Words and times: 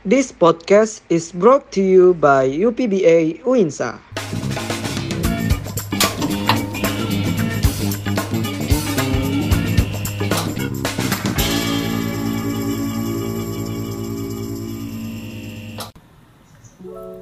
This 0.00 0.32
podcast 0.32 1.04
is 1.12 1.28
brought 1.28 1.68
to 1.76 1.84
you 1.84 2.16
by 2.16 2.48
UPBA 2.48 3.44
Uinsa. 3.44 4.00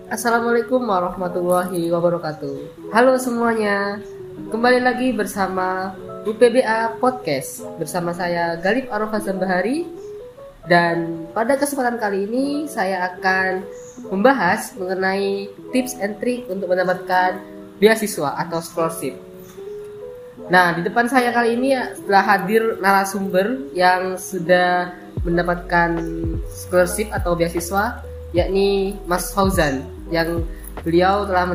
Assalamualaikum 0.07 0.79
warahmatullahi 0.79 1.91
wabarakatuh. 1.91 2.55
Halo 2.95 3.19
semuanya, 3.19 3.99
kembali 4.55 4.87
lagi 4.87 5.11
bersama 5.11 5.99
UPBA 6.23 6.95
Podcast 7.03 7.67
bersama 7.83 8.15
saya 8.15 8.55
Galip 8.63 8.87
Arafah 8.87 9.19
Zambahari 9.19 9.83
dan 10.69 11.27
pada 11.33 11.57
kesempatan 11.57 11.97
kali 11.97 12.29
ini 12.29 12.69
saya 12.69 13.09
akan 13.17 13.65
membahas 14.13 14.77
mengenai 14.77 15.49
tips 15.73 15.97
and 15.99 16.21
trick 16.21 16.45
untuk 16.47 16.71
mendapatkan 16.71 17.41
beasiswa 17.81 18.37
atau 18.37 18.61
scholarship. 18.61 19.17
Nah, 20.53 20.77
di 20.77 20.87
depan 20.87 21.09
saya 21.11 21.33
kali 21.35 21.59
ini 21.59 21.75
telah 22.07 22.25
hadir 22.25 22.79
narasumber 22.79 23.73
yang 23.75 24.15
sudah 24.21 24.93
mendapatkan 25.27 25.99
scholarship 26.53 27.11
atau 27.11 27.35
beasiswa 27.35 28.05
yakni 28.37 28.95
Mas 29.09 29.33
Fauzan 29.33 29.83
yang 30.13 30.45
beliau 30.85 31.27
telah 31.27 31.49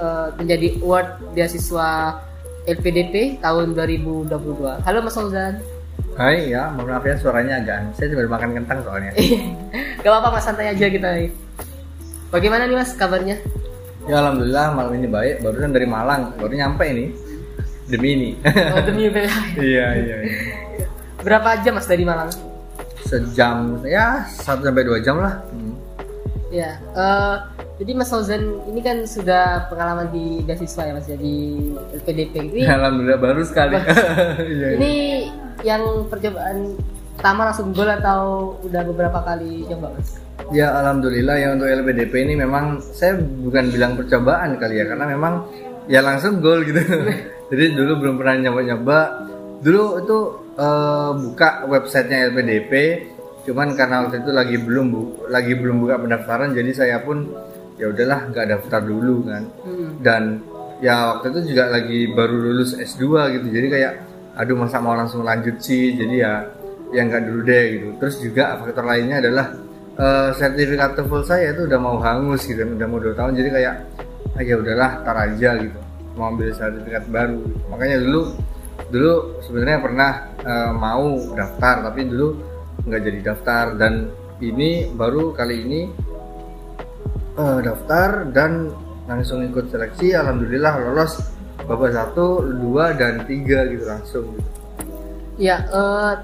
uh, 0.00 0.28
menjadi 0.38 0.78
award 0.80 1.34
beasiswa 1.36 2.22
LPDP 2.64 3.42
tahun 3.42 3.74
2022. 3.74 4.30
Halo 4.86 4.98
Mas 5.02 5.14
Fauzan. 5.14 5.79
Hai 6.20 6.52
ya, 6.52 6.68
mohon 6.76 6.92
maaf 6.92 7.08
ya 7.08 7.16
suaranya 7.16 7.64
agak. 7.64 7.96
Saya 7.96 8.12
baru 8.12 8.28
makan 8.28 8.52
kentang 8.52 8.84
soalnya. 8.84 9.08
Gak 10.04 10.10
apa-apa 10.12 10.36
Mas 10.36 10.44
santai 10.44 10.68
aja 10.68 10.92
kita. 10.92 11.08
Bagaimana 12.28 12.68
nih 12.68 12.76
Mas 12.76 12.92
kabarnya? 12.92 13.40
Ya 14.04 14.20
alhamdulillah 14.20 14.76
malam 14.76 15.00
ini 15.00 15.08
baik. 15.08 15.40
Barusan 15.40 15.72
dari 15.72 15.88
Malang, 15.88 16.36
baru 16.36 16.52
nyampe 16.52 16.84
ini. 16.92 17.16
Demi 17.88 18.08
ini. 18.20 18.30
Oh, 18.44 18.84
demi 18.84 19.08
UPBA. 19.08 19.32
iya, 19.64 19.86
iya, 19.96 20.16
iya. 20.28 20.38
Berapa 21.24 21.56
jam 21.64 21.80
Mas 21.80 21.88
dari 21.88 22.04
Malang? 22.04 22.28
Sejam 23.00 23.80
ya, 23.88 24.28
1 24.28 24.60
sampai 24.60 24.84
2 24.84 25.00
jam 25.00 25.24
lah. 25.24 25.40
Hmm. 25.48 25.72
Ya, 26.52 26.84
uh, 27.00 27.48
jadi 27.80 27.96
Mas 27.96 28.12
Fauzan 28.12 28.60
ini 28.68 28.84
kan 28.84 29.08
sudah 29.08 29.72
pengalaman 29.72 30.12
di 30.12 30.44
beasiswa 30.44 30.84
ya 30.84 30.92
Mas 30.92 31.08
ya 31.08 31.16
di 31.16 31.72
LPDP 31.96 32.52
ini. 32.52 32.60
Alhamdulillah 32.76 33.16
baru 33.16 33.40
sekali. 33.40 33.80
Iya, 34.44 34.68
ini 34.76 34.92
yang 35.66 36.08
percobaan 36.08 36.76
pertama 37.16 37.52
langsung 37.52 37.76
gol 37.76 37.90
atau 37.90 38.56
udah 38.64 38.82
beberapa 38.88 39.18
kali 39.20 39.68
coba 39.68 39.92
Mas? 39.92 40.16
Ya 40.50 40.72
alhamdulillah 40.72 41.36
ya 41.36 41.48
untuk 41.52 41.68
LPDP 41.68 42.14
ini 42.26 42.34
memang 42.40 42.80
saya 42.80 43.20
bukan 43.20 43.68
bilang 43.68 43.92
percobaan 43.94 44.56
kali 44.56 44.80
ya 44.80 44.88
karena 44.88 45.04
memang 45.04 45.44
ya 45.86 46.00
langsung 46.00 46.40
gol 46.40 46.64
gitu. 46.64 46.80
jadi 47.52 47.64
dulu 47.76 47.92
belum 48.00 48.14
pernah 48.16 48.48
nyoba-nyoba. 48.48 48.98
Dulu 49.60 49.82
itu 50.00 50.18
uh, 50.56 51.12
buka 51.12 51.68
websitenya 51.68 52.32
LPDP 52.32 52.72
cuman 53.44 53.72
karena 53.72 54.04
waktu 54.04 54.20
itu 54.20 54.30
lagi 54.36 54.56
belum 54.60 54.86
bu 54.92 55.02
lagi 55.32 55.56
belum 55.56 55.80
buka 55.80 55.96
pendaftaran 55.96 56.52
jadi 56.52 56.70
saya 56.76 56.96
pun 57.00 57.24
ya 57.80 57.88
udahlah 57.88 58.28
nggak 58.28 58.46
daftar 58.52 58.80
dulu 58.84 59.24
kan 59.24 59.42
hmm. 59.64 60.04
dan 60.04 60.44
ya 60.84 61.16
waktu 61.16 61.32
itu 61.32 61.56
juga 61.56 61.72
lagi 61.72 62.12
baru 62.12 62.36
lulus 62.36 62.76
S2 62.76 63.04
gitu 63.40 63.46
jadi 63.48 63.66
kayak 63.72 63.92
aduh 64.40 64.56
masa 64.56 64.80
mau 64.80 64.96
langsung 64.96 65.20
lanjut 65.20 65.60
sih? 65.60 65.92
Jadi 65.92 66.24
ya 66.24 66.48
yang 66.96 67.12
nggak 67.12 67.22
dulu 67.28 67.40
deh 67.44 67.64
gitu. 67.76 67.86
Terus 68.00 68.14
juga 68.24 68.56
faktor 68.56 68.88
lainnya 68.88 69.20
adalah 69.20 69.46
uh, 70.00 70.28
sertifikat 70.32 70.96
TOEFL 70.96 71.22
saya 71.28 71.52
itu 71.52 71.68
udah 71.68 71.78
mau 71.78 72.00
hangus 72.00 72.48
gitu. 72.48 72.64
Udah 72.64 72.88
mau 72.88 72.98
dua 72.98 73.12
tahun. 73.12 73.36
Jadi 73.36 73.48
kayak 73.52 73.74
ah, 74.34 74.42
ya 74.42 74.54
udahlah 74.56 74.90
tar 75.04 75.16
aja 75.20 75.50
gitu. 75.60 75.78
Mau 76.16 76.32
ambil 76.32 76.48
sertifikat 76.56 77.04
baru. 77.12 77.40
Makanya 77.68 78.00
dulu 78.00 78.22
dulu 78.90 79.14
sebenarnya 79.44 79.78
pernah 79.84 80.10
uh, 80.40 80.72
mau 80.72 81.20
daftar 81.36 81.92
tapi 81.92 82.00
dulu 82.08 82.28
nggak 82.88 83.00
jadi 83.04 83.20
daftar. 83.20 83.64
Dan 83.76 84.08
ini 84.40 84.88
baru 84.96 85.36
kali 85.36 85.56
ini 85.68 85.80
uh, 87.36 87.60
daftar 87.60 88.24
dan 88.32 88.72
langsung 89.04 89.44
ikut 89.44 89.68
seleksi. 89.68 90.16
Alhamdulillah 90.16 90.80
lolos 90.80 91.39
babak 91.70 91.94
satu 91.94 92.42
dua 92.58 92.90
dan 92.98 93.22
tiga 93.30 93.62
gitu 93.70 93.86
langsung 93.86 94.26
ya 95.38 95.62
uh, 95.70 96.18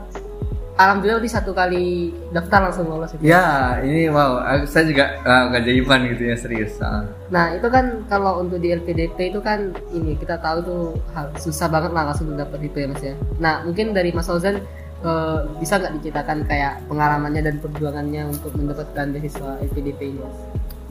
alhamdulillah 0.74 1.22
di 1.22 1.30
satu 1.30 1.54
kali 1.54 2.10
daftar 2.34 2.68
langsung 2.68 2.90
lolos 2.90 3.14
itu. 3.14 3.22
ya 3.30 3.78
ini 3.80 4.10
wow 4.10 4.42
saya 4.66 4.90
juga 4.90 5.22
uh, 5.22 5.54
keajaiban 5.54 6.10
gitu 6.10 6.22
ya 6.28 6.36
serius 6.36 6.74
uh. 6.82 7.06
nah 7.30 7.54
itu 7.54 7.70
kan 7.70 8.02
kalau 8.10 8.42
untuk 8.42 8.58
di 8.58 8.74
LPDP 8.74 9.30
itu 9.30 9.38
kan 9.38 9.70
ini 9.94 10.18
kita 10.18 10.42
tahu 10.42 10.58
tuh 10.66 10.82
hal 11.14 11.30
susah 11.38 11.70
banget 11.70 11.94
lah 11.94 12.10
langsung 12.10 12.34
dapat 12.34 12.66
itu 12.66 12.82
ya 12.82 12.86
mas 12.90 13.02
ya 13.06 13.14
nah 13.38 13.62
mungkin 13.62 13.94
dari 13.94 14.10
mas 14.10 14.26
Ozan 14.26 14.58
uh, 15.06 15.46
bisa 15.62 15.76
nggak 15.76 15.94
diceritakan 16.00 16.38
kayak 16.46 16.80
pengalamannya 16.90 17.42
dan 17.44 17.56
perjuangannya 17.60 18.22
untuk 18.30 18.54
mendapatkan 18.56 19.06
beasiswa 19.12 19.60
LPDP 19.70 20.00
ini? 20.16 20.22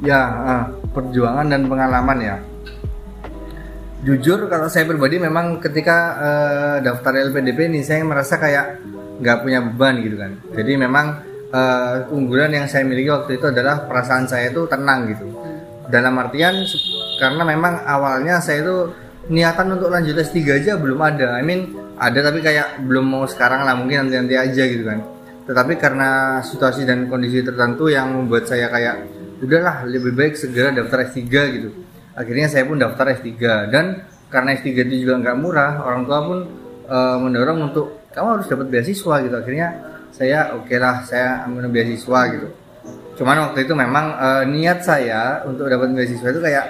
Ya, 0.04 0.22
uh, 0.44 0.64
perjuangan 0.92 1.48
dan 1.48 1.72
pengalaman 1.72 2.18
ya. 2.20 2.38
Jujur 4.06 4.46
kalau 4.46 4.70
saya 4.70 4.86
pribadi 4.86 5.18
memang 5.18 5.58
ketika 5.58 5.98
uh, 6.22 6.78
daftar 6.86 7.26
LPDP 7.26 7.74
ini 7.74 7.82
saya 7.82 8.06
merasa 8.06 8.38
kayak 8.38 8.86
nggak 9.18 9.38
punya 9.42 9.60
beban 9.66 9.98
gitu 10.06 10.16
kan. 10.22 10.32
Jadi 10.54 10.72
memang 10.78 11.06
uh, 11.50 12.06
keunggulan 12.06 12.54
yang 12.54 12.70
saya 12.70 12.86
miliki 12.86 13.10
waktu 13.10 13.42
itu 13.42 13.50
adalah 13.50 13.90
perasaan 13.90 14.30
saya 14.30 14.54
itu 14.54 14.70
tenang 14.70 15.10
gitu. 15.10 15.26
Dalam 15.90 16.14
artian 16.22 16.54
karena 17.18 17.42
memang 17.42 17.82
awalnya 17.82 18.38
saya 18.38 18.62
itu 18.62 18.94
niatan 19.34 19.74
untuk 19.74 19.90
lanjut 19.90 20.22
S3 20.22 20.38
aja 20.62 20.78
belum 20.78 21.02
ada. 21.02 21.42
I 21.42 21.44
mean 21.44 21.74
ada 21.96 22.20
tapi 22.20 22.44
kayak 22.44 22.84
belum 22.84 23.06
mau 23.08 23.24
sekarang 23.26 23.64
lah 23.64 23.74
mungkin 23.74 24.08
nanti 24.08 24.16
nanti 24.20 24.36
aja 24.36 24.64
gitu 24.68 24.84
kan 24.84 25.00
tetapi 25.46 25.78
karena 25.78 26.42
situasi 26.42 26.84
dan 26.84 27.06
kondisi 27.06 27.46
tertentu 27.46 27.88
yang 27.88 28.12
membuat 28.12 28.50
saya 28.50 28.68
kayak 28.68 29.06
udahlah 29.40 29.86
lebih 29.86 30.12
baik 30.18 30.34
segera 30.34 30.74
daftar 30.74 31.06
S3 31.06 31.22
gitu 31.54 31.70
akhirnya 32.16 32.48
saya 32.48 32.64
pun 32.64 32.80
daftar 32.80 33.12
S3 33.12 33.30
dan 33.70 34.08
karena 34.32 34.56
S3 34.58 34.68
itu 34.88 35.06
juga 35.06 35.22
nggak 35.22 35.38
murah 35.38 35.84
orang 35.84 36.02
tua 36.08 36.20
pun 36.24 36.40
e, 36.88 36.98
mendorong 37.22 37.72
untuk 37.72 38.08
kamu 38.16 38.40
harus 38.40 38.48
dapat 38.48 38.68
beasiswa 38.72 39.16
gitu. 39.22 39.36
Akhirnya 39.36 39.68
saya 40.16 40.56
oke 40.56 40.72
okay 40.72 40.78
lah 40.80 41.04
saya 41.04 41.44
ambil 41.46 41.68
beasiswa 41.70 42.20
gitu. 42.32 42.48
Cuman 43.16 43.52
waktu 43.52 43.68
itu 43.68 43.74
memang 43.76 44.06
e, 44.16 44.28
niat 44.50 44.80
saya 44.82 45.44
untuk 45.44 45.68
dapat 45.68 45.92
beasiswa 45.92 46.28
itu 46.32 46.42
kayak 46.42 46.66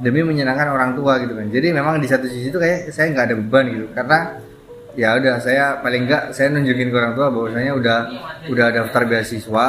demi 0.00 0.24
menyenangkan 0.24 0.68
orang 0.72 0.92
tua 0.96 1.20
gitu 1.20 1.32
kan. 1.36 1.48
Jadi 1.48 1.68
memang 1.72 2.00
di 2.00 2.08
satu 2.08 2.28
sisi 2.28 2.52
itu 2.52 2.60
kayak 2.60 2.92
saya 2.92 3.12
nggak 3.12 3.24
ada 3.32 3.36
beban 3.36 3.64
gitu. 3.72 3.86
Karena 3.92 4.18
ya 4.96 5.16
udah 5.16 5.36
saya 5.40 5.64
paling 5.80 6.08
enggak 6.08 6.22
saya 6.36 6.52
nunjukin 6.52 6.88
ke 6.92 6.96
orang 6.96 7.14
tua 7.16 7.26
bahwasanya 7.32 7.72
udah 7.76 7.98
udah 8.52 8.66
daftar 8.68 9.02
beasiswa. 9.08 9.68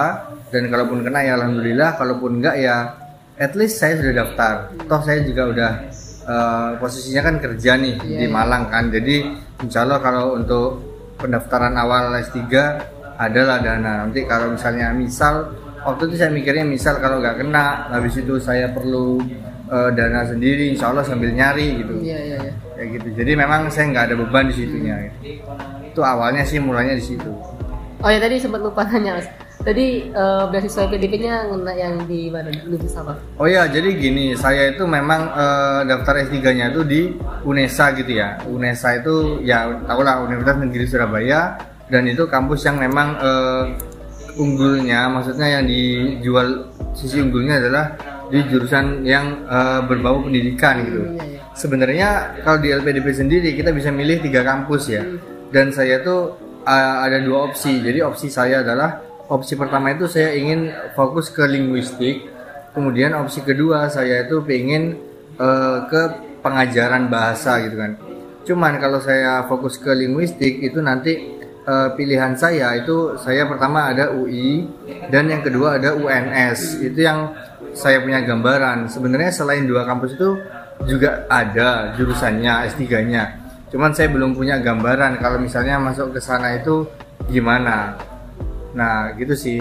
Dan 0.52 0.68
kalaupun 0.68 1.08
kena 1.08 1.24
ya 1.24 1.40
alhamdulillah 1.40 1.96
kalaupun 1.96 2.44
enggak 2.44 2.60
ya 2.60 3.01
at 3.42 3.58
least 3.58 3.82
saya 3.82 3.98
sudah 3.98 4.14
daftar. 4.22 4.54
Toh 4.86 5.02
saya 5.02 5.26
juga 5.26 5.50
udah 5.50 5.72
uh, 6.30 6.70
posisinya 6.78 7.22
kan 7.26 7.36
kerja 7.42 7.74
nih 7.82 7.98
yeah, 8.06 8.20
di 8.22 8.26
iya. 8.30 8.30
Malang 8.30 8.70
kan. 8.70 8.94
Jadi 8.94 9.26
insya 9.66 9.82
Allah 9.82 9.98
kalau 9.98 10.38
untuk 10.38 10.78
pendaftaran 11.18 11.74
awal 11.74 12.14
S3 12.22 12.38
adalah 13.18 13.58
dana. 13.58 14.06
Nanti 14.06 14.22
kalau 14.30 14.54
misalnya 14.54 14.94
misal 14.94 15.50
waktu 15.82 16.14
itu 16.14 16.16
saya 16.22 16.30
mikirnya 16.30 16.62
misal 16.62 17.02
kalau 17.02 17.18
nggak 17.18 17.42
kena 17.42 17.90
habis 17.90 18.14
itu 18.22 18.38
saya 18.38 18.70
perlu 18.70 19.18
uh, 19.74 19.90
dana 19.90 20.22
sendiri 20.22 20.78
insya 20.78 20.94
Allah 20.94 21.02
sambil 21.02 21.34
nyari 21.34 21.82
gitu. 21.82 21.98
Iya, 21.98 22.20
iya, 22.22 22.38
iya. 22.46 22.54
ya 22.78 22.84
gitu. 22.94 23.10
Jadi 23.18 23.32
memang 23.34 23.74
saya 23.74 23.90
nggak 23.90 24.06
ada 24.14 24.16
beban 24.22 24.46
di 24.54 24.56
situnya. 24.56 24.96
Gitu. 25.18 25.42
itu 25.92 26.00
awalnya 26.08 26.48
sih 26.48 26.56
mulanya 26.56 26.96
di 26.96 27.04
situ. 27.04 27.32
Oh 28.00 28.10
ya 28.10 28.16
tadi 28.16 28.40
sempat 28.40 28.64
lupa 28.64 28.88
nanya 28.88 29.20
mas 29.20 29.28
tadi 29.62 30.10
uh, 30.12 30.50
beasiswa 30.50 30.90
PDP-nya 30.90 31.50
yang 31.78 32.04
di 32.10 32.28
mana 32.34 32.50
Universitas 32.50 33.02
apa? 33.02 33.14
Oh 33.38 33.48
ya, 33.48 33.70
jadi 33.70 33.94
gini, 33.96 34.34
saya 34.34 34.74
itu 34.74 34.84
memang 34.86 35.32
uh, 35.32 35.82
daftar 35.86 36.26
S3-nya 36.28 36.74
itu 36.74 36.82
di 36.84 37.02
UNESA 37.46 37.94
gitu 38.02 38.12
ya. 38.18 38.42
UNESA 38.46 39.02
itu 39.02 39.42
ya 39.46 39.70
tahulah 39.86 40.26
Universitas 40.26 40.58
Negeri 40.62 40.86
Surabaya 40.90 41.58
dan 41.88 42.10
itu 42.10 42.26
kampus 42.26 42.66
yang 42.66 42.82
memang 42.82 43.18
uh, 43.22 43.64
unggulnya, 44.40 45.12
maksudnya 45.12 45.60
yang 45.60 45.64
dijual 45.68 46.72
sisi 46.96 47.22
unggulnya 47.22 47.62
adalah 47.62 47.86
di 48.32 48.40
jurusan 48.48 49.04
yang 49.04 49.44
uh, 49.46 49.84
berbau 49.84 50.24
pendidikan 50.24 50.88
gitu. 50.88 51.04
Iya, 51.04 51.24
iya. 51.28 51.40
Sebenarnya 51.52 52.10
kalau 52.48 52.64
di 52.64 52.72
LPDP 52.72 53.08
sendiri 53.12 53.50
kita 53.52 53.76
bisa 53.76 53.92
milih 53.92 54.24
tiga 54.24 54.42
kampus 54.42 54.88
ya. 54.88 55.04
Dan 55.52 55.76
saya 55.76 56.00
tuh 56.00 56.40
uh, 56.64 56.96
ada 57.04 57.20
dua 57.20 57.52
opsi. 57.52 57.84
Jadi 57.84 58.00
opsi 58.00 58.32
saya 58.32 58.64
adalah 58.64 59.11
opsi 59.32 59.56
pertama 59.56 59.96
itu 59.96 60.12
saya 60.12 60.36
ingin 60.36 60.68
fokus 60.92 61.32
ke 61.32 61.48
linguistik. 61.48 62.28
Kemudian 62.76 63.16
opsi 63.16 63.40
kedua 63.44 63.88
saya 63.88 64.28
itu 64.28 64.44
pengen 64.44 65.00
uh, 65.40 65.88
ke 65.88 66.02
pengajaran 66.44 67.08
bahasa 67.08 67.64
gitu 67.64 67.80
kan. 67.80 67.96
Cuman 68.44 68.76
kalau 68.84 69.00
saya 69.00 69.48
fokus 69.48 69.78
ke 69.78 69.94
linguistik 69.94 70.66
itu 70.66 70.82
nanti 70.82 71.14
eh, 71.62 71.90
pilihan 71.94 72.34
saya 72.34 72.74
itu 72.74 73.14
saya 73.22 73.46
pertama 73.46 73.94
ada 73.94 74.10
UI 74.18 74.66
dan 75.14 75.30
yang 75.30 75.46
kedua 75.46 75.78
ada 75.78 75.94
UNS. 75.94 76.82
Itu 76.82 77.06
yang 77.06 77.38
saya 77.78 78.02
punya 78.02 78.26
gambaran. 78.26 78.90
Sebenarnya 78.90 79.30
selain 79.30 79.70
dua 79.70 79.86
kampus 79.86 80.18
itu 80.18 80.42
juga 80.90 81.30
ada 81.30 81.94
jurusannya 81.94 82.66
S3-nya. 82.74 83.24
Cuman 83.70 83.94
saya 83.94 84.10
belum 84.10 84.34
punya 84.34 84.58
gambaran 84.58 85.22
kalau 85.22 85.38
misalnya 85.38 85.78
masuk 85.78 86.18
ke 86.18 86.20
sana 86.20 86.58
itu 86.58 86.90
gimana. 87.30 87.94
Nah, 88.74 89.12
gitu 89.20 89.36
sih. 89.36 89.60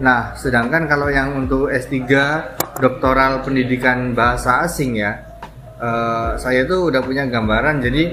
Nah, 0.00 0.32
sedangkan 0.34 0.88
kalau 0.88 1.12
yang 1.12 1.36
untuk 1.36 1.68
S3 1.68 2.08
doktoral 2.80 3.44
pendidikan 3.44 4.16
bahasa 4.16 4.64
asing 4.64 4.98
ya, 4.98 5.12
eh, 5.78 6.30
saya 6.40 6.64
tuh 6.64 6.88
udah 6.90 7.00
punya 7.04 7.26
gambaran. 7.28 7.82
Jadi 7.82 8.04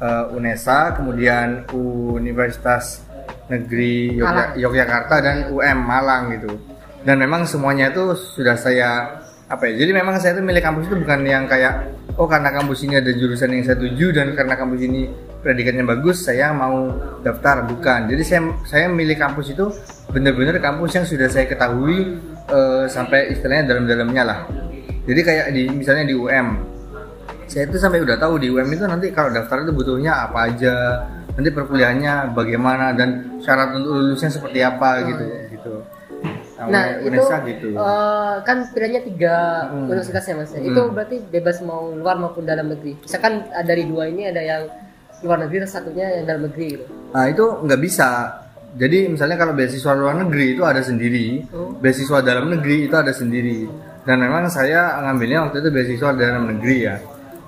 eh, 0.00 0.24
UNESA, 0.32 0.96
kemudian 0.96 1.68
Universitas 2.16 3.04
Negeri 3.52 4.16
Yogya- 4.16 4.24
Malang. 4.24 4.50
Yogyakarta 4.56 5.16
dan 5.20 5.36
UM 5.52 5.78
Malang 5.84 6.22
gitu. 6.32 6.56
Dan 7.04 7.20
memang 7.20 7.44
semuanya 7.44 7.92
itu 7.92 8.16
sudah 8.16 8.56
saya 8.56 9.20
apa 9.44 9.62
ya? 9.68 9.84
Jadi 9.84 9.90
memang 9.92 10.16
saya 10.16 10.38
tuh 10.38 10.44
milih 10.46 10.62
kampus 10.62 10.88
itu 10.88 10.96
bukan 11.04 11.20
yang 11.26 11.44
kayak 11.44 11.84
oh 12.16 12.24
karena 12.24 12.48
kampus 12.48 12.80
ini 12.86 12.96
ada 12.96 13.10
jurusan 13.10 13.50
yang 13.50 13.64
saya 13.66 13.76
tuju 13.76 14.08
dan 14.14 14.32
karena 14.32 14.54
kampus 14.56 14.80
ini 14.84 15.10
predikatnya 15.40 15.84
bagus 15.84 16.24
saya 16.24 16.52
mau 16.52 16.92
daftar 17.24 17.64
bukan. 17.66 18.08
Jadi 18.12 18.22
saya 18.24 18.40
saya 18.68 18.86
milih 18.88 19.16
kampus 19.16 19.52
itu 19.52 19.68
benar-benar 20.12 20.60
kampus 20.60 20.96
yang 21.00 21.06
sudah 21.08 21.28
saya 21.28 21.48
ketahui 21.48 22.20
eh, 22.48 22.84
sampai 22.86 23.32
istilahnya 23.32 23.74
dalam-dalamnya 23.74 24.22
lah. 24.24 24.38
Jadi 25.08 25.20
kayak 25.24 25.46
di 25.56 25.62
misalnya 25.72 26.04
di 26.04 26.14
UM 26.14 26.48
saya 27.50 27.66
itu 27.66 27.82
sampai 27.82 27.98
udah 27.98 28.14
tahu 28.14 28.38
di 28.38 28.46
UM 28.46 28.70
itu 28.70 28.86
nanti 28.86 29.10
kalau 29.10 29.34
daftar 29.34 29.66
itu 29.66 29.74
butuhnya 29.74 30.30
apa 30.30 30.54
aja 30.54 30.74
nanti 31.34 31.50
perkuliahannya 31.50 32.30
bagaimana 32.30 32.94
dan 32.94 33.40
syarat 33.42 33.74
untuk 33.74 33.90
lulusnya 33.90 34.30
seperti 34.30 34.62
apa 34.62 35.02
gitu 35.08 35.24
gitu 35.50 35.74
Nah, 36.60 37.00
itu 37.00 37.08
UNESA 37.08 37.36
gitu 37.48 37.72
eh, 37.72 38.34
kan 38.44 38.68
pilihannya 38.68 39.02
tiga 39.08 39.64
Hmm. 39.72 39.88
universitas 39.88 40.28
ya 40.28 40.36
mas. 40.36 40.52
Hmm. 40.52 40.68
Itu 40.68 40.92
berarti 40.92 41.16
bebas 41.24 41.64
mau 41.64 41.88
luar 41.96 42.20
maupun 42.20 42.44
dalam 42.44 42.68
negeri. 42.68 43.00
Misalkan 43.00 43.48
eh, 43.48 43.64
dari 43.64 43.88
dua 43.88 44.12
ini 44.12 44.28
ada 44.28 44.44
yang 44.44 44.68
luar 45.24 45.38
negeri, 45.46 45.56
terus 45.64 45.74
satunya 45.74 46.06
yang 46.20 46.24
dalam 46.26 46.42
negeri 46.48 46.66
gitu. 46.76 46.84
nah 47.12 47.24
itu 47.26 47.44
nggak 47.66 47.80
bisa. 47.80 48.08
Jadi 48.70 49.10
misalnya 49.10 49.34
kalau 49.34 49.52
beasiswa 49.58 49.92
luar 49.98 50.14
negeri 50.14 50.54
itu 50.54 50.62
ada 50.62 50.78
sendiri. 50.78 51.42
Oh. 51.50 51.74
beasiswa 51.74 52.22
dalam 52.22 52.54
negeri 52.54 52.86
itu 52.86 52.94
ada 52.94 53.10
sendiri. 53.10 53.66
Dan 54.06 54.22
memang 54.22 54.46
saya 54.46 55.02
ngambilnya 55.02 55.50
waktu 55.50 55.58
itu 55.58 55.68
beasiswa 55.74 56.14
dalam 56.14 56.46
negeri 56.54 56.76
ya. 56.86 56.96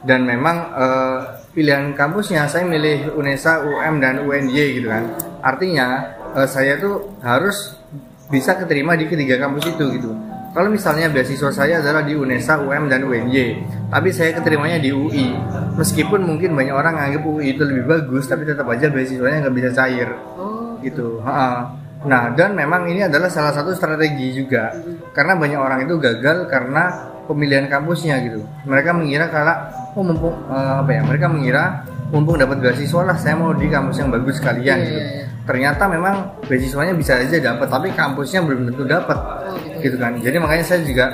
Dan 0.03 0.27
memang 0.27 0.57
eh, 0.75 1.19
pilihan 1.55 1.95
kampusnya 1.95 2.51
saya 2.51 2.67
milih 2.67 3.15
UNESA, 3.15 3.63
UM 3.63 4.03
dan 4.03 4.27
UNY 4.27 4.83
gitu 4.83 4.91
kan. 4.91 5.15
Artinya 5.47 6.11
eh, 6.35 6.49
saya 6.51 6.83
tuh 6.83 7.15
harus 7.23 7.79
bisa 8.27 8.59
keterima 8.59 8.99
di 8.99 9.07
ketiga 9.07 9.37
kampus 9.37 9.77
itu 9.77 9.85
gitu 9.95 10.32
kalau 10.53 10.69
misalnya 10.69 11.09
beasiswa 11.09 11.49
saya 11.49 11.81
adalah 11.81 12.05
di 12.05 12.13
UNESA, 12.13 12.61
UM 12.61 12.87
dan 12.87 13.03
UNY 13.03 13.65
tapi 13.89 14.09
saya 14.13 14.37
keterimanya 14.37 14.77
di 14.77 14.93
UI 14.93 15.33
meskipun 15.75 16.21
mungkin 16.23 16.53
banyak 16.53 16.73
orang 16.77 16.97
nganggap 16.97 17.23
UI 17.25 17.57
itu 17.57 17.65
lebih 17.65 17.85
bagus 17.89 18.29
tapi 18.29 18.45
tetap 18.45 18.69
aja 18.69 18.93
beasiswanya 18.93 19.49
nggak 19.49 19.57
bisa 19.57 19.71
cair 19.73 20.09
Oh, 20.37 20.77
gitu. 20.81 21.23
Ha-ha. 21.25 21.73
Nah, 22.03 22.35
dan 22.35 22.59
memang 22.59 22.91
ini 22.91 23.07
adalah 23.07 23.31
salah 23.31 23.55
satu 23.55 23.71
strategi 23.73 24.35
juga. 24.35 24.75
Karena 25.15 25.39
banyak 25.39 25.55
orang 25.55 25.87
itu 25.87 25.95
gagal 26.03 26.51
karena 26.51 26.91
pemilihan 27.31 27.71
kampusnya 27.71 28.19
gitu. 28.27 28.43
Mereka 28.67 28.91
mengira 28.91 29.31
kalau 29.31 29.55
oh 29.95 30.03
mumpung 30.03 30.35
eh, 30.51 30.75
apa 30.83 30.91
ya? 30.91 31.03
Mereka 31.07 31.31
mengira 31.31 31.87
mumpung 32.11 32.43
dapat 32.43 32.59
beasiswa 32.59 33.07
lah 33.07 33.15
saya 33.15 33.39
mau 33.39 33.55
di 33.55 33.71
kampus 33.71 34.03
yang 34.03 34.11
bagus 34.11 34.43
sekalian 34.43 34.77
Iya, 34.83 34.85
gitu. 34.85 34.99
iya, 34.99 35.07
iya. 35.15 35.27
Ternyata 35.43 35.85
memang 35.87 36.15
beasiswanya 36.47 36.95
bisa 36.95 37.19
aja 37.19 37.35
dapat, 37.35 37.67
tapi 37.67 37.91
kampusnya 37.91 38.41
belum 38.41 38.71
tentu 38.71 38.87
dapat. 38.87 39.19
oh 39.19 39.59
gitu. 39.59 39.79
Gitu 39.83 39.97
kan. 39.99 40.13
Jadi 40.17 40.37
makanya 40.39 40.65
saya 40.65 40.81
juga 40.83 41.05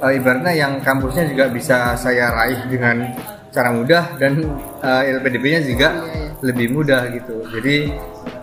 eh, 0.00 0.12
ibaratnya 0.14 0.52
yang 0.52 0.72
kampusnya 0.80 1.28
juga 1.28 1.44
bisa 1.48 1.92
saya 1.94 2.32
raih 2.32 2.64
dengan 2.66 3.12
cara 3.52 3.70
mudah 3.70 4.16
dan 4.16 4.40
eh, 4.80 5.02
LPDP-nya 5.14 5.60
juga 5.62 5.88
Iya, 5.92 6.04
iya. 6.16 6.28
lebih 6.42 6.66
mudah 6.72 7.02
gitu. 7.12 7.44
Jadi 7.52 7.92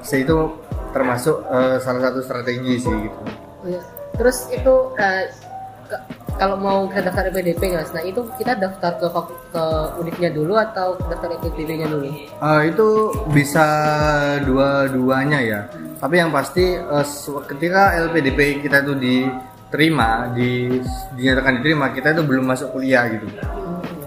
saya 0.02 0.20
itu 0.24 0.38
termasuk 0.92 1.42
eh, 1.44 1.78
salah 1.80 2.02
satu 2.06 2.20
strategi 2.22 2.78
sih 2.78 2.94
gitu. 2.94 3.20
Oh, 3.20 3.66
iya. 3.66 3.82
Terus 4.14 4.46
itu 4.48 4.74
ke- 4.94 5.30
kalau 6.42 6.58
mau 6.58 6.90
kita 6.90 7.06
daftar 7.06 7.30
PDP 7.30 7.78
mas, 7.78 7.94
nah 7.94 8.02
itu 8.02 8.26
kita 8.34 8.58
daftar 8.58 8.98
ke 8.98 9.06
ke 9.54 9.64
univnya 10.02 10.34
dulu 10.34 10.58
atau 10.58 10.98
daftar 11.06 11.38
PDP-nya 11.38 11.86
dulu? 11.86 12.10
Eh, 12.10 12.62
itu 12.66 12.88
bisa 13.30 13.62
dua-duanya 14.42 15.38
ya. 15.38 15.62
Tapi 16.02 16.18
yang 16.18 16.34
pasti 16.34 16.82
se- 17.06 17.46
ketika 17.46 17.94
LPDP 18.02 18.58
kita 18.58 18.82
itu 18.82 18.98
diterima, 18.98 20.34
di, 20.34 20.82
dinyatakan 21.14 21.62
diterima, 21.62 21.94
kita 21.94 22.18
itu 22.18 22.26
belum 22.26 22.50
masuk 22.50 22.74
kuliah 22.74 23.06
gitu. 23.06 23.30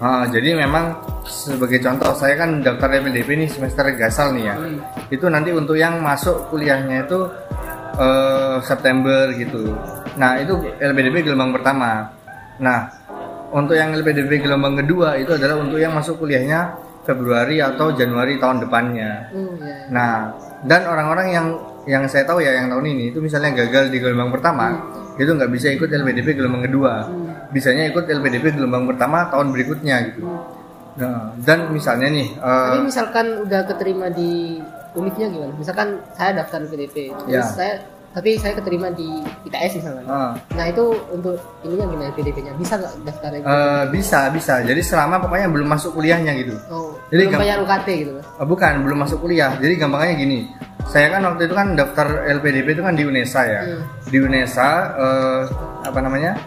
Ah, 0.03 0.27
jadi 0.27 0.59
memang 0.59 0.91
sebagai 1.23 1.79
contoh 1.79 2.11
saya 2.19 2.35
kan 2.35 2.59
daftar 2.59 2.99
LPDP 2.99 3.39
nih 3.39 3.47
semester 3.47 3.87
gasal 3.95 4.35
nih 4.35 4.51
ya. 4.51 4.55
Itu 5.07 5.31
nanti 5.31 5.55
untuk 5.55 5.79
yang 5.79 6.03
masuk 6.03 6.51
kuliahnya 6.51 7.07
itu 7.07 7.31
eh, 7.95 8.59
September 8.59 9.31
gitu. 9.31 9.71
Nah 10.19 10.35
itu 10.35 10.59
LPDP 10.83 11.23
gelombang 11.23 11.55
pertama. 11.55 12.11
Nah 12.59 12.91
untuk 13.55 13.79
yang 13.79 13.95
LPDP 13.95 14.43
gelombang 14.43 14.75
kedua 14.83 15.15
itu 15.15 15.31
adalah 15.31 15.61
untuk 15.63 15.79
yang 15.79 15.95
masuk 15.95 16.19
kuliahnya 16.19 16.75
Februari 17.05 17.61
atau 17.61 17.93
Januari 17.93 18.41
tahun 18.41 18.65
depannya. 18.65 19.29
Hmm, 19.29 19.53
ya. 19.61 19.77
Nah, 19.93 20.13
dan 20.65 20.81
orang-orang 20.89 21.27
yang 21.29 21.47
yang 21.85 22.03
saya 22.09 22.25
tahu 22.25 22.41
ya 22.41 22.51
yang 22.57 22.67
tahun 22.67 22.81
ini 22.97 23.13
itu 23.13 23.21
misalnya 23.21 23.53
gagal 23.53 23.93
di 23.93 24.01
gelombang 24.01 24.33
pertama, 24.33 24.73
itu 25.15 25.29
nggak 25.29 25.51
bisa 25.53 25.69
ikut 25.69 25.85
LPDP 25.87 26.33
gelombang 26.33 26.65
kedua. 26.65 27.05
Bisanya 27.53 27.85
ikut 27.93 28.09
LPDP 28.09 28.57
gelombang 28.57 28.89
pertama 28.89 29.29
tahun 29.29 29.53
berikutnya 29.53 29.95
gitu. 30.11 30.25
Nah, 30.95 31.31
dan 31.45 31.69
misalnya 31.69 32.09
nih, 32.09 32.27
Tapi 32.41 32.81
misalkan 32.89 33.25
udah 33.45 33.61
keterima 33.69 34.09
di 34.09 34.57
univnya 34.97 35.27
gimana? 35.29 35.53
Misalkan 35.59 36.01
saya 36.17 36.41
daftar 36.41 36.65
PDP, 36.65 37.13
terus 37.13 37.29
Ya. 37.29 37.43
saya 37.45 37.73
tapi 38.15 38.39
saya 38.39 38.55
keterima 38.55 38.87
di 38.95 39.19
ITS 39.43 39.83
misalnya. 39.83 40.03
eh, 40.07 40.31
Nah 40.55 40.65
itu 40.71 40.83
untuk 41.11 41.35
ininya 41.61 41.83
gimana 41.83 42.15
PDP-nya? 42.15 42.55
Bisa 42.55 42.79
nggak 42.79 42.93
daftarnya? 43.03 43.39
gitu? 43.43 43.51
eh, 43.51 43.83
bisa 43.91 44.19
bisa. 44.31 44.53
Jadi 44.63 44.79
selama 44.79 45.19
pokoknya 45.19 45.51
belum 45.51 45.67
masuk 45.67 45.91
kuliahnya 45.91 46.31
gitu. 46.39 46.55
oh, 46.71 46.95
jadi 47.11 47.27
belum 47.27 47.43
bayar 47.43 47.57
UKT 47.59 47.87
gitu? 47.99 48.11
Eh, 48.15 48.47
bukan, 48.47 48.73
belum 48.87 48.97
masuk 49.03 49.19
kuliah. 49.19 49.51
Jadi 49.59 49.73
gampangnya 49.75 50.15
gini. 50.15 50.39
Saya 50.87 51.11
kan 51.11 51.27
waktu 51.27 51.49
itu 51.49 51.55
kan 51.57 51.67
daftar 51.75 52.07
LPDP 52.39 52.67
itu 52.77 52.83
kan 52.85 52.95
di 52.95 53.03
UNESA 53.03 53.41
ya. 53.43 53.61
Hmm. 53.67 53.83
Di 54.07 54.17
UNESA 54.23 54.69
eh, 54.95 55.41
apa 55.83 55.99
namanya? 55.99 56.39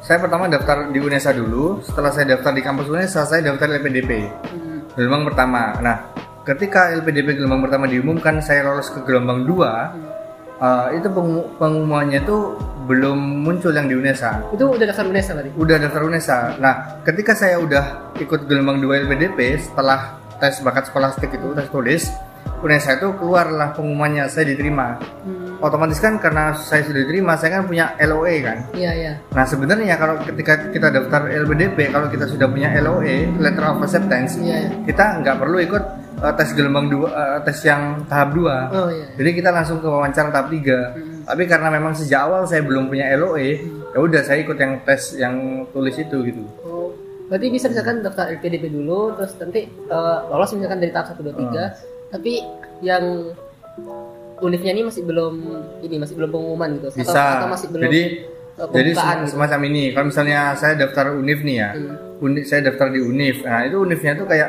Saya 0.00 0.22
pertama 0.22 0.46
daftar 0.46 0.94
di 0.94 1.00
UNESA 1.02 1.34
dulu. 1.34 1.82
Setelah 1.82 2.14
saya 2.14 2.38
daftar 2.38 2.54
di 2.54 2.62
kampus 2.62 2.86
UNESA, 2.86 3.26
saya 3.26 3.40
daftar 3.42 3.66
LPDP. 3.66 4.10
Hmm. 4.46 4.78
Gelombang 4.94 5.26
pertama. 5.26 5.74
Nah, 5.82 5.96
ketika 6.46 6.94
LPDP 6.94 7.34
gelombang 7.34 7.66
pertama 7.66 7.90
diumumkan, 7.90 8.38
saya 8.38 8.62
lolos 8.62 8.94
ke 8.94 9.02
gelombang 9.02 9.42
dua. 9.42 9.90
Eh, 10.60 10.86
itu 10.94 11.08
pengu- 11.08 11.48
pengumumannya 11.56 12.20
itu 12.20 12.36
belum 12.82 13.18
muncul 13.40 13.70
yang 13.70 13.86
di 13.86 13.94
UNESA 13.94 14.50
Itu 14.50 14.66
udah 14.68 14.84
daftar 14.84 15.06
UNESA 15.06 15.30
berarti? 15.32 15.50
udah 15.54 15.76
daftar 15.78 16.02
UNESA. 16.02 16.38
Nah, 16.58 16.74
ketika 17.00 17.32
saya 17.32 17.56
udah 17.56 17.84
ikut 18.16 18.44
gelombang 18.44 18.78
2 18.78 19.04
LPDP 19.04 19.38
setelah 19.58 20.18
tes 20.36 20.58
bakat 20.60 20.84
skolastik 20.84 21.30
itu 21.30 21.52
tes 21.52 21.68
tulis, 21.68 22.08
UNESA 22.60 22.98
itu 22.98 23.08
keluarlah 23.14 23.72
pengumumannya 23.72 24.26
saya 24.26 24.48
diterima. 24.48 24.96
Hmm. 25.22 25.60
Otomatis 25.60 25.96
kan 25.96 26.16
karena 26.16 26.56
saya 26.56 26.80
sudah 26.82 27.04
diterima, 27.04 27.36
saya 27.36 27.60
kan 27.60 27.68
punya 27.68 27.92
LOE 28.00 28.40
kan. 28.40 28.64
Iya 28.72 28.90
iya. 28.90 29.12
Nah, 29.30 29.44
sebenarnya 29.44 29.94
kalau 29.94 30.16
ketika 30.18 30.68
kita 30.68 30.88
daftar 30.88 31.28
LPDP, 31.28 31.92
kalau 31.92 32.08
kita 32.08 32.24
sudah 32.24 32.48
punya 32.48 32.72
LOE, 32.80 33.28
letter 33.36 33.64
of 33.66 33.78
acceptance, 33.78 34.40
Iya, 34.40 34.56
iya. 34.58 34.70
kita 34.82 35.20
nggak 35.20 35.36
perlu 35.36 35.60
ikut 35.60 35.84
uh, 36.20 36.34
tes 36.36 36.52
gelombang 36.52 36.86
dua, 36.92 37.08
uh, 37.10 37.38
tes 37.42 37.58
yang 37.64 38.04
tahap 38.06 38.36
2. 38.36 38.44
Oh 38.76 38.88
iya. 38.92 39.06
Jadi 39.16 39.30
kita 39.40 39.50
langsung 39.50 39.80
ke 39.80 39.88
wawancara 39.88 40.28
tahap 40.30 40.48
3. 40.52 40.60
Hmm. 40.60 41.20
Tapi 41.26 41.42
karena 41.48 41.68
memang 41.72 41.92
sejak 41.96 42.20
awal 42.28 42.44
saya 42.44 42.62
belum 42.62 42.92
punya 42.92 43.08
LOE, 43.16 43.60
ya 43.92 43.98
udah 43.98 44.20
saya 44.22 44.44
ikut 44.44 44.56
yang 44.60 44.72
tes 44.84 45.16
yang 45.16 45.66
tulis 45.72 45.96
itu 45.96 46.16
gitu. 46.28 46.42
Oh, 46.62 46.92
berarti 47.32 47.46
bisa 47.48 47.66
misalkan 47.72 48.04
daftar 48.04 48.30
LPDP 48.36 48.68
dulu, 48.70 49.14
terus 49.14 49.34
nanti 49.38 49.66
eh, 49.70 50.18
lolos 50.28 50.50
misalkan 50.54 50.78
dari 50.82 50.92
tahap 50.92 51.14
1, 51.14 51.22
2, 51.22 51.50
3 51.50 51.90
tapi 52.10 52.42
yang 52.82 53.30
univnya 54.42 54.72
ini 54.74 54.82
masih 54.90 55.02
belum 55.06 55.34
ini 55.86 55.96
masih 56.02 56.14
belum 56.18 56.30
pengumuman 56.34 56.68
gitu 56.80 56.86
atau, 56.90 56.98
Bisa. 57.06 57.22
atau 57.38 57.48
masih 57.48 57.68
belum 57.70 57.84
jadi 57.86 58.02
jadi 58.60 58.90
gitu. 58.92 59.36
semacam 59.36 59.60
ini. 59.72 59.94
Kalau 59.96 60.06
misalnya 60.12 60.52
saya 60.52 60.76
daftar 60.76 61.16
univ 61.16 61.40
nih 61.40 61.56
ya, 61.56 61.70
Hmm. 61.72 61.96
univ 62.20 62.44
saya 62.44 62.60
daftar 62.68 62.92
di 62.92 63.00
univ. 63.00 63.40
Nah 63.40 63.64
itu 63.64 63.76
univnya 63.80 64.12
tuh 64.20 64.26
kayak 64.28 64.48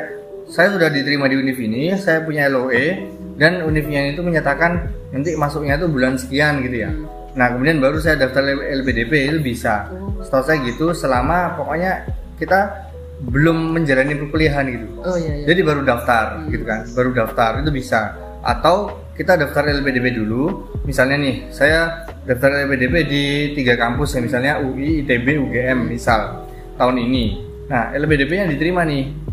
saya 0.52 0.68
sudah 0.76 0.92
diterima 0.92 1.32
di 1.32 1.40
univ 1.40 1.56
ini, 1.64 1.96
saya 1.96 2.28
punya 2.28 2.52
LOE 2.52 3.08
dan 3.40 3.64
univnya 3.64 4.12
itu 4.12 4.20
menyatakan 4.20 4.92
nanti 5.16 5.32
masuknya 5.40 5.80
tuh 5.80 5.88
bulan 5.88 6.20
sekian 6.20 6.60
gitu 6.68 6.84
ya. 6.84 6.92
Hmm. 6.92 7.08
Nah 7.40 7.56
kemudian 7.56 7.80
baru 7.80 8.04
saya 8.04 8.20
daftar 8.20 8.44
LPDP 8.52 9.32
itu 9.32 9.40
bisa. 9.40 9.88
Setahu 10.20 10.44
saya 10.44 10.60
gitu 10.68 10.92
selama 10.92 11.56
pokoknya 11.56 12.04
kita 12.36 12.92
belum 13.32 13.80
menjalani 13.80 14.20
perkuliahan 14.20 14.66
gitu. 14.68 14.88
Oh 15.08 15.16
iya 15.16 15.40
iya. 15.40 15.46
Jadi 15.48 15.62
baru 15.64 15.82
daftar 15.88 16.44
gitu 16.52 16.64
kan, 16.68 16.84
baru 16.92 17.10
daftar 17.16 17.52
itu 17.64 17.72
bisa. 17.72 18.20
Atau 18.44 19.08
kita 19.16 19.40
daftar 19.40 19.72
LPDP 19.72 20.20
dulu. 20.20 20.68
Misalnya 20.84 21.16
nih, 21.22 21.48
saya 21.54 22.10
daftar 22.26 22.68
LPDP 22.68 22.96
di 23.06 23.24
tiga 23.54 23.78
kampus 23.78 24.18
ya, 24.18 24.20
misalnya 24.20 24.58
UI, 24.60 25.06
ITB, 25.06 25.38
UGM 25.38 25.94
misal 25.94 26.50
tahun 26.76 26.98
ini. 27.06 27.26
Nah, 27.70 27.94
LPDP-nya 27.96 28.52
diterima 28.52 28.82
nih. 28.84 29.31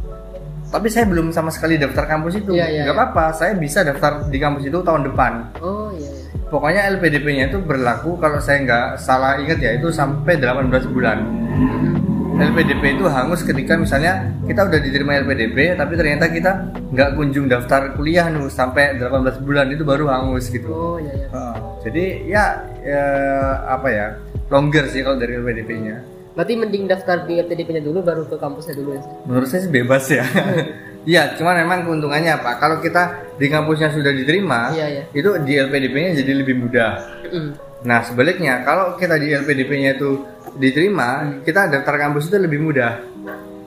Tapi 0.68 0.86
saya 0.92 1.08
belum 1.08 1.32
sama 1.32 1.48
sekali 1.48 1.80
daftar 1.80 2.04
kampus 2.04 2.44
itu. 2.44 2.52
Iya, 2.52 2.66
iya, 2.68 2.82
Nggak 2.84 2.96
iya. 2.96 3.04
apa-apa, 3.08 3.24
saya 3.32 3.52
bisa 3.56 3.80
daftar 3.80 4.28
di 4.28 4.36
kampus 4.36 4.68
itu 4.68 4.78
tahun 4.84 5.08
depan. 5.08 5.32
Oh 5.64 5.88
iya. 5.96 6.12
iya. 6.12 6.28
Pokoknya 6.48 6.88
LPDP-nya 6.96 7.52
itu 7.52 7.58
berlaku 7.60 8.16
kalau 8.20 8.40
saya 8.40 8.64
nggak 8.64 8.86
salah 9.00 9.36
ingat 9.40 9.60
ya 9.60 9.76
itu 9.76 9.88
sampai 9.92 10.36
18 10.36 10.92
bulan. 10.92 11.18
LPDP 12.38 12.94
itu 12.94 13.04
hangus 13.10 13.42
ketika 13.42 13.74
misalnya 13.74 14.30
kita 14.46 14.62
udah 14.70 14.78
diterima 14.78 15.18
LPDP 15.26 15.74
tapi 15.74 15.98
ternyata 15.98 16.30
kita 16.30 16.70
nggak 16.94 17.18
kunjung 17.18 17.50
daftar 17.50 17.98
kuliah 17.98 18.30
nih 18.30 18.46
sampai 18.46 18.94
18 18.94 19.42
bulan 19.42 19.66
itu 19.74 19.82
baru 19.82 20.06
hangus 20.06 20.46
gitu. 20.48 20.70
Oh 20.70 20.96
iya. 21.02 21.12
iya. 21.18 21.26
Ah, 21.34 21.56
jadi 21.82 22.04
ya, 22.30 22.44
ya 22.86 23.04
apa 23.66 23.88
ya 23.90 24.06
longer 24.54 24.86
sih 24.88 25.02
kalau 25.02 25.18
dari 25.18 25.36
LPDP-nya. 25.36 26.17
Berarti 26.38 26.54
mending 26.54 26.86
daftar 26.86 27.26
di 27.26 27.42
LPDP-nya 27.42 27.82
dulu 27.82 27.98
baru 27.98 28.22
ke 28.30 28.38
kampusnya 28.38 28.78
dulu 28.78 28.94
ya. 28.94 29.02
Menurut 29.26 29.50
saya 29.50 29.66
sih 29.66 29.72
bebas 29.74 30.06
ya. 30.06 30.22
Iya, 31.08 31.40
cuman 31.40 31.64
memang 31.64 31.88
keuntungannya 31.88 32.36
apa? 32.36 32.60
Kalau 32.60 32.84
kita 32.84 33.32
di 33.40 33.48
kampusnya 33.48 33.88
sudah 33.88 34.12
diterima, 34.12 34.76
Iya, 34.76 34.86
iya. 34.92 35.02
itu 35.16 35.30
di 35.40 35.56
LPDP-nya 35.56 36.20
jadi 36.20 36.32
lebih 36.36 36.60
mudah. 36.60 36.90
Mm. 37.32 37.50
Nah 37.88 38.04
sebaliknya 38.04 38.60
kalau 38.60 38.92
kita 38.98 39.16
di 39.16 39.32
LPDP-nya 39.32 39.96
itu 39.96 40.26
diterima, 40.60 41.40
kita 41.42 41.70
daftar 41.72 41.96
kampus 41.96 42.28
itu 42.28 42.36
lebih 42.36 42.60
mudah. 42.60 43.00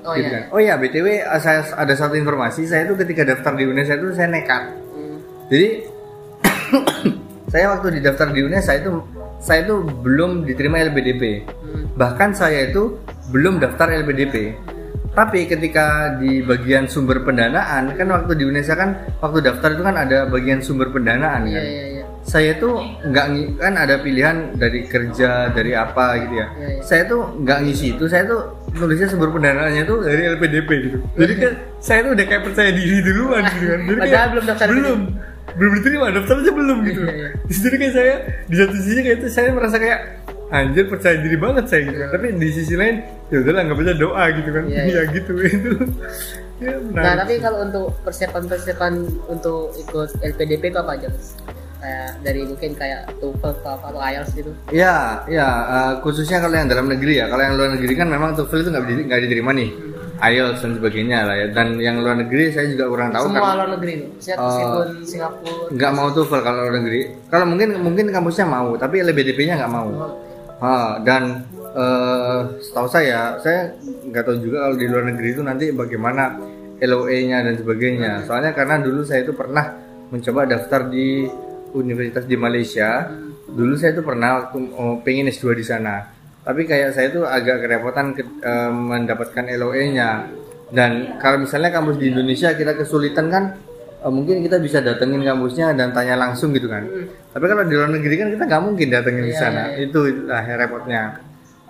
Oh 0.06 0.14
gitu 0.14 0.30
iya. 0.30 0.38
kan. 0.38 0.44
Oh 0.54 0.60
ya 0.62 0.74
btw 0.78 1.08
eh, 1.22 1.42
saya 1.42 1.66
ada 1.78 1.94
satu 1.98 2.14
informasi 2.14 2.66
saya 2.70 2.86
itu 2.86 2.94
ketika 2.98 3.26
daftar 3.26 3.54
di 3.58 3.64
UNES 3.66 3.90
itu 3.90 4.14
saya 4.14 4.30
nekat. 4.30 4.64
Mm. 4.94 5.18
Jadi 5.50 5.68
saya 7.54 7.66
waktu 7.74 7.88
didaftar 8.02 8.28
di 8.32 8.40
UNES 8.46 8.64
saya 8.70 8.86
itu 8.86 8.92
saya 9.42 9.66
itu 9.66 9.82
belum 10.06 10.46
diterima 10.46 10.78
LPDP. 10.86 11.44
Mm. 11.44 11.98
Bahkan 11.98 12.30
saya 12.38 12.70
itu 12.70 13.02
belum 13.34 13.58
daftar 13.58 13.90
LPDP. 13.90 14.54
Tapi 15.12 15.44
ketika 15.44 16.16
di 16.16 16.40
bagian 16.40 16.88
sumber 16.88 17.20
pendanaan 17.28 17.92
kan 18.00 18.08
waktu 18.08 18.32
di 18.32 18.48
UNESA 18.48 18.80
kan 18.80 18.96
waktu 19.20 19.44
daftar 19.44 19.76
itu 19.76 19.84
kan 19.84 20.00
ada 20.00 20.24
bagian 20.24 20.64
sumber 20.64 20.88
pendanaan 20.88 21.52
Iya 21.52 21.60
kan 21.60 21.64
iya 21.68 21.84
iya. 22.00 22.04
saya 22.24 22.56
tuh 22.56 22.80
nggak 22.80 23.26
kan 23.60 23.76
ada 23.76 24.00
pilihan 24.00 24.56
dari 24.56 24.88
kerja 24.88 25.52
dari 25.52 25.76
apa 25.76 26.16
gitu 26.16 26.36
ya. 26.40 26.48
Iya, 26.56 26.68
iya. 26.80 26.82
Saya 26.86 27.04
tuh 27.12 27.28
nggak 27.44 27.60
ngisi 27.60 28.00
itu, 28.00 28.08
saya 28.08 28.24
tuh 28.24 28.40
nulisnya 28.72 29.12
sumber 29.12 29.36
pendanaannya 29.36 29.84
tuh 29.84 30.00
dari 30.00 30.32
LPDP 30.32 30.70
gitu. 30.88 30.98
Jadi 31.20 31.34
kan 31.36 31.54
saya 31.84 32.00
tuh 32.08 32.12
udah 32.16 32.26
kayak 32.32 32.44
percaya 32.48 32.72
diri 32.72 32.98
duluan 33.04 33.44
gitu 33.52 33.66
kan. 33.68 33.80
Jadi 33.84 34.00
Padahal 34.00 34.16
kayak 34.16 34.30
belum 34.32 34.46
daftar 34.48 34.68
belum 34.72 35.00
belum 35.52 35.72
diterima 35.80 36.06
daftar 36.12 36.36
aja 36.40 36.52
belum 36.52 36.78
gitu. 36.88 37.02
Iya, 37.04 37.14
iya. 37.14 37.30
Jadi 37.48 37.76
kayak 37.76 37.94
saya 37.94 38.14
di 38.48 38.56
satu 38.56 38.76
sisi 38.80 39.00
kayak 39.02 39.18
itu 39.20 39.28
saya 39.28 39.50
merasa 39.52 39.78
kayak 39.78 40.00
anjir 40.52 40.86
percaya 40.92 41.16
diri 41.20 41.38
banget 41.40 41.66
saya 41.68 41.82
gitu 41.88 41.98
kan. 41.98 42.10
Tapi 42.16 42.26
di 42.36 42.50
sisi 42.52 42.76
lain 42.76 42.96
ya 43.32 43.38
udahlah 43.40 43.62
nggak 43.68 43.78
baca 43.80 43.94
doa 43.96 44.24
gitu 44.36 44.50
kan. 44.52 44.64
Iya, 44.68 44.82
Iya 44.84 45.02
iya. 45.08 45.12
gitu 45.16 45.32
itu. 45.40 45.70
ya, 46.62 46.74
Nah, 46.94 47.16
tapi 47.18 47.34
kalau 47.42 47.66
untuk 47.66 47.86
persiapan-persiapan 48.04 48.94
untuk 49.28 49.74
ikut 49.76 50.10
LPDP 50.22 50.70
itu 50.70 50.80
apa 50.80 50.94
aja? 51.00 51.08
Mas? 51.10 51.36
Kayak 51.82 52.10
dari 52.22 52.42
mungkin 52.46 52.72
kayak 52.78 53.02
TOEFL 53.18 53.54
atau 53.58 53.98
IELTS 53.98 54.32
gitu. 54.38 54.52
Ya, 54.70 55.26
ya 55.26 55.48
eh, 55.66 55.94
khususnya 56.00 56.38
kalau 56.38 56.54
yang 56.54 56.70
dalam 56.70 56.86
negeri 56.86 57.18
ya. 57.18 57.26
Kalau 57.26 57.42
yang 57.42 57.58
luar 57.58 57.74
negeri 57.74 57.94
kan 57.98 58.06
memang 58.06 58.38
TOEFL 58.38 58.62
itu 58.62 58.70
nggak 58.70 58.86
nggak 59.10 59.22
diterima 59.26 59.52
nih. 59.52 59.70
IELTS 60.22 60.62
dan 60.62 60.72
sebagainya 60.78 61.18
lah 61.26 61.36
ya. 61.36 61.48
Dan 61.50 61.82
yang 61.82 61.98
luar 61.98 62.14
negeri 62.14 62.54
saya 62.54 62.70
juga 62.70 62.86
kurang 62.86 63.10
tahu 63.10 63.26
Semua 63.28 63.42
kan. 63.42 63.56
luar 63.58 63.70
negeri. 63.74 63.94
Siap 64.22 64.38
Oh. 64.38 64.46
meskipun 64.46 64.88
Singapura. 65.02 65.66
Nggak 65.74 65.92
mau 65.92 66.08
TOEFL 66.14 66.42
kalau 66.46 66.60
luar 66.62 66.76
negeri. 66.78 67.02
Kalau 67.28 67.46
mungkin 67.50 67.70
mungkin 67.82 68.06
kampusnya 68.08 68.46
mau, 68.46 68.70
tapi 68.78 69.02
LPDP-nya 69.02 69.58
nggak 69.58 69.74
mau. 69.74 69.90
Ah, 70.62 71.02
dan 71.02 71.42
eh, 71.74 72.40
setahu 72.62 72.86
saya, 72.86 73.42
saya 73.42 73.74
nggak 73.82 74.22
tahu 74.22 74.38
juga 74.38 74.70
kalau 74.70 74.78
di 74.78 74.86
luar 74.86 75.10
negeri 75.10 75.28
itu 75.34 75.42
nanti 75.42 75.74
bagaimana 75.74 76.38
LOE-nya 76.78 77.42
dan 77.42 77.58
sebagainya. 77.58 78.22
Soalnya 78.30 78.54
karena 78.54 78.78
dulu 78.78 79.02
saya 79.02 79.26
itu 79.26 79.34
pernah 79.34 79.74
mencoba 80.12 80.46
daftar 80.46 80.86
di 80.86 81.26
universitas 81.74 82.24
di 82.24 82.36
Malaysia. 82.36 83.08
Dulu 83.46 83.76
saya 83.76 83.92
itu 83.92 84.02
pernah 84.02 84.40
waktu 84.40 84.58
oh, 84.72 84.96
pengen 85.00 85.28
S2 85.28 85.54
di 85.54 85.62
sana. 85.62 86.08
Tapi 86.42 86.64
kayak 86.64 86.90
saya 86.92 87.08
itu 87.08 87.22
agak 87.22 87.62
kerepotan 87.62 88.12
ke- 88.12 88.40
eh, 88.40 88.72
mendapatkan 88.72 89.46
LOE-nya. 89.52 90.10
Dan 90.68 91.20
kalau 91.20 91.38
misalnya 91.38 91.68
kampus 91.70 91.96
di 91.96 92.10
Indonesia 92.10 92.52
kita 92.52 92.74
kesulitan 92.74 93.28
kan 93.28 93.44
eh, 93.98 94.08
mungkin 94.08 94.40
kita 94.40 94.58
bisa 94.58 94.80
datengin 94.80 95.22
kampusnya 95.22 95.72
dan 95.72 95.92
tanya 95.92 96.16
langsung 96.16 96.50
gitu 96.52 96.66
kan. 96.66 96.88
Tapi 97.30 97.46
kalau 97.46 97.64
di 97.64 97.76
luar 97.76 97.90
negeri 97.90 98.16
kan 98.16 98.28
kita 98.30 98.44
nggak 98.46 98.64
mungkin 98.64 98.88
datengin 98.88 99.24
di 99.24 99.32
Iya, 99.32 99.42
sana. 99.42 99.62
iya, 99.70 99.76
iya. 99.78 99.86
Itu 99.86 100.00
lah 100.26 100.44
repotnya. 100.48 101.02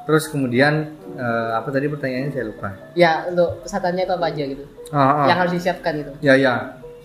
Terus 0.02 0.24
kemudian 0.28 0.74
eh, 1.14 1.50
apa 1.52 1.68
tadi 1.68 1.86
pertanyaannya 1.86 2.32
saya 2.32 2.46
lupa. 2.46 2.70
Ya, 2.94 3.26
untuk 3.26 3.62
pesertanya 3.62 4.02
itu 4.06 4.14
apa 4.14 4.26
aja 4.28 4.44
gitu. 4.46 4.64
Ah, 4.90 4.98
ah. 4.98 5.26
Yang 5.28 5.38
harus 5.42 5.54
disiapkan 5.58 5.92
gitu. 5.98 6.12
Ya 6.22 6.34
ya. 6.36 6.54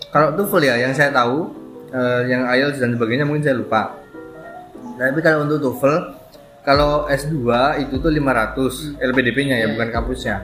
Kalau 0.07 0.31
TOEFL 0.33 0.63
ya 0.63 0.75
yang 0.79 0.93
saya 0.93 1.11
tahu 1.11 1.51
eh, 1.91 2.21
yang 2.27 2.47
IELTS 2.47 2.79
dan 2.83 2.95
sebagainya 2.95 3.23
mungkin 3.27 3.43
saya 3.43 3.55
lupa. 3.59 3.95
Tapi 4.97 5.19
kalau 5.21 5.45
untuk 5.45 5.61
TOEFL 5.61 5.95
kalau 6.67 7.07
S2 7.07 7.39
itu 7.87 7.95
tuh 8.03 8.11
500 8.11 8.99
LPDP-nya 8.99 9.55
ya 9.55 9.59
Iya, 9.63 9.67
bukan 9.71 9.87
kampusnya. 9.87 10.35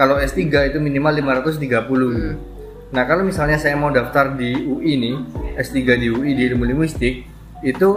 Kalau 0.00 0.16
S3 0.16 0.72
itu 0.72 0.80
minimal 0.80 1.12
530. 1.12 2.88
Nah, 2.88 3.04
kalau 3.04 3.20
misalnya 3.20 3.60
saya 3.60 3.76
mau 3.76 3.92
daftar 3.92 4.32
di 4.32 4.64
UI 4.64 4.96
nih, 4.96 5.16
S3 5.60 6.00
di 6.00 6.08
UI 6.08 6.32
di 6.32 6.48
ilmu 6.48 6.64
linguistik 6.64 7.28
itu 7.60 7.88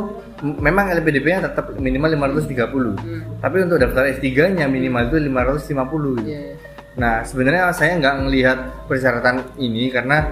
memang 0.44 0.92
LPDP-nya 0.92 1.48
tetap 1.48 1.80
minimal 1.80 2.12
530. 2.28 3.40
Tapi 3.40 3.58
untuk 3.64 3.80
daftar 3.80 4.04
S3-nya 4.20 4.68
minimal 4.68 5.08
itu 5.08 5.18
550 5.32 5.32
gitu. 5.32 6.28
Iya. 6.28 6.42
iya. 6.52 6.56
Nah, 7.00 7.24
sebenarnya 7.24 7.72
saya 7.72 7.96
nggak 8.04 8.16
melihat 8.28 8.58
persyaratan 8.92 9.56
ini 9.64 9.88
karena 9.88 10.28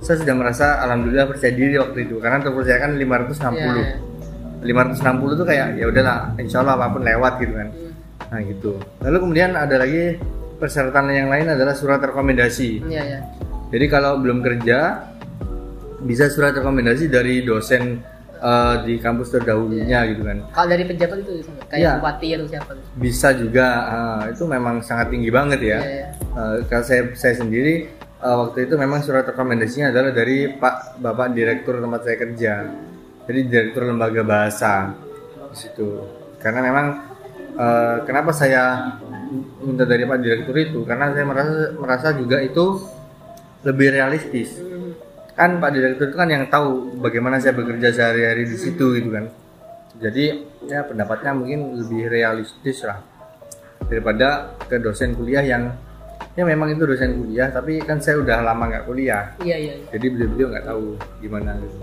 saya 0.00 0.16
sudah 0.20 0.34
merasa 0.34 0.66
alhamdulillah 0.82 1.26
percaya 1.28 1.52
diri 1.52 1.76
waktu 1.78 1.98
itu 2.06 2.18
karena 2.18 2.42
untuk 2.42 2.54
percaya 2.60 2.78
kan 2.82 2.90
560. 2.94 3.54
Iya, 3.54 3.96
560 4.64 5.38
tuh 5.40 5.46
kayak 5.46 5.68
ya 5.76 5.84
udahlah, 5.88 6.18
insya 6.40 6.64
Allah 6.64 6.74
apa 6.80 6.86
pun 6.90 7.02
lewat 7.04 7.32
gitu 7.38 7.52
kan. 7.52 7.68
Nah 8.32 8.40
gitu. 8.42 8.72
Lalu 9.04 9.16
kemudian 9.20 9.50
ada 9.52 9.76
lagi 9.76 10.16
persyaratan 10.56 11.04
yang 11.12 11.28
lain 11.28 11.46
adalah 11.52 11.76
surat 11.76 12.00
rekomendasi. 12.00 12.80
Iya, 12.88 13.02
iya. 13.04 13.18
Jadi 13.68 13.84
kalau 13.90 14.16
belum 14.18 14.40
kerja 14.40 15.04
bisa 16.04 16.28
surat 16.28 16.52
rekomendasi 16.52 17.08
dari 17.08 17.44
dosen 17.44 18.00
eh, 18.38 18.74
di 18.84 19.00
kampus 19.00 19.32
terdahulunya 19.32 20.04
gitu 20.08 20.20
kan. 20.24 20.38
Kalau 20.52 20.68
dari 20.68 20.84
pejabat 20.84 21.18
itu 21.20 21.32
kayak 21.64 21.80
Iya. 21.80 21.92
bupati 21.96 22.28
atau 22.36 22.46
siapa 22.48 22.70
gitu. 22.76 22.86
Bisa 22.96 23.28
juga 23.32 23.66
ah, 23.84 24.22
itu 24.28 24.44
memang 24.44 24.80
sangat 24.80 25.08
tinggi 25.08 25.28
banget 25.32 25.60
ya. 25.60 25.78
Iya, 25.80 25.80
iya. 25.80 26.06
Eh, 26.36 26.56
kalau 26.68 26.84
saya 26.84 27.02
saya 27.16 27.34
sendiri 27.36 27.88
eh, 28.24 28.36
waktu 28.40 28.58
itu 28.64 28.74
memang 28.80 29.04
surat 29.04 29.28
rekomendasinya 29.28 29.92
adalah 29.92 30.10
dari 30.16 30.48
Pak 30.48 30.98
Bapak 30.98 31.36
Direktur 31.36 31.78
tempat 31.78 32.00
saya 32.08 32.16
kerja. 32.16 32.52
Jadi 33.24 33.40
Direktur 33.48 33.88
Lembaga 33.88 34.22
Bahasa 34.24 34.92
di 35.52 35.56
situ. 35.56 36.00
Karena 36.40 36.64
memang 36.64 36.86
eh, 37.56 37.96
kenapa 38.08 38.32
saya 38.32 38.96
minta 39.60 39.84
dari 39.84 40.08
Pak 40.08 40.18
Direktur 40.20 40.56
itu 40.56 40.80
karena 40.88 41.12
saya 41.12 41.26
merasa 41.28 41.56
merasa 41.76 42.08
juga 42.16 42.40
itu 42.40 42.80
lebih 43.64 43.92
realistis. 43.92 44.56
Kan 45.36 45.60
Pak 45.60 45.70
Direktur 45.76 46.08
itu 46.08 46.16
kan 46.16 46.30
yang 46.30 46.48
tahu 46.48 46.96
bagaimana 47.00 47.42
saya 47.42 47.52
bekerja 47.52 47.92
sehari-hari 47.92 48.48
di 48.48 48.56
situ 48.56 48.96
gitu 48.96 49.12
kan. 49.12 49.28
Jadi 49.94 50.24
ya 50.66 50.82
pendapatnya 50.82 51.30
mungkin 51.36 51.78
lebih 51.78 52.10
realistis 52.10 52.82
lah 52.82 52.98
daripada 53.86 54.58
ke 54.66 54.80
dosen 54.80 55.14
kuliah 55.14 55.44
yang 55.44 55.70
ya 56.34 56.42
memang 56.42 56.68
itu 56.68 56.82
dosen 56.82 57.14
kuliah 57.16 57.48
tapi 57.48 57.78
kan 57.78 57.98
saya 57.98 58.18
udah 58.18 58.42
lama 58.42 58.66
nggak 58.66 58.84
kuliah 58.84 59.34
Iya, 59.38 59.56
iya. 59.56 59.72
iya. 59.74 59.86
jadi 59.90 60.06
beliau-beliau 60.08 60.48
nggak 60.50 60.66
tahu 60.66 60.84
gimana 61.18 61.50
gitu 61.56 61.78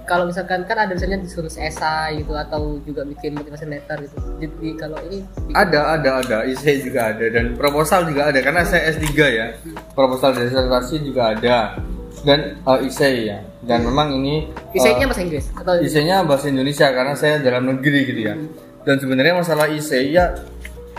Kalau 0.00 0.26
misalkan 0.26 0.66
kan 0.66 0.74
ada 0.74 0.90
misalnya 0.90 1.22
disuruh 1.22 1.46
esai 1.46 2.18
gitu 2.18 2.34
atau 2.34 2.82
juga 2.82 3.06
bikin 3.06 3.30
motivation 3.30 3.70
letter 3.70 3.94
gitu. 4.02 4.18
Jadi 4.42 4.74
kalau 4.74 4.98
ini 5.06 5.22
bikin- 5.22 5.54
ada 5.54 5.80
ada 5.94 6.10
ada 6.18 6.36
IC 6.42 6.82
juga 6.82 7.14
ada 7.14 7.30
dan 7.30 7.54
proposal 7.54 8.10
juga 8.10 8.26
ada 8.26 8.42
karena 8.42 8.66
saya 8.66 8.90
S3 8.90 9.06
ya 9.22 9.46
proposal 9.94 10.34
disertasi 10.34 11.06
juga 11.06 11.30
ada 11.30 11.78
dan 12.26 12.58
uh, 12.66 12.82
IC 12.82 13.00
ya 13.22 13.38
dan 13.62 13.86
memang 13.86 14.10
ini 14.12 14.50
uh, 14.50 14.74
Esainya 14.74 15.06
bahasa 15.06 15.22
Inggris 15.22 15.46
atau 15.54 15.72
IC-nya 15.78 16.16
bahasa 16.26 16.46
Indonesia 16.48 16.86
karena 16.90 17.14
saya 17.14 17.34
dalam 17.38 17.70
negeri 17.70 18.00
gitu 18.02 18.20
ya. 18.24 18.34
Dan 18.82 18.98
sebenarnya 18.98 19.38
masalah 19.38 19.70
IC 19.70 19.90
ya 20.10 20.34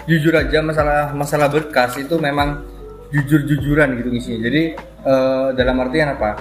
jujur 0.07 0.31
aja 0.33 0.63
masalah 0.63 1.12
masalah 1.12 1.45
berkas 1.45 2.00
itu 2.00 2.15
memang 2.15 2.63
jujur-jujuran 3.12 4.00
gitu 4.00 4.10
isinya. 4.12 4.39
Jadi 4.48 4.62
eh, 5.03 5.48
dalam 5.53 5.75
artian 5.77 6.15
apa? 6.15 6.32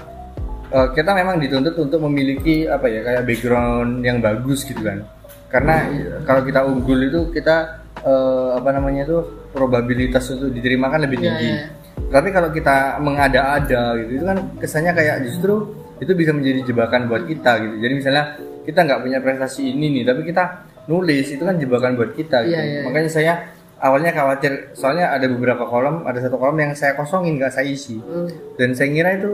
Eh, 0.70 0.88
kita 0.94 1.10
memang 1.12 1.36
dituntut 1.36 1.74
untuk 1.76 1.98
memiliki 2.02 2.64
apa 2.64 2.86
ya 2.86 3.02
kayak 3.02 3.22
background 3.24 4.00
yang 4.00 4.18
bagus 4.18 4.62
gitu 4.62 4.80
kan. 4.80 5.02
Karena 5.46 5.74
eh, 5.86 6.22
kalau 6.22 6.42
kita 6.42 6.62
unggul 6.62 6.98
itu 7.02 7.20
kita 7.30 7.56
eh, 8.00 8.50
apa 8.54 8.70
namanya 8.70 9.02
itu 9.04 9.18
probabilitas 9.50 10.30
untuk 10.30 10.50
diterima 10.50 10.86
kan 10.86 11.02
lebih 11.02 11.18
Iya, 11.18 11.26
tinggi. 11.26 11.50
iya. 11.50 11.64
Tapi 12.00 12.28
kalau 12.30 12.48
kita 12.48 12.96
mengada-ada 12.98 13.98
gitu 13.98 14.12
itu 14.16 14.24
kan 14.24 14.38
kesannya 14.56 14.92
kayak 14.94 15.26
justru 15.26 15.74
itu 16.00 16.16
bisa 16.16 16.32
menjadi 16.32 16.64
jebakan 16.64 17.06
buat 17.06 17.28
kita 17.28 17.60
gitu 17.60 17.76
jadi 17.76 17.92
misalnya 17.92 18.24
kita 18.64 18.88
nggak 18.88 19.00
punya 19.04 19.18
prestasi 19.20 19.68
ini 19.68 20.00
nih 20.00 20.08
tapi 20.08 20.24
kita 20.24 20.64
nulis 20.88 21.28
itu 21.28 21.42
kan 21.44 21.60
jebakan 21.60 21.92
buat 21.94 22.16
kita 22.16 22.48
gitu 22.48 22.56
Iya, 22.56 22.62
iya, 22.64 22.72
iya. 22.72 22.82
makanya 22.88 23.10
saya 23.12 23.32
awalnya 23.80 24.10
khawatir 24.10 24.52
soalnya 24.72 25.08
ada 25.08 25.26
beberapa 25.26 25.64
kolom 25.64 26.04
ada 26.04 26.18
satu 26.18 26.36
kolom 26.36 26.56
yang 26.56 26.72
saya 26.72 26.92
kosongin 26.92 27.34
nggak 27.34 27.50
saya 27.50 27.66
isi 27.66 27.96
Hmm. 27.96 28.28
dan 28.54 28.72
saya 28.72 28.88
kira 28.88 29.10
itu 29.14 29.32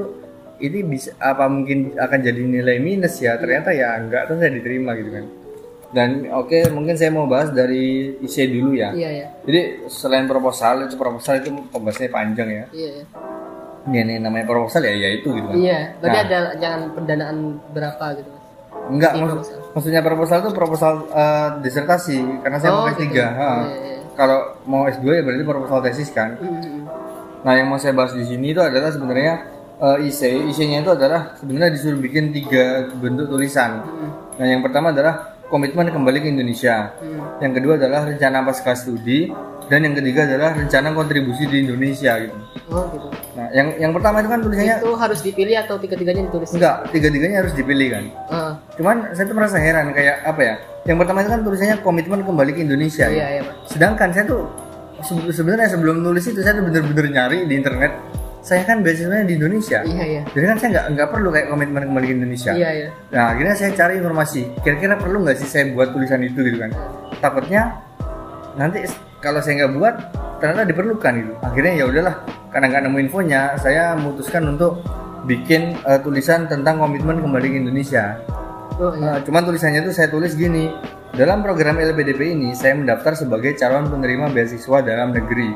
ini 0.58 0.80
bisa 0.82 1.12
apa 1.18 1.44
mungkin 1.46 1.92
akan 1.94 2.18
jadi 2.18 2.40
nilai 2.40 2.78
minus 2.78 3.18
ya 3.18 3.34
ternyata 3.34 3.70
ya 3.70 3.98
enggak 3.98 4.24
terus 4.24 4.38
saya 4.38 4.50
diterima 4.50 4.94
gitu 4.94 5.10
kan 5.12 5.24
dan 5.88 6.08
oke 6.30 6.50
mungkin 6.70 6.94
saya 6.94 7.10
mau 7.10 7.24
bahas 7.24 7.50
dari 7.50 8.16
isi 8.18 8.42
dulu 8.48 8.72
ya 8.72 8.90
Iya 8.90 9.10
ya. 9.12 9.26
jadi 9.42 9.60
selain 9.86 10.24
proposal 10.24 10.82
itu 10.82 10.94
proposal 10.94 11.38
itu 11.38 11.50
pembahasannya 11.68 12.10
panjang 12.10 12.48
ya 12.48 12.64
Iya 12.70 12.90
ya. 12.92 13.04
ini, 13.86 13.98
ini 14.00 14.14
namanya 14.18 14.44
proposal 14.44 14.82
ya 14.82 14.92
ya 14.92 15.08
itu 15.12 15.28
gitu 15.28 15.46
kan 15.46 15.54
Iya. 15.56 15.78
Berarti 15.96 16.16
Nah. 16.16 16.24
ada 16.24 16.38
jangan 16.56 16.80
pendanaan 16.90 17.36
berapa 17.70 18.04
gitu. 18.14 18.30
Enggak 18.86 19.12
maksud- 19.12 19.30
proposal. 19.32 19.58
maksudnya 19.72 20.00
proposal 20.00 20.36
itu 20.38 20.50
proposal 20.52 20.92
eh, 21.08 21.48
disertasi 21.60 22.18
karena 22.40 22.56
saya 22.56 22.70
Oh, 22.72 22.76
mau 22.80 22.88
gitu. 22.88 23.02
S3 23.04 23.18
ha. 23.20 23.50
Iya, 23.62 23.76
iya. 23.78 23.95
Kalau 24.16 24.56
mau 24.64 24.88
S2 24.88 25.06
ya 25.12 25.22
berarti 25.22 25.44
proposal 25.44 25.78
tesis 25.84 26.10
kan 26.10 26.34
Hmm. 26.40 26.88
Nah, 27.46 27.54
yang 27.54 27.70
mau 27.70 27.78
saya 27.78 27.94
bahas 27.94 28.10
di 28.10 28.26
sini 28.26 28.50
itu 28.50 28.58
adalah 28.58 28.90
sebenarnya 28.90 29.34
eh, 29.78 30.06
IC. 30.10 30.50
IC-nya 30.50 30.82
itu 30.82 30.90
adalah 30.90 31.38
sebenarnya 31.38 31.78
disuruh 31.78 32.02
bikin 32.02 32.34
tiga 32.34 32.90
bentuk 32.90 33.30
tulisan. 33.30 33.86
Hmm. 33.86 34.10
Nah, 34.34 34.46
yang 34.50 34.66
pertama 34.66 34.90
adalah 34.90 35.38
komitmen 35.46 35.86
kembali 35.94 36.26
ke 36.26 36.28
Indonesia. 36.34 36.90
Hmm. 36.98 37.38
Yang 37.38 37.52
kedua 37.62 37.72
adalah 37.78 38.02
rencana 38.02 38.42
pasca 38.42 38.74
studi 38.74 39.30
dan 39.66 39.82
yang 39.82 39.94
ketiga 39.94 40.20
adalah 40.24 40.54
rencana 40.54 40.88
kontribusi 40.90 41.42
di 41.44 41.56
Indonesia 41.60 42.12
gitu. 42.18 42.36
Oh 42.66 42.86
gitu. 42.88 43.08
Nah, 43.34 43.48
yang 43.50 43.68
yang 43.76 43.92
pertama 43.92 44.18
itu 44.18 44.28
kan 44.28 44.40
tulisannya 44.40 44.76
Itu 44.78 44.92
harus 44.94 45.20
dipilih 45.20 45.56
atau 45.58 45.74
tiga-tiganya 45.76 46.22
ditulis? 46.24 46.48
enggak, 46.50 46.76
tiga-tiganya 46.88 47.36
harus 47.42 47.52
dipilih 47.52 47.88
kan. 47.90 48.04
Ah, 48.26 48.52
Cuman 48.74 48.96
saya 49.10 49.26
tuh 49.26 49.34
merasa 49.34 49.58
heran 49.58 49.90
kayak 49.90 50.22
apa 50.22 50.40
ya? 50.40 50.54
Yang 50.84 50.98
pertama 51.02 51.18
itu 51.20 51.30
kan 51.30 51.40
tulisannya 51.42 51.76
komitmen 51.80 52.20
kembali 52.22 52.50
ke 52.52 52.60
Indonesia. 52.62 53.06
iya 53.06 53.18
ya. 53.18 53.26
iya 53.28 53.42
Pak. 53.42 53.54
Sedangkan 53.66 54.08
saya 54.10 54.24
tuh 54.24 54.42
se- 55.00 55.30
sebenarnya 55.30 55.68
sebelum 55.68 56.00
nulis 56.00 56.24
itu 56.24 56.40
saya 56.40 56.54
tuh 56.54 56.64
bener-bener 56.64 57.06
nyari 57.08 57.38
di 57.44 57.54
internet. 57.54 57.92
Saya 58.40 58.62
kan 58.62 58.78
beasiswanya 58.78 59.26
di 59.26 59.34
Indonesia. 59.34 59.82
Iya 59.82 60.04
iya. 60.06 60.22
Jadi 60.30 60.44
kan 60.46 60.56
saya 60.56 60.70
nggak 60.72 60.86
nggak 60.94 61.08
perlu 61.10 61.28
kayak 61.28 61.46
komitmen 61.50 61.82
kembali 61.82 62.06
ke 62.06 62.14
Indonesia. 62.14 62.52
Iya 62.54 62.70
iya. 62.72 62.88
Nah 63.10 63.34
akhirnya 63.34 63.54
saya 63.54 63.70
cari 63.74 63.98
informasi. 63.98 64.42
Kira-kira 64.62 64.94
perlu 64.94 65.26
nggak 65.26 65.36
sih 65.36 65.48
saya 65.50 65.74
buat 65.74 65.90
tulisan 65.90 66.22
itu 66.22 66.38
gitu 66.40 66.54
kan? 66.56 66.70
Takutnya 67.18 67.74
nanti 68.54 68.86
kalau 69.26 69.42
saya 69.42 69.66
nggak 69.66 69.72
buat 69.74 69.94
ternyata 70.38 70.62
diperlukan 70.70 71.12
gitu. 71.18 71.32
Akhirnya 71.42 71.72
ya 71.74 71.84
udahlah 71.90 72.16
karena 72.54 72.66
nggak 72.70 72.82
nemu 72.86 72.98
infonya, 73.10 73.42
saya 73.58 73.98
memutuskan 73.98 74.46
untuk 74.54 74.86
bikin 75.26 75.74
eh, 75.82 75.98
tulisan 76.00 76.46
tentang 76.46 76.78
komitmen 76.78 77.18
kembali 77.18 77.46
ke 77.50 77.56
Indonesia. 77.66 78.22
Oh 78.78 78.94
iya. 78.94 79.18
Nah, 79.18 79.18
cuman 79.26 79.42
tulisannya 79.42 79.82
itu 79.82 79.92
saya 79.92 80.08
tulis 80.08 80.38
gini. 80.38 80.70
Dalam 81.16 81.40
program 81.40 81.80
LPDP 81.80 82.36
ini, 82.36 82.52
saya 82.52 82.76
mendaftar 82.76 83.16
sebagai 83.16 83.56
calon 83.56 83.88
penerima 83.88 84.28
beasiswa 84.36 84.84
dalam 84.84 85.16
negeri. 85.16 85.48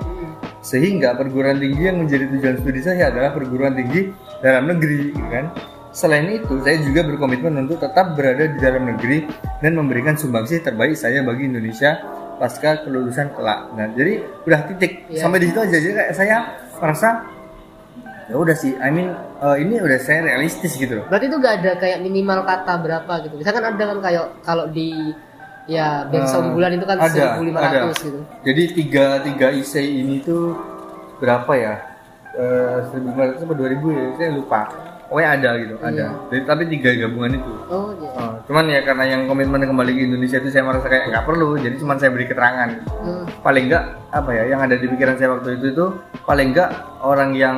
Sehingga 0.65 1.13
perguruan 1.21 1.61
tinggi 1.61 1.85
yang 1.85 2.01
menjadi 2.01 2.33
tujuan 2.33 2.57
studi 2.65 2.81
saya 2.81 3.13
adalah 3.13 3.37
perguruan 3.37 3.77
tinggi 3.77 4.09
dalam 4.41 4.73
negeri, 4.73 5.13
gitu 5.13 5.29
kan? 5.29 5.53
Selain 5.93 6.25
itu, 6.33 6.65
saya 6.65 6.81
juga 6.81 7.05
berkomitmen 7.05 7.61
untuk 7.61 7.77
tetap 7.77 8.17
berada 8.17 8.49
di 8.49 8.57
dalam 8.57 8.89
negeri 8.89 9.29
dan 9.61 9.77
memberikan 9.77 10.17
sumbangsi 10.17 10.65
terbaik 10.65 10.97
saya 10.97 11.21
bagi 11.21 11.45
Indonesia 11.45 12.01
pasca 12.41 12.81
kelulusan 12.81 13.37
kelak. 13.37 13.69
Nah, 13.77 13.93
jadi 13.93 14.25
udah 14.43 14.61
titik 14.67 15.05
Iya. 15.07 15.21
sampai 15.21 15.39
di 15.39 15.53
situ 15.53 15.61
aja. 15.61 15.77
Jadi 15.77 15.93
kayak 15.93 16.13
saya 16.17 16.37
merasa 16.81 17.09
ya 18.27 18.35
udah 18.35 18.57
sih. 18.57 18.73
I 18.81 18.89
mean 18.89 19.13
eh, 19.13 19.57
ini 19.61 19.77
udah 19.77 20.01
saya 20.01 20.25
realistis 20.25 20.73
gitu 20.75 20.97
loh. 20.97 21.05
Berarti 21.07 21.29
itu 21.29 21.37
gak 21.37 21.55
ada 21.61 21.73
kayak 21.77 21.99
minimal 22.01 22.41
kata 22.43 22.73
berapa 22.81 23.13
gitu. 23.29 23.35
Misalkan 23.37 23.63
ada 23.63 23.83
kan 23.85 23.99
kayak 24.01 24.25
kalau 24.41 24.65
di 24.67 25.13
ya 25.69 26.09
beasiswa 26.09 26.41
Eh, 26.41 26.47
unggulan 26.49 26.73
itu 26.75 26.87
kan 26.89 26.97
ada, 26.99 27.37
1500 27.37 27.61
ada. 27.61 27.81
gitu. 27.93 28.21
Jadi 28.43 28.63
tiga 28.75 29.07
tiga 29.21 29.47
IC 29.53 29.75
ini 29.77 30.25
tuh 30.25 30.57
berapa 31.21 31.53
ya? 31.53 31.75
Eh, 32.33 32.77
ratus 33.13 33.45
apa 33.45 33.53
dua 33.53 33.69
ribu 33.69 33.93
ya? 33.93 34.17
Saya 34.17 34.33
lupa. 34.33 34.65
Pokoknya 35.11 35.31
ada 35.43 35.51
gitu, 35.59 35.75
ada. 35.83 36.05
Jadi 36.31 36.43
tapi 36.47 36.63
tiga 36.71 36.91
gabungan 36.95 37.35
itu. 37.35 37.53
Oh 37.67 37.91
iya. 37.99 38.15
Eh, 38.15 38.33
cuman 38.47 38.65
ya 38.71 38.81
karena 38.87 39.05
yang 39.11 39.27
komitmen 39.27 39.59
kembali 39.67 39.91
ke 39.91 40.03
Indonesia 40.07 40.39
itu 40.39 40.55
saya 40.55 40.63
merasa 40.63 40.87
kayak 40.87 41.11
nggak 41.11 41.25
perlu, 41.27 41.59
jadi 41.59 41.75
cuman 41.83 41.99
saya 41.99 42.15
beri 42.15 42.31
keterangan. 42.31 42.71
Hmm. 42.87 43.27
Paling 43.43 43.65
nggak 43.67 43.85
apa 44.15 44.31
ya? 44.31 44.43
Yang 44.55 44.61
ada 44.71 44.75
di 44.79 44.87
pikiran 44.87 45.15
saya 45.19 45.29
waktu 45.35 45.59
itu 45.59 45.67
itu 45.75 45.87
paling 46.23 46.55
nggak 46.55 46.71
orang 47.03 47.35
yang 47.35 47.57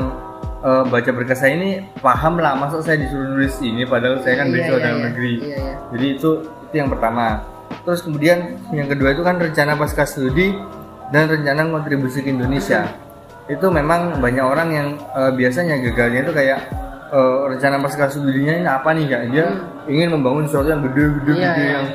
eh, 0.64 0.84
baca 0.88 1.10
berkas 1.12 1.44
saya 1.44 1.52
ini 1.60 1.84
paham 2.00 2.40
lah. 2.40 2.56
Masa 2.56 2.80
saya 2.80 2.96
disuruh 2.96 3.36
nulis 3.36 3.52
ini 3.60 3.84
padahal 3.84 4.24
saya 4.24 4.40
kan 4.40 4.48
Iya, 4.48 4.54
beasiswa 4.56 4.72
iya, 4.80 4.84
dalam 4.88 4.96
iya. 4.96 5.06
negeri. 5.12 5.34
Iya 5.36 5.56
iya. 5.60 5.74
Jadi 5.92 6.06
itu 6.08 6.30
itu 6.40 6.74
yang 6.80 6.88
pertama. 6.88 7.44
Terus 7.84 8.00
kemudian 8.00 8.38
yang 8.72 8.88
kedua 8.88 9.12
itu 9.12 9.20
kan 9.20 9.36
rencana 9.36 9.76
pasca 9.76 10.08
studi 10.08 10.56
dan 11.12 11.28
rencana 11.28 11.68
kontribusi 11.68 12.24
ke 12.24 12.32
Indonesia. 12.32 12.88
Itu 13.44 13.68
memang 13.68 14.24
banyak 14.24 14.40
orang 14.40 14.68
yang 14.72 14.88
eh, 14.96 15.32
biasanya 15.36 15.76
gagalnya 15.84 16.24
itu 16.24 16.32
kayak 16.32 16.80
eh, 17.12 17.38
rencana 17.52 17.76
pasca 17.84 18.08
studinya 18.08 18.52
ini 18.56 18.66
apa 18.68 18.88
nih 18.96 19.04
kak? 19.06 19.22
Dia 19.30 19.46
ingin 19.86 20.08
membangun 20.16 20.48
sesuatu 20.48 20.72
yang 20.72 20.82
gede-gede 20.88 21.32
Iya, 21.36 21.52
gede 21.52 21.62
iya. 21.62 21.72
yang 21.76 21.86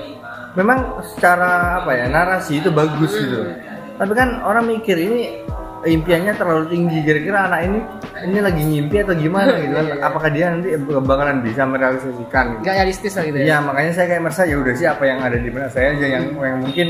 memang 0.53 0.80
secara 1.06 1.82
apa 1.82 1.91
ya 1.93 2.06
narasi 2.10 2.62
itu 2.62 2.69
bagus 2.69 3.12
gitu. 3.17 3.49
Tapi 3.97 4.13
kan 4.13 4.45
orang 4.45 4.69
mikir 4.69 4.97
ini 4.97 5.41
impiannya 5.86 6.34
terlalu 6.34 6.73
tinggi 6.73 6.99
kira-kira 7.06 7.49
anak 7.49 7.60
ini 7.69 7.80
ini 8.25 8.39
lagi 8.41 8.62
ngimpi 8.65 8.95
atau 9.06 9.13
gimana 9.13 9.53
gitu 9.62 9.73
kan? 9.77 9.86
Iya, 9.89 9.95
iya. 9.97 10.06
Apakah 10.06 10.30
dia 10.34 10.45
nanti 10.53 10.69
bakalan 10.86 11.38
bisa 11.45 11.62
merealisasikan? 11.65 12.45
Gitu. 12.58 12.62
Gak 12.65 12.75
realistis 12.82 13.13
lah 13.17 13.23
gitu 13.30 13.38
ya. 13.38 13.45
Iya 13.45 13.58
makanya 13.62 13.91
saya 13.93 14.06
kayak 14.10 14.21
merasa 14.25 14.41
ya 14.45 14.56
udah 14.58 14.73
sih 14.73 14.88
apa 14.89 15.03
yang 15.06 15.19
ada 15.21 15.38
di 15.38 15.49
benak 15.49 15.69
saya 15.73 15.88
aja 15.93 16.06
yang 16.06 16.25
yang 16.38 16.58
mungkin 16.62 16.88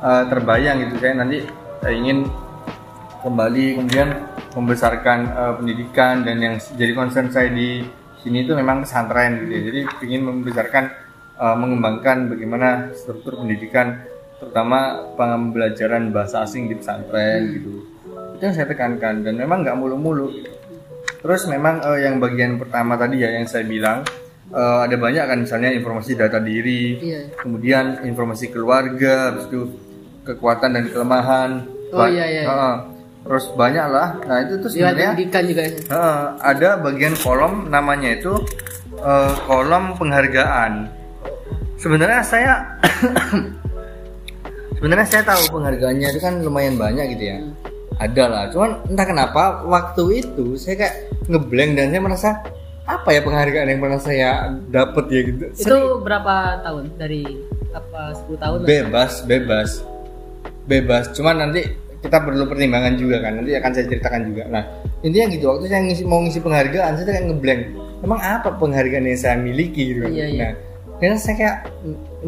uh, 0.00 0.22
terbayang 0.28 0.76
gitu 0.88 0.94
saya 1.00 1.12
nanti 1.16 1.38
saya 1.80 1.94
ingin 1.96 2.18
kembali 3.20 3.64
kemudian 3.76 4.08
membesarkan 4.50 5.18
uh, 5.30 5.52
pendidikan 5.56 6.22
dan 6.22 6.36
yang 6.38 6.54
jadi 6.58 6.92
concern 6.92 7.30
saya 7.30 7.50
di 7.50 7.86
sini 8.20 8.44
itu 8.44 8.52
memang 8.52 8.82
pesantren 8.82 9.46
gitu 9.46 9.52
ya. 9.52 9.60
Jadi 9.70 9.80
ingin 10.06 10.22
membesarkan 10.26 10.84
uh, 11.38 11.56
mengembangkan 11.56 12.28
bagaimana 12.28 12.90
struktur 12.92 13.38
pendidikan 13.38 14.02
terutama 14.40 15.04
pembelajaran 15.14 16.10
bahasa 16.10 16.42
asing 16.42 16.66
di 16.66 16.74
pesantren 16.74 17.60
gitu. 17.60 17.84
Itu 18.36 18.42
yang 18.42 18.54
saya 18.56 18.66
tekankan 18.66 19.20
dan 19.22 19.34
memang 19.36 19.62
nggak 19.62 19.76
mulu-mulu 19.76 20.32
gitu. 20.32 20.50
Terus 21.20 21.44
memang 21.44 21.84
eh, 21.84 22.08
yang 22.08 22.16
bagian 22.16 22.56
pertama 22.56 22.96
tadi 22.96 23.20
ya 23.20 23.28
yang 23.28 23.44
saya 23.44 23.68
bilang 23.68 24.00
eh, 24.48 24.78
ada 24.88 24.96
banyak 24.96 25.24
kan 25.28 25.38
misalnya 25.44 25.68
informasi 25.68 26.16
data 26.16 26.40
diri, 26.40 26.96
Iya. 26.96 27.20
kemudian 27.36 28.00
informasi 28.00 28.48
keluarga, 28.48 29.28
habis 29.28 29.44
itu 29.44 29.76
kekuatan 30.24 30.72
dan 30.72 30.84
kelemahan. 30.88 31.50
Oh, 31.92 32.00
Ba- 32.00 32.08
iya, 32.08 32.24
iya. 32.24 32.42
Heeh. 32.48 32.74
Terus 33.20 33.44
banyak 33.54 33.86
lah. 33.90 34.08
Nah 34.24 34.36
itu 34.48 34.54
tuh 34.60 34.68
sebenarnya 34.72 35.12
juga 35.16 35.62
ya. 35.64 35.70
heeh, 35.76 36.20
ada 36.40 36.68
bagian 36.80 37.14
kolom 37.20 37.68
namanya 37.68 38.16
itu 38.16 38.32
eh, 38.96 39.32
kolom 39.44 39.94
penghargaan. 40.00 40.88
Sebenarnya 41.80 42.20
saya 42.20 42.52
sebenarnya 44.80 45.06
saya 45.08 45.22
tahu 45.28 45.60
penghargaannya 45.60 46.08
itu 46.08 46.20
kan 46.24 46.40
lumayan 46.40 46.80
banyak 46.80 47.16
gitu 47.16 47.24
ya 47.36 47.38
ada 48.00 48.24
lah 48.32 48.44
cuman 48.48 48.80
entah 48.88 49.04
kenapa 49.04 49.42
waktu 49.68 50.24
itu 50.24 50.56
saya 50.56 50.74
kayak 50.80 50.96
ngeblank 51.28 51.76
dan 51.76 51.92
saya 51.92 52.00
merasa 52.00 52.28
apa 52.88 53.08
ya 53.12 53.20
penghargaan 53.20 53.68
yang 53.70 53.80
pernah 53.84 54.00
saya 54.00 54.30
dapat 54.72 55.04
ya 55.12 55.20
gitu 55.28 55.44
Itu 55.52 55.78
berapa 56.00 56.64
tahun 56.64 56.96
dari 56.96 57.22
apa 57.70 58.16
10 58.24 58.40
tahun? 58.40 58.58
bebas 58.64 59.12
bebas 59.28 59.70
bebas 60.64 61.12
cuman 61.12 61.44
nanti 61.44 61.68
kita 62.00 62.16
perlu 62.24 62.48
pertimbangan 62.48 62.96
juga 62.96 63.20
kan 63.20 63.36
nanti 63.36 63.52
akan 63.52 63.70
saya 63.76 63.86
ceritakan 63.86 64.20
juga. 64.32 64.42
Nah 64.48 64.64
intinya 65.04 65.26
gitu 65.36 65.44
waktu 65.52 65.64
saya 65.68 65.80
ngisi, 65.84 66.02
mau 66.08 66.20
ngisi 66.24 66.40
penghargaan 66.40 66.92
saya 66.96 67.06
kayak 67.06 67.24
ngeblank. 67.28 67.62
Emang 68.00 68.20
apa 68.24 68.48
penghargaan 68.56 69.04
yang 69.04 69.20
saya 69.20 69.36
miliki 69.36 69.92
gitu? 69.92 70.08
Iya, 70.08 70.26
iya. 70.32 70.40
nah 70.40 70.52
karena 71.00 71.16
saya 71.16 71.34
kayak 71.36 71.56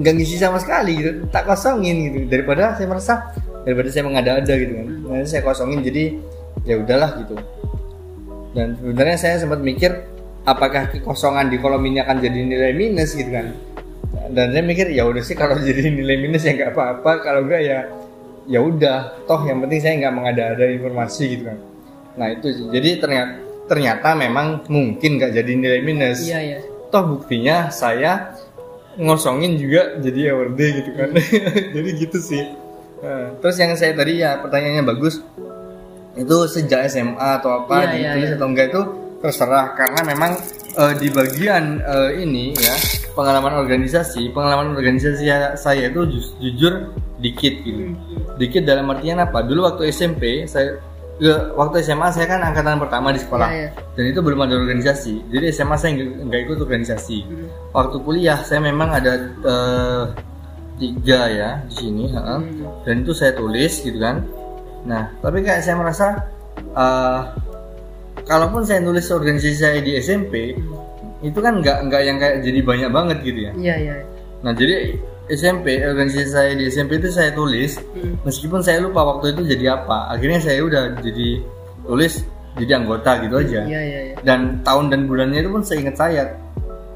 nggak 0.00 0.14
ngisi 0.16 0.36
sama 0.40 0.56
sekali 0.60 0.92
gitu 1.00 1.10
tak 1.32 1.48
kosongin 1.48 1.96
gitu. 2.12 2.18
Daripada 2.28 2.76
saya 2.76 2.86
merasa 2.88 3.14
daripada 3.64 3.88
saya 3.88 4.04
mengada-ada 4.04 4.52
gitu 4.60 4.72
kan. 4.76 4.86
Nah, 5.08 5.24
saya 5.24 5.40
kosongin 5.40 5.80
jadi 5.80 6.20
ya 6.68 6.76
udahlah 6.76 7.10
gitu. 7.24 7.34
Dan 8.52 8.76
sebenarnya 8.76 9.16
saya 9.16 9.34
sempat 9.40 9.64
mikir 9.64 10.04
apakah 10.44 10.92
kekosongan 10.92 11.48
di 11.48 11.56
kolom 11.56 11.80
ini 11.88 12.04
akan 12.04 12.20
jadi 12.20 12.38
nilai 12.44 12.72
minus 12.76 13.16
gitu 13.16 13.32
kan? 13.32 13.56
Dan 14.36 14.52
saya 14.52 14.64
mikir 14.64 14.92
ya 14.92 15.08
udah 15.08 15.24
sih 15.24 15.32
kalau 15.32 15.56
jadi 15.64 15.88
nilai 15.88 16.20
minus 16.20 16.44
ya 16.44 16.52
nggak 16.52 16.76
apa-apa 16.76 17.24
kalau 17.24 17.48
enggak 17.48 17.64
ya 17.64 17.88
ya 18.44 18.58
udah 18.58 19.24
toh 19.24 19.40
yang 19.44 19.60
penting 19.60 19.78
saya 19.78 19.94
nggak 20.00 20.14
mengada-ada 20.14 20.64
informasi 20.66 21.22
gitu 21.32 21.44
kan. 21.46 21.58
Nah 22.18 22.26
itu 22.28 22.46
sih. 22.50 22.66
jadi 22.68 22.98
ternyata 22.98 23.32
ternyata 23.62 24.08
memang 24.12 24.66
mungkin 24.68 25.16
nggak 25.16 25.32
jadi 25.32 25.52
nilai 25.54 25.80
minus. 25.80 26.26
Iya 26.26 26.40
iya. 26.40 26.58
toh 26.88 27.16
buktinya 27.16 27.72
saya 27.72 28.36
ngosongin 28.94 29.56
juga 29.56 29.96
jadi 29.96 30.36
award 30.36 30.60
gitu 30.60 30.90
kan. 30.92 31.08
Jadi 31.74 31.88
gitu 31.96 32.18
sih. 32.20 32.44
Nah, 33.00 33.32
terus 33.40 33.56
yang 33.56 33.72
saya 33.72 33.96
tadi 33.96 34.20
ya 34.20 34.36
pertanyaannya 34.38 34.84
bagus. 34.84 35.24
Itu 36.12 36.44
sejak 36.44 36.92
SMA 36.92 37.40
atau 37.40 37.64
apa 37.64 37.88
Iya, 37.88 37.88
iya, 37.88 38.10
ditulis 38.12 38.28
iya. 38.28 38.36
atau 38.36 38.46
enggak 38.52 38.66
itu 38.68 38.82
terserah. 39.24 39.72
Karena 39.72 40.00
memang 40.04 40.36
eh, 40.76 40.94
di 41.00 41.08
bagian 41.08 41.80
eh, 41.80 42.20
ini 42.20 42.52
ya 42.52 42.76
pengalaman 43.16 43.56
organisasi, 43.56 44.28
pengalaman 44.30 44.76
organisasi 44.76 45.24
saya- 45.24 45.56
saya 45.56 45.88
itu 45.88 46.04
ju- 46.12 46.36
jujur 46.44 46.92
dikit 47.22 47.54
gitu. 47.62 47.94
Dikit 48.34 48.62
dalam 48.62 48.90
artian 48.90 49.16
apa? 49.16 49.40
Dulu 49.40 49.64
waktu 49.64 49.88
SMP 49.88 50.44
saya 50.44 50.76
ke- 51.14 51.54
waktu 51.54 51.80
SMA 51.80 52.10
saya 52.10 52.26
kan 52.26 52.42
angkatan 52.42 52.76
pertama 52.76 53.14
di 53.14 53.22
sekolah 53.22 53.46
Iya, 53.46 53.60
iya. 53.62 53.70
dan 53.94 54.04
itu 54.04 54.18
belum 54.18 54.42
ada 54.42 54.58
organisasi. 54.58 55.30
Jadi 55.30 55.44
SMA 55.48 55.76
saya 55.76 55.94
nggak 55.94 56.40
ikut 56.44 56.58
organisasi. 56.58 57.18
Hmm. 57.22 57.46
Waktu 57.70 57.96
kuliah 58.02 58.42
saya 58.42 58.58
memang 58.58 58.90
ada 58.90 59.12
eh, 59.22 60.04
tiga 60.76 61.30
ya 61.30 61.50
di 61.62 61.74
sini, 61.78 62.04
ha. 62.10 62.42
Hmm. 62.42 62.82
dan 62.82 62.94
itu 63.00 63.14
saya 63.14 63.32
tulis 63.32 63.72
gitu 63.78 63.96
kan. 63.96 64.26
Nah, 64.82 65.14
tapi 65.22 65.46
kayak 65.46 65.62
saya 65.62 65.78
merasa 65.78 66.06
eh, 66.74 67.20
kalaupun 68.22 68.66
saya 68.66 68.82
nulis 68.82 69.06
organisasi 69.06 69.54
saya 69.54 69.78
di 69.78 69.94
SMP 69.96 70.58
itu 71.22 71.38
kan 71.38 71.62
nggak 71.62 71.86
nggak 71.86 72.02
yang 72.02 72.18
kayak 72.18 72.42
jadi 72.42 72.60
banyak 72.60 72.90
banget 72.90 73.18
gitu 73.22 73.40
ya. 73.46 73.52
Iya 73.54 73.74
iya. 73.78 73.94
Nah 74.42 74.50
jadi 74.50 74.98
SMP 75.30 75.78
organisasi 75.78 76.28
saya 76.28 76.50
di 76.54 76.66
SMP 76.66 76.98
itu 76.98 77.08
saya 77.08 77.30
tulis 77.30 77.78
Hmm. 77.94 78.18
meskipun 78.22 78.58
saya 78.60 78.82
lupa 78.82 79.06
waktu 79.06 79.32
itu 79.34 79.42
jadi 79.54 79.78
apa. 79.78 80.10
Akhirnya 80.10 80.42
saya 80.42 80.58
udah 80.62 80.98
jadi 80.98 81.28
tulis 81.82 82.26
jadi 82.58 82.72
anggota 82.82 83.22
gitu 83.22 83.34
aja. 83.38 83.60
Iya 83.64 83.80
iya 83.80 84.00
iya. 84.12 84.14
Dan 84.20 84.60
tahun 84.60 84.90
dan 84.90 85.00
bulannya 85.06 85.40
itu 85.40 85.50
pun 85.50 85.62
saya 85.62 85.78
ingat 85.86 85.96
saya. 85.96 86.22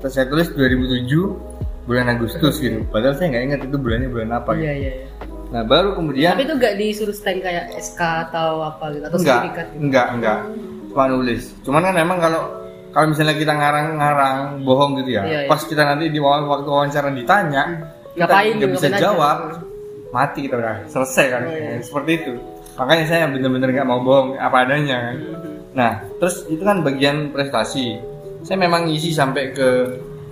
Terus 0.02 0.12
saya 0.12 0.26
tulis 0.28 0.48
2007 0.52 1.06
bulan 1.86 2.06
Agustus 2.10 2.58
gitu. 2.58 2.82
Padahal 2.90 3.14
saya 3.14 3.30
nggak 3.30 3.44
ingat 3.46 3.60
itu 3.70 3.76
bulannya 3.78 4.08
bulan 4.10 4.30
apa. 4.34 4.50
Iya 4.52 4.72
gitu. 4.74 4.82
iya. 4.82 4.92
iya. 4.92 5.06
Nah 5.46 5.62
baru 5.62 5.94
kemudian 5.94 6.34
Tapi 6.34 6.44
itu 6.44 6.54
nggak 6.58 6.74
disuruh 6.76 7.14
stamp 7.14 7.38
kayak 7.40 7.70
SK 7.78 8.00
atau 8.02 8.66
apa 8.66 8.90
gitu 8.90 9.04
atau 9.06 9.18
enggak 9.22 9.38
sertifikat 9.38 9.66
gitu. 9.70 9.78
enggak 9.86 10.06
enggak 10.12 10.38
cuma 10.90 11.04
nulis. 11.06 11.42
Cuman 11.62 11.80
kan 11.86 11.94
memang 11.94 12.18
kalau 12.18 12.42
kalau 12.90 13.12
misalnya 13.12 13.36
kita 13.36 13.52
ngarang-ngarang 13.52 14.64
bohong 14.64 14.96
gitu 15.04 15.20
ya, 15.20 15.22
Iya, 15.28 15.38
iya. 15.44 15.48
pas 15.52 15.60
kita 15.60 15.84
nanti 15.84 16.08
di 16.08 16.16
waktu 16.16 16.64
wawancara 16.64 17.12
ditanya, 17.12 17.62
kita 17.68 17.95
Ngapain, 18.16 18.52
nggak 18.54 18.70
bisa 18.70 18.86
ngapain 18.86 18.94
aja. 18.94 19.04
jawab, 19.06 19.38
mati 20.08 20.38
kita 20.42 20.54
udah 20.56 20.76
selesai 20.86 21.26
kan, 21.28 21.42
Iya, 21.44 21.56
iya. 21.58 21.78
seperti 21.80 22.10
itu. 22.16 22.32
Makanya 22.74 23.04
saya 23.06 23.24
bener-bener 23.26 23.68
nggak 23.70 23.86
mau 23.86 24.00
bohong 24.00 24.36
apa 24.36 24.56
adanya 24.62 24.96
kan. 25.02 25.16
Nah, 25.72 25.90
terus 26.16 26.44
itu 26.46 26.60
kan 26.60 26.80
bagian 26.80 27.28
prestasi. 27.28 27.96
Saya 28.40 28.56
memang 28.58 28.84
ngisi 28.84 29.10
sampai 29.10 29.50
ke 29.50 29.68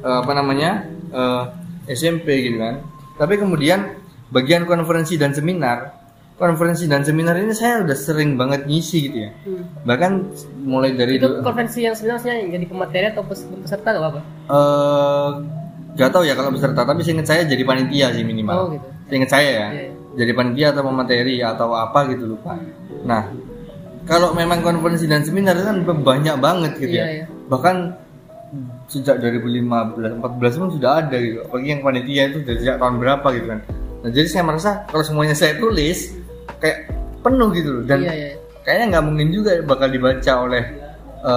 eh, 0.00 0.16
apa 0.18 0.32
namanya 0.32 0.84
eh, 1.10 1.42
SMP 1.86 2.26
gitu 2.42 2.58
kan. 2.58 2.80
Tapi 3.14 3.36
kemudian 3.36 3.96
bagian 4.28 4.64
konferensi 4.64 5.14
dan 5.14 5.30
seminar, 5.30 5.92
konferensi 6.34 6.84
dan 6.84 7.00
seminar 7.00 7.36
ini 7.36 7.52
saya 7.52 7.80
udah 7.80 7.94
sering 7.94 8.34
banget 8.34 8.64
ngisi 8.64 8.98
gitu 9.04 9.18
ya. 9.20 9.30
Hmm. 9.40 9.64
Bahkan 9.84 10.12
mulai 10.60 10.92
dari 10.92 11.16
Itu 11.16 11.40
konvensi 11.40 11.80
yang 11.80 11.94
sebenarnya 11.94 12.34
yang 12.38 12.48
jadi 12.52 12.66
pemateri 12.66 13.06
atau 13.08 13.22
pes- 13.22 13.46
peserta 13.46 13.88
atau 13.90 14.04
apa? 14.06 14.20
eh 14.46 15.30
nggak 15.94 16.11
tahu 16.11 16.22
ya 16.26 16.35
kalau 16.35 16.50
peserta, 16.50 16.83
tapi 16.83 17.00
seingat 17.07 17.26
saya 17.26 17.42
jadi 17.46 17.62
panitia 17.62 18.11
sih 18.11 18.26
minimal. 18.26 18.54
Oh 18.54 18.66
gitu. 18.74 18.87
Seingat 19.11 19.30
saya 19.30 19.50
ya. 19.50 19.68
Iya, 19.70 19.83
iya. 19.88 19.92
Jadi 20.14 20.30
panitia 20.35 20.66
atau 20.70 20.83
pemateri 20.87 21.37
atau 21.42 21.68
apa 21.74 21.98
gitu 22.11 22.35
lupa. 22.35 22.54
Nah, 23.02 23.30
kalau 24.07 24.30
memang 24.35 24.62
konferensi 24.62 25.07
dan 25.07 25.22
seminar 25.26 25.59
itu 25.59 25.66
kan 25.66 25.78
banyak 25.83 26.37
banget 26.38 26.72
gitu 26.78 26.94
Iya, 26.98 27.02
ya. 27.02 27.14
iya. 27.22 27.26
Bahkan 27.50 27.76
sejak 28.87 29.18
2015 29.18 30.22
14 30.22 30.61
pun 30.61 30.68
sudah 30.70 30.90
ada 31.02 31.16
gitu. 31.18 31.42
Apalagi 31.46 31.68
yang 31.74 31.83
panitia 31.83 32.22
itu 32.30 32.38
dari 32.46 32.59
sejak 32.62 32.76
tahun 32.78 32.96
berapa 33.02 33.26
gitu 33.35 33.46
kan. 33.50 33.61
Nah, 34.04 34.11
jadi 34.12 34.26
saya 34.28 34.42
merasa 34.46 34.70
kalau 34.87 35.02
semuanya 35.02 35.35
saya 35.35 35.57
tulis 35.59 36.12
kayak 36.61 36.92
penuh 37.24 37.48
gitu 37.57 37.80
loh 37.80 37.85
dan 37.88 38.04
Iya 38.04 38.12
iya. 38.12 38.28
kayaknya 38.62 38.85
nggak 38.92 39.04
mungkin 39.09 39.28
juga 39.33 39.50
bakal 39.64 39.88
dibaca 39.88 40.33
oleh 40.44 40.62
eh, 41.24 41.32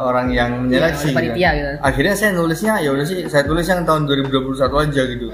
orang 0.00 0.28
yang 0.30 0.50
menyeleksi 0.60 1.06
Iya, 1.06 1.10
oleh 1.10 1.16
panitia 1.16 1.48
kan. 1.48 1.56
gitu. 1.56 1.70
akhirnya 1.82 2.14
saya 2.14 2.30
nulisnya 2.32 2.74
ya 2.78 2.90
udah 2.90 3.04
sih 3.04 3.18
saya 3.24 3.42
tulis 3.42 3.64
yang 3.64 3.82
tahun 3.82 4.02
2021 4.04 4.52
aja 4.78 5.02
gitu 5.06 5.26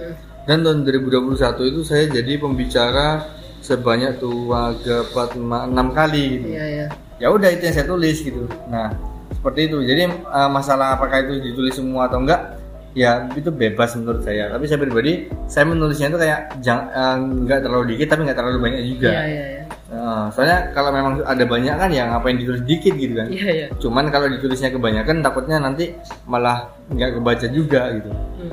dan 0.43 0.63
tahun 0.63 0.79
2021 0.83 1.35
itu 1.67 1.81
saya 1.83 2.05
jadi 2.09 2.33
pembicara 2.39 3.27
sebanyak 3.59 4.17
dua 4.17 4.73
empat 4.73 5.35
enam 5.37 5.91
kali 5.91 6.39
gitu 6.39 6.47
Iya 6.49 6.65
iya. 6.65 6.87
ya 7.19 7.29
udah 7.29 7.51
itu 7.51 7.63
yang 7.63 7.75
saya 7.75 7.85
tulis 7.85 8.17
gitu 8.17 8.47
nah 8.67 8.95
seperti 9.29 9.67
itu 9.67 9.83
jadi 9.83 10.03
eh, 10.09 10.49
masalah 10.49 10.95
apakah 10.95 11.21
itu 11.21 11.43
ditulis 11.43 11.75
semua 11.75 12.07
atau 12.07 12.23
enggak 12.23 12.56
ya 12.97 13.29
itu 13.37 13.53
bebas 13.53 13.93
menurut 14.01 14.25
saya 14.25 14.49
tapi 14.49 14.65
saya 14.65 14.81
pribadi 14.81 15.29
saya 15.45 15.69
menulisnya 15.69 16.09
itu 16.09 16.17
kayak 16.17 16.41
eh, 16.65 17.17
nggak 17.21 17.61
terlalu 17.61 17.85
dikit 17.93 18.17
tapi 18.17 18.25
nggak 18.25 18.39
terlalu 18.41 18.59
banyak 18.65 18.83
juga 18.89 19.11
Iya 19.13 19.25
iya 19.29 19.45
iya. 19.53 19.63
Nah, 19.87 20.27
soalnya 20.35 20.75
kalau 20.75 20.91
memang 20.91 21.23
ada 21.23 21.47
banyak 21.47 21.75
kan 21.79 21.91
ya 21.95 22.11
ngapain 22.11 22.35
ditulis 22.35 22.59
dikit 22.67 22.91
gitu 22.99 23.15
kan. 23.23 23.31
Iya 23.31 23.51
iya. 23.55 23.67
Cuman 23.79 24.11
kalau 24.11 24.27
ditulisnya 24.27 24.75
kebanyakan 24.75 25.23
takutnya 25.23 25.63
nanti 25.63 25.95
malah 26.27 26.67
nggak 26.91 27.23
kebaca 27.23 27.47
juga 27.55 27.95
gitu. 27.95 28.11
Hmm. 28.11 28.51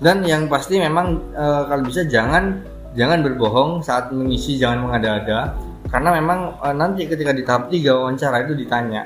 Dan 0.00 0.24
yang 0.24 0.48
pasti 0.48 0.80
memang 0.80 1.20
eh, 1.36 1.62
kalau 1.68 1.84
bisa 1.84 2.08
jangan 2.08 2.64
jangan 2.96 3.20
berbohong 3.20 3.84
saat 3.84 4.08
mengisi, 4.08 4.56
jangan 4.56 4.88
mengada-ada 4.88 5.52
karena 5.92 6.10
memang 6.16 6.56
eh, 6.64 6.72
nanti 6.72 7.04
ketika 7.04 7.36
di 7.36 7.44
tahap 7.44 7.68
3 7.68 7.76
wawancara 8.00 8.48
itu 8.48 8.56
ditanya. 8.56 9.04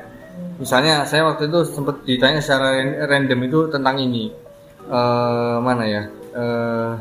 Misalnya 0.63 1.03
saya 1.03 1.27
waktu 1.27 1.51
itu 1.51 1.67
sempat 1.67 2.07
ditanya 2.07 2.39
secara 2.39 2.79
ran- 2.79 2.99
random 3.11 3.41
itu 3.51 3.59
tentang 3.75 3.99
ini. 3.99 4.31
Eh, 4.85 5.57
mana 5.65 5.85
ya? 5.89 6.03
Eh, 6.35 6.93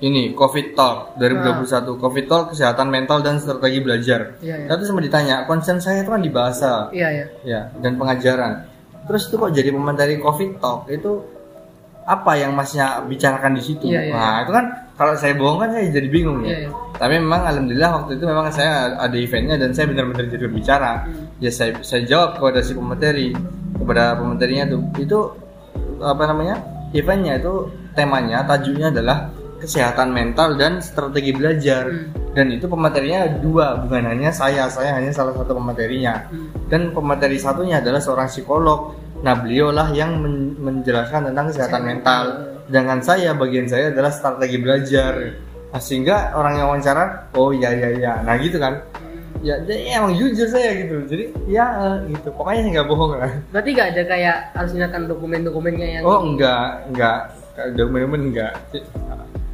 ini 0.00 0.32
COVID 0.32 0.72
Talk 0.72 1.20
2021 1.20 2.00
COVID 2.00 2.24
Talk 2.24 2.44
kesehatan 2.56 2.88
mental 2.88 3.20
dan 3.20 3.36
strategi 3.36 3.84
belajar. 3.84 4.40
Iya 4.40 4.64
iya. 4.64 4.66
Saya 4.68 4.76
tuh 4.80 4.86
sempat 4.88 5.04
ditanya, 5.04 5.36
concern 5.44 5.76
saya 5.80 6.00
itu 6.00 6.10
kan 6.12 6.24
di 6.24 6.32
bahasa 6.32 6.88
Iya 6.88 7.08
iya. 7.12 7.26
ya 7.44 7.60
dan 7.84 8.00
pengajaran. 8.00 8.64
Terus 9.04 9.28
itu 9.28 9.36
kok 9.36 9.52
jadi 9.52 9.68
pemateri 9.72 10.16
COVID 10.20 10.50
Talk 10.60 10.88
itu 10.88 11.20
apa 12.08 12.32
yang 12.40 12.56
masnya 12.56 13.04
bicarakan 13.04 13.52
di 13.54 13.62
situ? 13.62 13.86
Iya, 13.92 14.08
iya. 14.08 14.12
Nah 14.16 14.36
itu 14.44 14.52
kan 14.56 14.64
kalau 14.96 15.14
saya 15.20 15.36
bohong 15.36 15.60
kan 15.60 15.68
saya 15.72 15.92
jadi 15.92 16.08
bingung 16.08 16.40
Iya, 16.44 16.48
ya. 16.48 16.58
iya. 16.64 16.70
Tapi 16.96 17.14
memang 17.20 17.42
alhamdulillah 17.44 17.90
waktu 18.00 18.12
itu 18.16 18.24
memang 18.24 18.46
saya 18.52 18.96
ada 18.96 19.16
eventnya 19.20 19.56
dan 19.60 19.70
saya 19.76 19.88
benar-benar 19.88 20.28
jadi 20.32 20.44
berbicara. 20.48 20.92
Hmm. 21.04 21.28
Ya 21.44 21.52
saya 21.52 21.76
saya 21.84 22.08
jawab 22.08 22.40
kepada 22.40 22.64
si 22.64 22.72
pemateri 22.72 23.36
kepada 23.76 24.16
pematerinya 24.16 24.64
tuh 24.68 24.80
itu 24.96 25.18
apa 26.00 26.24
namanya 26.24 26.56
eventnya 26.94 27.38
itu 27.38 27.68
temanya 27.94 28.46
tajuknya 28.46 28.90
adalah 28.90 29.30
kesehatan 29.60 30.10
mental 30.10 30.56
dan 30.56 30.80
strategi 30.80 31.36
belajar. 31.36 31.84
Hmm. 31.90 32.18
dan 32.30 32.46
itu 32.46 32.70
pematerinya 32.70 33.26
dua 33.42 33.74
bukan 33.82 34.06
hanya 34.06 34.30
saya. 34.30 34.70
Saya 34.70 34.94
hanya 34.94 35.10
salah 35.10 35.34
satu 35.34 35.58
pematerinya. 35.58 36.30
Hmm. 36.30 36.48
dan 36.70 36.94
pemateri 36.94 37.36
satunya 37.36 37.82
adalah 37.82 37.98
seorang 37.98 38.30
psikolog. 38.30 38.94
Nah 39.20 39.36
beliaulah 39.36 39.92
yang 39.92 40.16
men- 40.16 40.56
menjelaskan 40.56 41.30
tentang 41.30 41.50
kesehatan 41.52 41.82
mental. 41.84 42.24
sedangkan 42.70 43.02
saya 43.02 43.34
bagian 43.34 43.66
saya 43.66 43.90
adalah 43.90 44.14
strategi 44.14 44.54
belajar. 44.62 45.14
Nah, 45.74 45.82
sehingga 45.82 46.38
orang 46.38 46.54
yang 46.62 46.66
wawancara 46.70 47.34
oh 47.34 47.50
iya 47.50 47.74
iya 47.74 47.88
iya. 47.98 48.12
Nah 48.22 48.38
gitu 48.38 48.62
kan 48.62 48.78
ya 49.40 49.56
jadi 49.64 49.96
emang 49.96 50.12
jujur 50.16 50.48
saya 50.48 50.76
gitu. 50.76 50.94
Jadi 51.08 51.24
ya 51.48 51.66
eh, 51.76 51.96
gitu. 52.12 52.28
Pokoknya 52.36 52.80
nggak 52.80 52.86
bohong 52.88 53.16
lah. 53.16 53.32
Berarti 53.52 53.68
nggak 53.72 53.88
ada 53.96 54.02
kayak 54.04 54.36
harus 54.56 54.72
nyatakan 54.76 55.08
dokumen-dokumennya 55.08 55.88
yang 56.00 56.02
oh 56.04 56.20
enggak 56.24 56.84
enggak 56.92 57.18
dokumen 57.76 58.32
enggak 58.32 58.54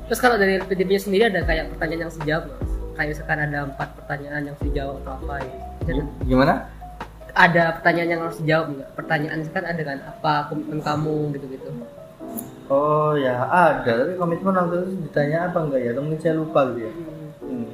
Terus 0.07 0.22
kalau 0.22 0.38
dari 0.38 0.62
LPDP 0.62 1.03
sendiri 1.03 1.27
ada 1.27 1.42
kayak 1.42 1.75
pertanyaan 1.75 2.07
yang 2.07 2.14
sejawab 2.14 2.44
Mas? 2.46 2.70
Kayak 2.96 3.09
misalkan 3.12 3.38
ada 3.42 3.59
empat 3.66 3.88
pertanyaan 3.99 4.42
yang 4.46 4.57
dijawab 4.62 4.94
atau 5.03 5.12
apa 5.18 5.35
gitu. 5.42 5.59
Jadi, 5.87 6.01
gimana? 6.31 6.55
Ada 7.37 7.62
pertanyaan 7.77 8.11
yang 8.14 8.22
harus 8.22 8.38
dijawab 8.40 8.66
nggak? 8.72 8.90
Pertanyaan 8.94 9.38
kan 9.51 9.64
ada 9.66 9.83
kan 9.83 9.99
apa 10.07 10.33
komitmen 10.49 10.81
kamu 10.81 11.16
gitu-gitu. 11.37 11.70
oh 12.70 13.18
ya 13.18 13.35
ada. 13.51 13.92
Tapi 14.07 14.14
komitmen 14.14 14.55
waktu 14.55 14.75
itu 14.79 14.90
ditanya 15.11 15.51
apa 15.51 15.59
enggak 15.59 15.81
ya? 15.83 15.90
Mungkin 15.99 16.18
saya 16.22 16.35
lupa 16.38 16.61
gitu 16.70 16.87
ya. 16.87 16.92
Hmm. 17.42 17.68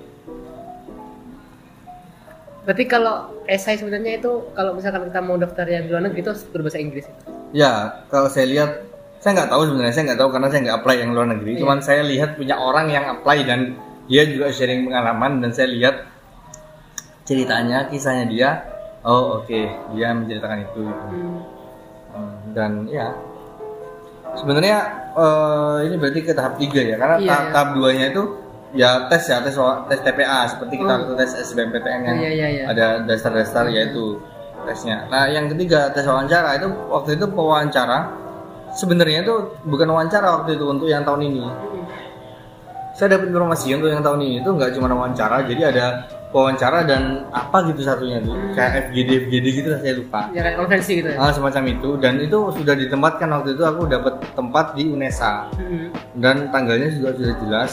Berarti 2.62 2.84
kalau 2.86 3.14
esai 3.44 3.74
sebenarnya 3.74 4.22
itu 4.22 4.30
kalau 4.54 4.72
misalkan 4.72 5.10
kita 5.10 5.18
mau 5.18 5.34
daftar 5.34 5.66
yang 5.66 5.82
di 5.84 5.90
luar 5.90 6.06
negeri 6.06 6.20
itu 6.22 6.30
harus 6.30 6.44
berbahasa 6.46 6.78
Inggris. 6.78 7.04
itu. 7.04 7.22
Ya, 7.52 8.02
kalau 8.06 8.30
saya 8.30 8.46
lihat, 8.46 8.70
saya 9.18 9.34
nggak 9.34 9.50
tahu 9.50 9.62
sebenarnya, 9.66 9.92
saya 9.92 10.04
nggak 10.08 10.20
tahu 10.22 10.30
karena 10.30 10.48
saya 10.48 10.60
nggak 10.62 10.76
apply 10.78 10.96
yang 10.96 11.10
luar 11.10 11.26
negeri. 11.28 11.50
Iya. 11.52 11.60
Cuman 11.60 11.78
saya 11.82 12.02
lihat 12.02 12.30
punya 12.34 12.54
orang 12.54 12.86
yang 12.88 13.04
apply 13.10 13.38
dan 13.42 13.60
dia 14.06 14.22
juga 14.24 14.46
sharing 14.48 14.86
pengalaman 14.86 15.42
dan 15.42 15.50
saya 15.50 15.68
lihat 15.68 15.94
ceritanya, 17.24 17.86
kisahnya 17.88 18.26
dia. 18.26 18.50
Oh 19.02 19.42
oke, 19.42 19.60
dia 19.92 20.14
menceritakan 20.14 20.58
itu. 20.62 20.80
gitu. 20.86 21.06
Hmm, 22.12 22.34
Dan 22.54 22.70
ya, 22.86 23.10
sebenarnya 24.32 24.78
eh, 25.12 25.76
ini 25.90 25.96
berarti 25.98 26.20
ke 26.22 26.32
tahap 26.32 26.54
3 26.56 26.70
ya, 26.78 26.94
karena 26.94 27.16
Iya, 27.18 27.26
tahap, 27.26 27.42
iya. 27.42 27.52
tahap 27.52 27.68
2 27.74 27.98
nya 27.98 28.06
itu 28.14 28.22
ya 28.72 29.06
tes 29.06 29.22
ya 29.24 29.38
tes 29.40 29.52
tes 29.58 30.00
TPA 30.00 30.48
seperti 30.48 30.74
kita 30.80 30.92
Oh. 30.92 30.98
waktu 31.04 31.12
tes 31.20 31.30
SBMPTN 31.44 32.00
yang 32.02 32.16
Iya, 32.18 32.30
iya, 32.32 32.48
iya. 32.48 32.64
ada 32.66 32.86
dasar-dasar 33.04 33.68
yaitu 33.68 34.16
tesnya. 34.64 35.04
Nah, 35.10 35.26
yang 35.26 35.50
ketiga 35.50 35.90
tes 35.90 36.06
wawancara 36.06 36.56
itu 36.56 36.68
waktu 36.88 37.16
itu 37.16 37.26
pewawancara 37.28 38.08
sebenarnya 38.72 39.20
itu 39.22 39.34
bukan 39.66 39.88
wawancara 39.90 40.40
waktu 40.40 40.56
itu 40.56 40.64
untuk 40.64 40.88
yang 40.88 41.04
tahun 41.04 41.20
ini. 41.26 41.44
Saya 42.92 43.16
dapat 43.16 43.32
informasi 43.32 43.72
untuk 43.72 43.88
yang 43.88 44.00
tahun 44.00 44.20
ini 44.20 44.34
itu 44.40 44.48
nggak 44.48 44.70
cuma 44.76 44.88
wawancara, 44.88 45.44
jadi 45.48 45.62
ada 45.72 45.84
wawancara 46.32 46.88
dan 46.88 47.28
apa 47.28 47.68
gitu 47.68 47.84
satunya 47.84 48.18
tuh. 48.24 48.34
Kayak 48.56 48.88
FGD 48.88 49.08
FGD 49.28 49.46
gitu 49.52 49.68
lah 49.68 49.80
saya 49.84 49.94
lupa. 50.00 50.20
Ya 50.32 50.40
kayak 50.40 50.56
konvensi 50.64 50.92
gitu 51.04 51.08
ya. 51.12 51.16
Ah, 51.20 51.30
semacam 51.30 51.62
itu. 51.68 51.90
Dan 52.00 52.14
itu 52.24 52.38
sudah 52.56 52.74
ditempatkan 52.74 53.28
waktu 53.28 53.52
itu 53.54 53.62
aku 53.62 53.82
dapat 53.86 54.14
tempat 54.32 54.66
di 54.74 54.88
UNESA. 54.88 55.52
Hmm. 55.52 55.88
dan 56.16 56.48
tanggalnya 56.52 56.88
juga 56.92 57.16
sudah 57.16 57.36
jelas. 57.44 57.70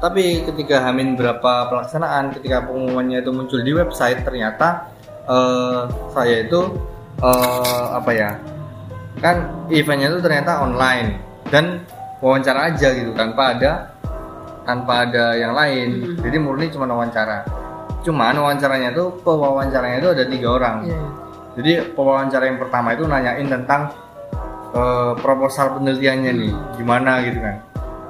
Tapi 0.00 0.44
ketika 0.48 0.84
Hamin 0.84 1.16
berapa 1.16 1.72
pelaksanaan 1.72 2.36
ketika 2.36 2.64
pengumumannya 2.68 3.20
itu 3.20 3.30
muncul 3.32 3.60
di 3.60 3.72
website 3.72 4.24
ternyata 4.24 4.92
eh, 5.28 5.82
saya 6.12 6.44
itu 6.44 6.60
eh, 7.20 7.86
apa 7.96 8.10
ya 8.12 8.30
kan 9.20 9.68
eventnya 9.72 10.12
itu 10.12 10.20
ternyata 10.20 10.60
online. 10.60 11.20
Dan 11.48 11.84
wawancara 12.24 12.72
aja 12.72 12.92
gitu 12.96 13.12
tanpa 13.12 13.56
ada 13.56 13.92
tanpa 14.64 15.08
ada 15.08 15.36
yang 15.36 15.52
lain. 15.52 16.16
Jadi 16.20 16.36
murni 16.40 16.72
cuma 16.72 16.88
wawancara 16.88 17.44
cuman 18.02 18.34
wawancaranya 18.34 18.90
itu 18.90 19.04
pewawancaranya 19.22 19.96
itu 20.02 20.10
ada 20.10 20.24
tiga 20.26 20.48
orang 20.58 20.76
iya. 20.84 21.02
jadi 21.58 21.72
pewawancara 21.94 22.44
yang 22.50 22.58
pertama 22.58 22.94
itu 22.94 23.06
nanyain 23.06 23.46
tentang 23.46 23.94
eh, 24.72 25.12
proposal 25.20 25.78
penelitiannya 25.78 26.32
nih, 26.32 26.52
gimana 26.80 27.22
gitu 27.24 27.38
kan. 27.40 27.56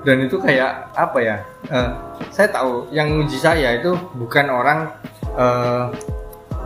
Dan 0.02 0.16
itu 0.26 0.36
kayak 0.42 0.90
apa 0.98 1.18
ya? 1.22 1.36
eh, 1.70 1.90
saya 2.34 2.48
tahu 2.50 2.90
yang 2.90 3.22
uji 3.22 3.38
saya 3.38 3.78
itu 3.78 3.94
bukan 4.18 4.46
orang 4.50 4.90
eh, 5.38 5.84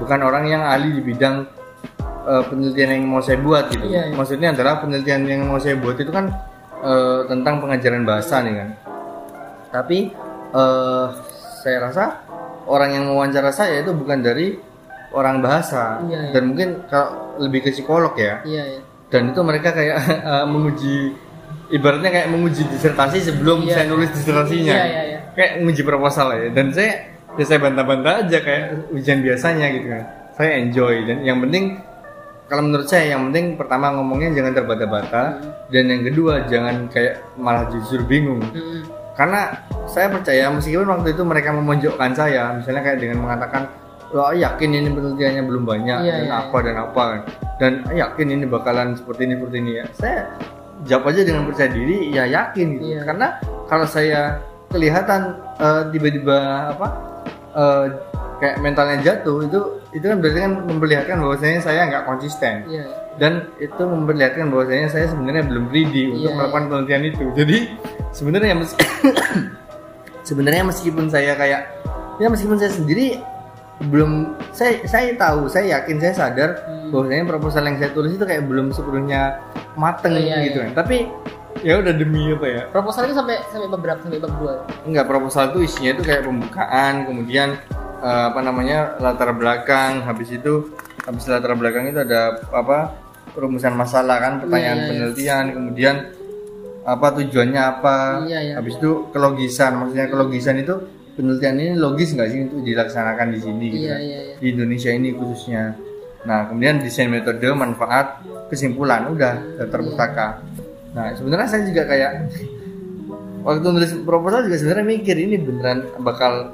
bukan 0.01 0.21
orang 0.25 0.45
yang 0.49 0.63
ahli 0.65 1.01
di 1.01 1.03
bidang 1.05 1.45
eh, 2.25 2.43
penelitian 2.49 2.97
yang 2.97 3.05
mau 3.09 3.21
saya 3.21 3.41
buat 3.41 3.69
gitu. 3.73 3.85
Iya, 3.85 4.13
iya. 4.13 4.15
Maksudnya 4.17 4.49
adalah 4.57 4.81
penelitian 4.81 5.29
yang 5.29 5.41
mau 5.49 5.61
saya 5.61 5.77
buat 5.77 5.97
itu 6.01 6.13
kan 6.13 6.33
eh, 6.81 7.21
tentang 7.29 7.61
pengajaran 7.61 8.05
bahasa 8.09 8.41
nih 8.41 8.55
kan. 8.57 8.69
Tapi 9.73 9.99
eh, 10.57 11.07
saya 11.61 11.77
rasa 11.91 12.05
orang 12.67 12.91
yang 12.93 13.05
mewawancara 13.07 13.51
saya 13.51 13.81
itu 13.81 13.91
bukan 13.91 14.21
dari 14.21 14.59
orang 15.11 15.39
bahasa 15.39 16.03
Iya, 16.03 16.19
iya. 16.21 16.33
dan 16.35 16.43
mungkin 16.47 16.69
kalau 16.87 17.09
lebih 17.39 17.63
ke 17.63 17.71
psikolog 17.71 18.13
ya 18.15 18.43
Iya, 18.43 18.63
iya. 18.69 18.81
dan 19.09 19.31
itu 19.31 19.41
mereka 19.41 19.71
kayak 19.71 19.97
eh, 20.35 20.47
menguji 20.47 20.97
ibaratnya 21.69 22.11
kayak 22.11 22.29
menguji 22.29 22.63
disertasi 22.69 23.19
sebelum 23.25 23.65
Iya. 23.65 23.73
saya 23.73 23.85
nulis 23.87 24.11
disertasinya 24.13 24.75
Iya, 24.75 24.85
iya, 24.85 25.03
iya. 25.07 25.19
kayak 25.33 25.53
menguji 25.59 25.83
proposal 25.83 26.27
ya 26.35 26.49
dan 26.51 26.67
saya 26.71 26.93
ya 27.35 27.45
saya 27.45 27.59
bantah-bantah 27.61 28.25
aja 28.25 28.39
kayak 28.41 28.65
ujian 28.91 29.21
biasanya 29.21 29.67
gitu 29.71 29.87
kan 29.89 30.05
saya 30.33 30.51
enjoy 30.59 31.05
dan 31.05 31.21
yang 31.21 31.39
penting 31.39 31.81
kalau 32.47 32.63
menurut 32.63 32.87
saya 32.87 33.13
yang 33.13 33.29
penting 33.29 33.55
pertama 33.55 33.91
ngomongnya 33.91 34.31
jangan 34.33 34.53
terbata-bata 34.55 35.23
dan 35.67 35.85
yang 35.85 36.03
kedua 36.03 36.47
jangan 36.47 36.87
kayak 36.89 37.19
malah 37.37 37.67
jujur 37.69 38.03
bingung 38.05 38.41
Hmm. 38.43 38.83
Karena 39.17 39.41
saya 39.89 40.13
percaya 40.13 40.53
meskipun 40.53 40.87
waktu 40.87 41.17
itu 41.17 41.23
mereka 41.25 41.51
memojokkan 41.57 42.13
saya 42.13 42.53
misalnya 42.53 42.85
kayak 42.85 42.99
dengan 43.01 43.25
mengatakan 43.25 43.65
wah 44.13 44.31
yakin 44.31 44.71
ini 44.77 44.89
penelitiannya 44.93 45.43
belum 45.43 45.65
banyak 45.67 45.99
Iya, 46.05 46.15
dan 46.15 46.27
iya, 46.29 46.35
apa 46.37 46.57
dan 46.63 46.77
apa? 46.79 47.05
Dan 47.57 47.73
yakin 47.91 48.27
ini 48.29 48.45
bakalan 48.45 48.93
seperti 48.95 49.25
ini 49.27 49.35
seperti 49.41 49.57
ini 49.65 49.73
ya? 49.81 49.85
Saya 49.97 50.19
jawab 50.85 51.11
aja 51.11 51.21
dengan 51.25 51.43
percaya 51.49 51.71
diri 51.73 52.13
ya 52.13 52.25
yakin 52.29 52.67
gitu. 52.77 52.85
Iya. 52.93 53.01
karena 53.09 53.27
kalau 53.67 53.87
saya 53.89 54.39
kelihatan 54.69 55.35
eh, 55.59 55.83
tiba-tiba 55.91 56.39
apa 56.77 56.87
eh, 57.57 57.85
kayak 58.37 58.57
mentalnya 58.61 59.01
jatuh 59.01 59.49
itu 59.49 59.61
itu 59.97 60.05
kan 60.05 60.21
berarti 60.21 60.39
kan 60.45 60.53
memperlihatkan 60.69 61.17
bahwasanya 61.25 61.61
saya 61.65 61.81
nggak 61.89 62.05
konsisten. 62.05 62.69
Iya. 62.69 62.85
Dan 63.17 63.33
itu 63.57 63.81
memperlihatkan 63.81 64.49
bahwasanya 64.49 64.89
saya 64.89 65.07
sebenarnya 65.09 65.45
belum 65.45 65.69
ready 65.69 66.13
untuk 66.13 66.29
Iya, 66.29 66.37
melakukan 66.37 66.65
penelitian 66.69 67.03
itu. 67.07 67.25
Jadi 67.33 67.57
sebenarnya 68.11 68.55
mes- 68.55 68.77
sebenarnya 70.29 70.63
meskipun 70.65 71.07
saya 71.07 71.33
kayak 71.33 71.61
ya 72.17 72.27
meskipun 72.27 72.57
saya 72.57 72.73
sendiri 72.73 73.21
belum 73.89 74.33
saya 74.51 74.81
saya 74.85 75.13
tahu 75.15 75.47
saya 75.47 75.77
yakin 75.77 75.97
saya 75.99 76.15
sadar 76.15 76.51
Hmm. 76.87 76.95
bahwasanya 76.95 77.25
proposal 77.27 77.67
yang 77.67 77.77
saya 77.77 77.91
tulis 77.91 78.15
itu 78.15 78.23
kayak 78.23 78.47
belum 78.47 78.71
sepenuhnya 78.71 79.43
mateng 79.75 80.15
Iya, 80.15 80.39
gitu 80.47 80.63
iya. 80.63 80.71
kan. 80.71 80.73
Tapi 80.79 80.97
ya 81.61 81.83
udah 81.83 81.91
demi 81.91 82.31
apa 82.31 82.47
ya? 82.47 82.63
Proposal 82.71 83.11
itu 83.11 83.15
sampai 83.17 83.43
sampai 83.51 83.67
bab 83.67 83.81
berapa? 83.81 84.01
Sampai 84.01 84.23
bab 84.23 84.33
dua. 84.39 84.55
Enggak 84.87 85.05
proposal 85.05 85.51
itu 85.51 85.67
isinya 85.67 85.91
itu 85.93 86.03
kayak 86.07 86.23
pembukaan, 86.23 86.93
kemudian 87.03 87.59
eh, 87.99 88.25
apa 88.31 88.39
namanya 88.39 88.95
latar 88.97 89.35
belakang, 89.35 89.99
habis 90.01 90.31
itu 90.31 90.71
habis 91.03 91.27
latar 91.27 91.59
belakang 91.59 91.91
itu 91.91 91.99
ada 91.99 92.39
apa 92.51 92.95
perumusan 93.37 93.77
masalah 93.77 94.17
kan, 94.19 94.33
pertanyaan 94.41 94.65
Iya, 94.65 94.73
iya, 94.73 94.81
iya. 94.81 94.89
penelitian, 94.89 95.45
kemudian 95.53 95.97
apa 96.83 97.07
tujuannya 97.13 97.63
apa, 97.63 97.97
Iya, 98.25 98.41
iya. 98.41 98.55
habis 98.57 98.81
itu 98.81 99.13
kelogisan, 99.13 99.77
maksudnya 99.77 100.09
kelogisan 100.09 100.57
itu 100.57 100.75
penelitian 101.15 101.55
ini 101.57 101.73
logis 101.77 102.17
nggak 102.17 102.29
sih 102.29 102.41
untuk 102.49 102.61
dilaksanakan 102.65 103.27
di 103.31 103.39
sini 103.39 103.67
gitu 103.71 103.87
Iya, 103.87 103.93
kan? 103.93 104.01
iya, 104.01 104.19
iya. 104.25 104.35
di 104.41 104.47
Indonesia 104.51 104.91
ini 104.91 105.09
khususnya. 105.13 105.63
Nah 106.27 106.49
kemudian 106.49 106.81
desain 106.81 107.07
metode, 107.07 107.47
manfaat, 107.53 108.25
kesimpulan 108.49 109.07
udah 109.09 109.35
daftar 109.57 109.79
Iya. 109.81 109.87
pustaka. 109.87 110.27
Nah 110.97 111.13
sebenarnya 111.13 111.49
saya 111.49 111.63
juga 111.65 111.83
kayak 111.85 112.13
waktu 113.43 113.67
nulis 113.71 113.93
proposal 114.03 114.45
juga 114.45 114.57
sebenarnya 114.59 114.87
mikir 114.91 115.17
ini 115.17 115.37
beneran 115.39 115.79
bakal 116.03 116.51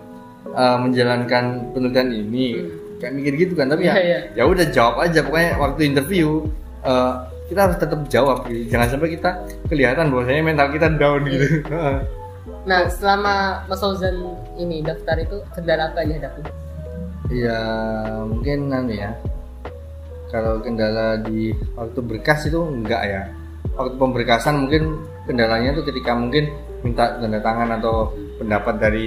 uh, 0.53 0.77
menjalankan 0.77 1.73
penelitian 1.73 2.09
ini 2.13 2.47
kayak 3.01 3.13
mikir 3.17 3.33
gitu 3.35 3.53
kan 3.57 3.67
tapi 3.67 3.89
ya 3.89 3.97
ya 4.31 4.45
udah 4.45 4.67
jawab 4.71 5.03
aja 5.03 5.25
pokoknya 5.25 5.59
waktu 5.59 5.81
interview 5.91 6.47
uh, 6.87 7.27
kita 7.51 7.61
harus 7.69 7.77
tetap 7.79 8.01
jawab 8.09 8.47
gitu. 8.49 8.73
jangan 8.73 8.89
sampai 8.97 9.11
kita 9.15 9.31
kelihatan 9.69 10.09
bahwasanya 10.11 10.43
mental 10.43 10.69
kita 10.73 10.87
down 10.97 11.23
gitu 11.27 11.47
Heeh. 11.73 11.99
Nah, 12.63 12.87
selama 12.91 13.67
Mas 13.71 13.79
Fauzan 13.79 14.19
ini 14.59 14.83
daftar 14.83 15.19
itu 15.19 15.43
kendala 15.55 15.91
apa 15.91 16.03
yang 16.03 16.19
dihadapi? 16.19 16.43
ya 17.33 17.61
mungkin 18.29 18.69
nanti 18.69 19.01
ya 19.01 19.11
kalau 20.29 20.61
kendala 20.61 21.21
di 21.25 21.53
waktu 21.77 22.01
berkas 22.05 22.49
itu 22.49 22.61
enggak 22.61 23.03
ya 23.09 23.23
waktu 23.77 23.97
pemberkasan 23.97 24.69
mungkin 24.69 25.01
kendalanya 25.25 25.73
tuh 25.77 25.85
ketika 25.89 26.13
mungkin 26.13 26.53
minta 26.85 27.17
tanda 27.17 27.41
tangan 27.41 27.79
atau 27.81 28.13
pendapat 28.37 28.75
dari 28.77 29.07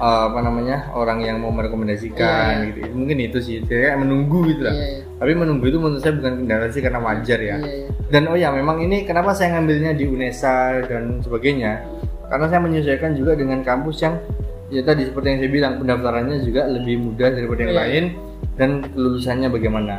uh, 0.00 0.32
apa 0.32 0.40
namanya 0.40 0.88
orang 0.96 1.20
yang 1.20 1.36
mau 1.38 1.52
merekomendasikan 1.52 2.64
Iya, 2.64 2.72
gitu. 2.72 2.96
Mungkin 2.96 3.16
itu 3.20 3.38
sih 3.44 3.56
kayak 3.68 4.00
menunggu 4.00 4.48
gitu 4.48 4.64
lah. 4.64 4.74
Iya, 4.74 4.88
iya. 4.88 5.02
tapi 5.20 5.32
menunggu 5.36 5.64
itu 5.68 5.78
menurut 5.78 6.00
saya 6.00 6.16
bukan 6.16 6.32
kendala 6.42 6.66
sih 6.72 6.80
karena 6.80 7.00
wajar 7.04 7.38
ya. 7.38 7.56
Iya, 7.60 7.70
iya. 7.84 7.88
dan 8.08 8.22
oh 8.32 8.36
ya 8.40 8.48
memang 8.50 8.80
ini 8.80 9.04
kenapa 9.04 9.36
saya 9.36 9.60
ngambilnya 9.60 9.92
di 9.94 10.04
UNESA 10.08 10.88
dan 10.88 11.20
sebagainya? 11.20 11.84
Karena 12.32 12.46
saya 12.48 12.60
menyesuaikan 12.64 13.12
juga 13.12 13.36
dengan 13.36 13.60
kampus 13.60 14.00
yang 14.00 14.16
ya 14.72 14.80
tadi 14.86 15.04
seperti 15.04 15.26
yang 15.34 15.38
saya 15.44 15.50
bilang 15.52 15.72
pendaftarannya 15.82 16.36
juga 16.46 16.62
lebih 16.70 16.96
mudah 17.02 17.28
daripada 17.34 17.60
yang 17.66 17.76
lain 17.76 18.04
dan 18.56 18.70
kelulusannya 18.90 19.48
bagaimana. 19.50 19.94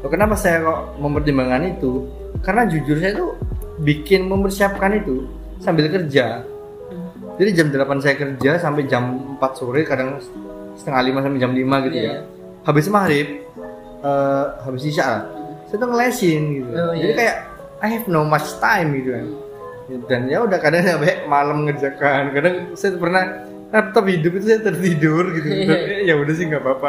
Oh, 0.00 0.10
kenapa 0.10 0.34
saya 0.34 0.64
kok 0.64 0.98
mempertimbangkan 0.98 1.78
itu? 1.78 2.06
Karena 2.42 2.66
jujur 2.66 2.96
saya 2.98 3.12
tuh 3.14 3.38
bikin 3.82 4.30
mempersiapkan 4.30 4.98
itu 4.98 5.26
sambil 5.62 5.90
kerja 5.90 6.42
jadi 7.34 7.50
jam 7.54 7.66
8 7.68 7.98
saya 7.98 8.14
kerja 8.14 8.50
sampai 8.58 8.82
jam 8.84 9.04
4 9.36 9.58
sore 9.58 9.82
kadang 9.82 10.20
setengah 10.74 11.02
lima 11.02 11.18
sampai 11.20 11.38
jam 11.38 11.52
5 11.52 11.86
gitu 11.86 11.96
Iya, 11.96 12.02
ya 12.02 12.12
iya. 12.12 12.20
habis 12.62 12.86
maghrib 12.86 13.28
eh, 14.00 14.44
habis 14.60 14.82
isya 14.84 15.04
lah 15.06 15.22
saya 15.66 15.76
tuh 15.78 15.88
ngelesin 15.88 16.42
gitu 16.54 16.70
Oh, 16.70 16.92
jadi 16.92 17.06
iya. 17.06 17.16
kayak 17.16 17.36
I 17.82 17.88
have 17.92 18.06
no 18.06 18.22
much 18.22 18.46
time 18.58 18.94
gitu 18.94 19.10
kan 19.12 19.26
dan 20.06 20.24
ya 20.24 20.40
udah 20.40 20.56
kadang 20.56 20.82
sampai 20.82 21.26
malam 21.26 21.66
ngerjakan 21.66 22.32
kadang 22.32 22.56
saya 22.72 22.96
pernah 22.96 23.24
laptop 23.68 24.04
hidup 24.06 24.32
itu 24.36 24.44
saya 24.46 24.60
tertidur 24.62 25.24
gitu 25.32 25.48
Iya. 25.52 25.66
Dan, 25.66 25.78
ya 26.06 26.14
udah 26.16 26.34
sih 26.34 26.44
nggak 26.46 26.62
apa-apa 26.62 26.88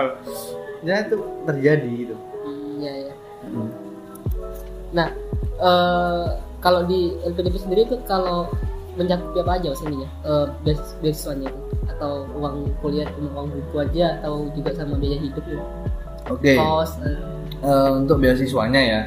ya 0.82 1.02
itu 1.02 1.16
terjadi 1.44 1.90
gitu 1.90 2.16
Hmm, 2.44 2.76
Iya, 2.78 2.92
iya. 3.08 3.14
Nah, 4.92 5.08
eh, 5.58 6.26
kalau 6.60 6.84
di 6.84 7.16
LPDP 7.24 7.56
sendiri 7.58 7.82
itu 7.84 7.96
kalau 8.04 8.52
mencakupi 8.94 9.38
apa 9.40 9.52
aja 9.58 9.68
mas 9.70 9.82
ininya? 9.82 10.10
Eh, 10.24 10.46
beas- 10.64 10.96
beasiswanya 11.00 11.48
itu? 11.50 11.62
Atau 11.90 12.12
uang 12.34 12.56
kuliah 12.80 13.08
cuma 13.12 13.30
uang 13.36 13.48
buku 13.52 13.76
aja 13.82 14.06
atau 14.18 14.48
juga 14.52 14.72
sama 14.74 14.96
biaya 14.96 15.18
hidup 15.20 15.44
gitu? 15.44 15.64
oke. 16.26 16.54
Kos, 16.56 16.92
eh, 17.04 17.18
Eh, 17.60 17.90
untuk 17.96 18.20
beasiswanya 18.20 18.82
ya 18.82 19.02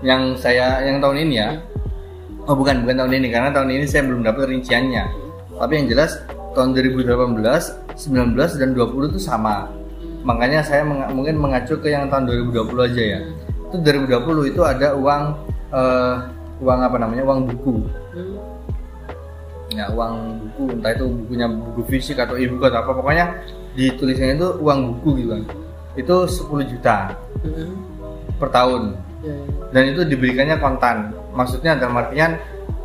yang 0.00 0.34
saya 0.36 0.78
yang 0.82 1.02
tahun 1.02 1.26
ini 1.26 1.34
ya. 1.36 1.58
Oh 2.46 2.54
bukan 2.54 2.86
bukan 2.86 2.94
tahun 2.96 3.12
ini 3.18 3.28
karena 3.28 3.50
tahun 3.50 3.70
ini 3.72 3.84
saya 3.84 4.06
belum 4.06 4.22
dapat 4.22 4.46
rinciannya. 4.48 5.04
Tapi 5.58 5.72
yang 5.74 5.86
jelas 5.90 6.22
tahun 6.52 6.70
2018 6.72 7.42
19 7.98 8.54
dan 8.54 8.70
20 8.72 9.10
itu 9.10 9.18
sama. 9.18 9.66
Makanya 10.22 10.62
saya 10.62 10.82
menga- 10.82 11.10
mungkin 11.10 11.34
mengacu 11.36 11.74
ke 11.76 11.90
yang 11.90 12.06
tahun 12.06 12.30
2020 12.30 12.86
aja 12.86 13.02
ya. 13.02 13.20
Itu 13.66 13.76
2020 13.82 14.46
itu 14.46 14.62
ada 14.62 14.94
uang 14.94 15.22
eh, 15.72 16.14
uang 16.62 16.78
apa 16.80 16.96
namanya 16.96 17.22
uang 17.26 17.40
buku. 17.50 17.74
Hmm, 18.14 18.38
ya 19.76 19.86
uang 19.92 20.14
buku 20.40 20.62
entah 20.80 20.92
itu 20.96 21.04
bukunya 21.04 21.46
buku 21.46 21.80
fisik 21.92 22.16
atau 22.16 22.34
e 22.40 22.48
atau 22.48 22.80
apa 22.80 22.92
pokoknya 22.96 23.26
di 23.76 23.92
tulisannya 23.92 24.40
itu 24.40 24.48
uang 24.64 24.78
buku 24.96 25.08
gitu 25.20 25.28
kan. 25.36 25.42
Itu 25.96 26.16
10 26.28 26.72
juta 26.72 26.96
hmm, 27.44 27.74
per 28.40 28.48
tahun. 28.52 28.96
Ya. 29.24 29.32
dan 29.74 29.82
itu 29.90 30.06
diberikannya 30.06 30.60
kontan. 30.60 31.10
Maksudnya 31.34 31.74
dalam 31.74 31.98
artian 31.98 32.38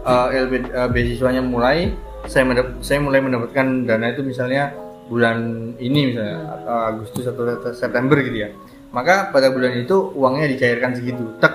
eh, 0.08 0.28
LB, 0.48 0.54
eh, 0.74 0.90
beasiswanya 0.90 1.44
mulai 1.44 1.92
saya 2.26 2.48
mendap- 2.48 2.82
saya 2.82 2.98
mulai 3.04 3.22
mendapatkan 3.22 3.86
dana 3.86 4.10
itu 4.10 4.26
misalnya 4.26 4.74
bulan 5.12 5.38
ini 5.78 6.16
misalnya 6.16 6.38
atau 6.56 6.76
Agustus 6.96 7.28
atau 7.30 7.44
September 7.76 8.18
gitu 8.26 8.48
ya. 8.48 8.50
Maka 8.92 9.30
pada 9.30 9.54
bulan 9.54 9.76
itu 9.86 10.12
uangnya 10.18 10.50
dicairkan 10.52 10.98
segitu 10.98 11.24
tek. 11.38 11.54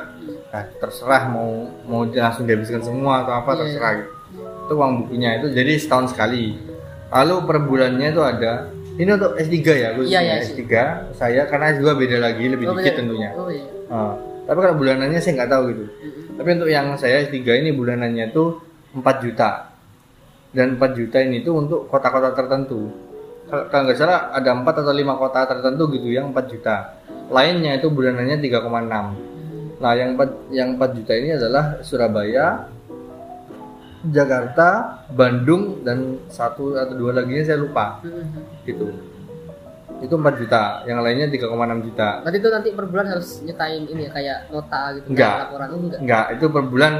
Nah, 0.55 0.65
terserah 0.81 1.29
mau 1.29 1.69
mau 1.85 2.07
langsung 2.07 2.47
dihabiskan 2.49 2.81
semua 2.81 3.27
atau 3.27 3.33
apa 3.43 3.51
Iya. 3.53 3.61
terserah 3.65 3.93
gitu 4.01 4.16
itu 4.67 4.75
uang 4.75 4.93
bukunya 5.07 5.39
itu 5.39 5.47
jadi 5.55 5.73
setahun 5.79 6.13
sekali. 6.13 6.59
Lalu 7.09 7.35
per 7.47 7.57
bulannya 7.63 8.09
itu 8.11 8.21
ada 8.21 8.67
ini 8.97 9.11
untuk 9.13 9.39
S3 9.39 9.55
ya 9.69 9.89
Iya, 9.95 10.21
iya, 10.21 10.35
S3 10.43 10.63
saya 11.15 11.47
karena 11.47 11.77
juga 11.79 11.95
beda 11.95 12.19
lagi 12.19 12.45
lebih 12.51 12.67
Oh, 12.67 12.75
dikit 12.75 12.93
bener. 12.93 12.99
tentunya. 12.99 13.31
Oh 13.39 13.49
iya. 13.49 13.65
Ah, 13.87 14.13
tapi 14.45 14.59
kalau 14.59 14.75
bulanannya 14.75 15.21
saya 15.23 15.33
nggak 15.39 15.51
tahu 15.53 15.63
gitu. 15.71 15.85
Tapi 16.37 16.49
untuk 16.59 16.69
yang 16.69 16.87
saya 16.99 17.23
S3 17.25 17.39
ini 17.63 17.71
bulanannya 17.71 18.35
tuh 18.35 18.59
4 18.93 19.23
juta. 19.23 19.71
Dan 20.51 20.75
4 20.77 20.93
juta 20.93 21.19
ini 21.21 21.41
tuh 21.41 21.55
untuk 21.63 21.81
kota-kota 21.87 22.35
tertentu. 22.35 22.91
Kalau 23.47 23.71
kalau 23.71 23.83
nggak 23.87 23.99
salah 24.01 24.35
ada 24.35 24.51
4 24.51 24.67
atau 24.83 24.91
5 24.91 25.15
kota 25.15 25.41
tertentu 25.47 25.83
gitu 25.93 26.09
yang 26.11 26.35
4 26.35 26.51
juta. 26.51 26.77
Lainnya 27.31 27.79
itu 27.79 27.87
bulanannya 27.89 28.39
3,6 28.39 29.37
nah 29.77 29.93
yang 29.93 30.17
4, 30.17 30.57
yang 30.57 30.69
4 30.81 30.97
juta 30.97 31.13
ini 31.13 31.37
adalah 31.37 31.85
Surabaya 31.85 32.65
Jakarta 34.11 34.69
Bandung 35.11 35.83
dan 35.83 36.23
satu 36.29 36.75
atau 36.75 36.95
dua 36.95 37.13
lagi 37.17 37.43
saya 37.43 37.59
lupa 37.59 38.01
Mm-mm. 38.03 38.65
gitu 38.65 38.87
itu 39.97 40.13
4 40.13 40.41
juta 40.45 40.85
yang 40.85 41.01
lainnya 41.01 41.25
3,6 41.27 41.49
juta 41.89 42.21
Berarti 42.21 42.37
itu 42.37 42.49
nanti 42.53 42.69
per 42.77 42.85
bulan 42.85 43.07
harus 43.09 43.29
nyetain 43.41 43.83
ini 43.89 44.03
ya 44.05 44.11
kayak 44.13 44.39
nota 44.53 44.81
gitu 44.93 45.07
Enggak. 45.09 45.35
laporan 45.49 45.69
oh, 45.73 45.79
enggak. 45.81 46.01
Enggak, 46.05 46.25
itu 46.37 46.45
per 46.53 46.65
bulan 46.69 46.93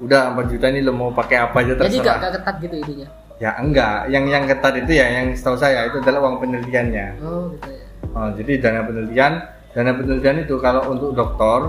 udah 0.00 0.22
4 0.34 0.50
juta 0.50 0.66
ini 0.74 0.80
lo 0.82 0.92
mau 0.96 1.10
pakai 1.14 1.36
apa 1.38 1.56
aja 1.62 1.72
Jadi 1.78 1.78
enggak 1.78 1.94
terserah. 1.94 2.16
enggak 2.18 2.32
ketat 2.34 2.56
gitu 2.58 2.74
ininya. 2.82 3.08
Ya 3.38 3.50
enggak, 3.56 3.98
yang 4.10 4.24
yang 4.26 4.44
ketat 4.44 4.74
itu 4.76 4.92
ya 4.92 5.06
yang 5.06 5.26
setahu 5.32 5.56
saya 5.56 5.86
itu 5.86 5.96
adalah 6.02 6.18
uang 6.26 6.36
penelitiannya. 6.42 7.06
Oh 7.22 7.48
gitu 7.54 7.68
ya. 7.70 7.84
Oh, 8.10 8.28
jadi 8.34 8.52
dana 8.58 8.80
penelitian, 8.82 9.32
dana 9.70 9.90
penelitian 9.94 10.36
itu 10.42 10.54
kalau 10.58 10.82
untuk 10.90 11.14
dokter 11.14 11.60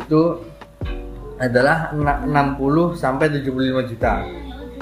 itu 0.00 0.20
adalah 1.38 1.94
na- 1.94 2.22
60 2.26 2.94
sampai 2.94 3.30
75 3.30 3.82
juta. 3.86 4.22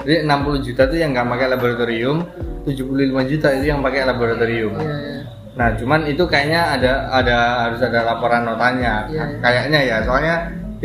Jadi 0.01 0.25
60 0.25 0.57
juta 0.61 0.81
itu 0.89 0.95
yang 1.01 1.13
nggak 1.13 1.27
pakai 1.29 1.47
laboratorium, 1.53 2.17
75 2.65 3.23
juta 3.25 3.47
itu 3.53 3.65
yang 3.69 3.79
pakai 3.81 4.01
laboratorium. 4.05 4.73
Iya 4.77 4.95
iya. 4.97 5.21
Nah, 5.57 5.73
cuman 5.73 6.05
itu 6.05 6.21
kayaknya 6.29 6.61
ada 6.77 6.91
ada 7.09 7.37
harus 7.65 7.81
ada 7.81 8.05
laporan 8.05 8.45
notanya. 8.45 9.09
Iya. 9.09 9.41
Kayaknya 9.41 9.79
ya, 9.81 9.97
soalnya 10.05 10.35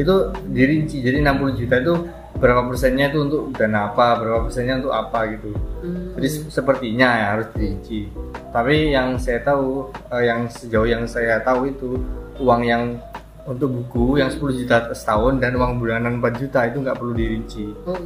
itu 0.00 0.32
dirinci. 0.48 1.04
Jadi 1.04 1.20
60 1.20 1.52
juta 1.52 1.76
itu 1.76 1.94
berapa 2.40 2.64
persennya 2.66 3.12
itu 3.12 3.18
untuk 3.22 3.42
dana 3.54 3.92
apa, 3.92 4.18
berapa 4.18 4.48
persennya 4.48 4.80
untuk 4.80 4.90
apa 4.96 5.28
gitu. 5.30 5.52
Hmm. 5.85 6.16
Jadi 6.18 6.26
se- 6.26 6.50
sepertinya 6.50 7.08
ya 7.14 7.26
harus 7.37 7.46
dirinci. 7.54 8.08
Tapi 8.50 8.90
yang 8.90 9.20
saya 9.20 9.44
tahu, 9.44 9.92
eh, 10.11 10.24
yang 10.26 10.48
sejauh 10.48 10.88
yang 10.88 11.04
saya 11.06 11.38
tahu 11.44 11.68
itu 11.70 12.00
uang 12.40 12.62
yang 12.64 12.96
untuk 13.44 13.68
buku 13.72 14.16
yang 14.16 14.31
10 14.31 14.38
juta 14.57 14.76
setahun 14.90 15.37
dan 15.37 15.52
uang 15.52 15.76
bulanan 15.76 16.18
4 16.18 16.38
juta 16.38 16.62
itu 16.64 16.78
nggak 16.78 16.94
perlu 16.94 17.12
dirinci. 17.12 17.74
Oh, 17.85 17.98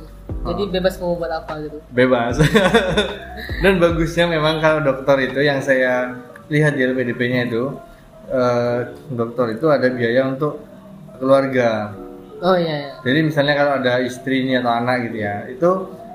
jadi 0.46 0.62
bebas 0.72 0.96
mau 0.96 1.12
buat 1.12 1.28
apa 1.28 1.58
gitu. 1.60 1.78
bebas 1.90 2.38
dan 3.62 3.72
bagusnya 3.76 4.24
memang 4.26 4.58
kalau 4.58 4.80
dokter 4.80 5.16
itu 5.24 5.40
yang 5.40 5.58
saya 5.58 6.14
lihat 6.46 6.72
di 6.72 6.82
LPDP-nya 6.84 7.46
itu 7.46 7.74
eh, 8.28 8.78
dokter 9.10 9.52
itu 9.52 9.66
ada 9.66 9.86
biaya 9.86 10.26
untuk 10.28 10.62
keluarga 11.16 11.90
Oh 12.38 12.54
iya 12.54 12.76
iya. 12.80 12.92
jadi 13.00 13.18
misalnya 13.22 13.54
kalau 13.54 13.72
ada 13.76 13.98
istri 13.98 14.44
ini 14.44 14.54
atau 14.54 14.70
anak 14.70 15.08
gitu 15.08 15.18
ya 15.18 15.36
itu 15.48 15.70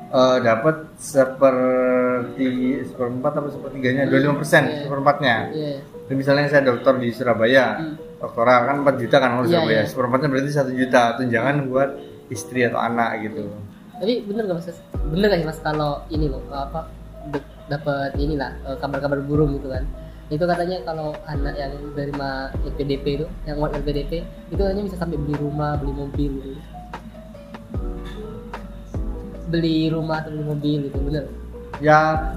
eh, 0.09 0.37
dapat 0.39 0.75
seperti 0.95 2.47
seperempat 2.85 3.31
atau 3.33 3.49
sepertiganya 3.49 4.07
25 4.07 4.39
persen 4.39 4.63
Iya. 4.65 4.79
seperempatnya 4.81 5.35
Iya. 5.51 5.75
jadi 6.07 6.15
misalnya 6.15 6.45
saya 6.47 6.63
dokter 6.65 6.93
di 6.97 7.09
Surabaya 7.11 7.65
Hmm. 7.77 7.95
Doktoral 8.21 8.69
kan 8.69 8.75
4 8.85 9.01
juta 9.01 9.15
kan 9.17 9.29
kalau 9.33 9.45
Iya, 9.45 9.51
Surabaya 9.57 9.73
iya. 9.73 9.89
seperempatnya 9.89 10.27
berarti 10.29 10.49
satu 10.53 10.71
juta 10.71 11.01
tunjangan 11.17 11.55
buat 11.67 11.89
istri 12.29 12.63
atau 12.63 12.79
anak 12.79 13.25
gitu 13.25 13.49
Tapi 13.97 14.13
bener 14.25 14.43
gak 14.49 14.57
mas? 14.61 14.77
Bener 15.09 15.25
gak 15.29 15.39
sih 15.41 15.47
mas 15.49 15.59
kalau 15.61 15.91
ini 16.09 16.25
loh 16.29 16.41
apa 16.53 16.89
dapat 17.65 18.13
inilah 18.17 18.51
eh, 18.65 18.77
kabar-kabar 18.77 19.21
burung 19.21 19.57
gitu 19.57 19.69
kan? 19.69 19.85
Itu 20.31 20.47
katanya 20.47 20.79
kalau 20.87 21.11
anak 21.27 21.59
yang 21.59 21.75
dari 21.91 22.09
ma 22.15 22.47
LPDP 22.63 23.05
itu, 23.19 23.27
yang 23.43 23.59
award 23.59 23.75
LPDP 23.83 24.23
itu 24.47 24.61
katanya 24.63 24.83
bisa 24.87 24.95
sampai 24.95 25.19
beli 25.19 25.35
rumah, 25.35 25.75
beli 25.75 25.91
mobil 25.91 26.31
gitu. 26.39 26.61
Beli 29.51 29.91
rumah 29.91 30.23
atau 30.23 30.31
beli 30.31 30.45
mobil 30.47 30.77
gitu, 30.87 30.97
bener? 31.03 31.25
ya 31.81 32.29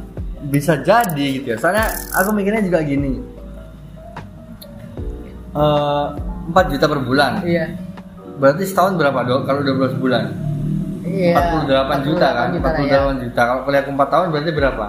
bisa 0.48 0.80
jadi 0.80 1.26
gitu 1.36 1.52
ya 1.52 1.56
soalnya 1.60 1.84
aku 2.16 2.32
mikirnya 2.32 2.64
juga 2.64 2.80
gini 2.80 3.20
Eh, 5.54 6.06
4 6.44 6.66
juta 6.68 6.84
per 6.84 7.00
bulan 7.00 7.32
Iya. 7.40 7.70
berarti 8.36 8.66
setahun 8.66 8.98
berapa 8.98 9.22
dok 9.22 9.40
kalau 9.44 9.62
12 9.62 9.94
bulan 9.96 10.24
Iya. 11.00 11.38
48 11.64 12.00
juta 12.02 12.26
kan 12.28 12.48
48 12.50 12.58
juta 12.58 12.66
lah 12.66 12.74
ya. 12.74 12.98
48 13.14 13.22
juta 13.22 13.40
kalau 13.44 13.60
kuliah 13.62 13.82
4 13.84 14.08
tahun 14.10 14.26
berarti 14.28 14.50
berapa 14.52 14.86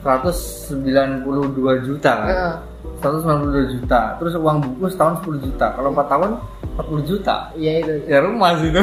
192 0.00 1.84
juta 1.84 2.12
kan 2.16 2.28
Heeh. 2.28 2.54
192 3.00 3.68
juta 3.70 4.00
terus 4.16 4.34
uang 4.34 4.56
buku 4.62 4.86
setahun 4.88 5.14
10 5.20 5.36
juta 5.42 5.66
kalau 5.70 5.88
4 5.90 6.04
tahun 6.06 6.30
40 6.74 7.04
juta 7.04 7.36
Iya 7.54 7.72
itu. 7.78 7.92
ya 8.06 8.18
rumah 8.20 8.50
sih 8.56 8.68
itu 8.68 8.80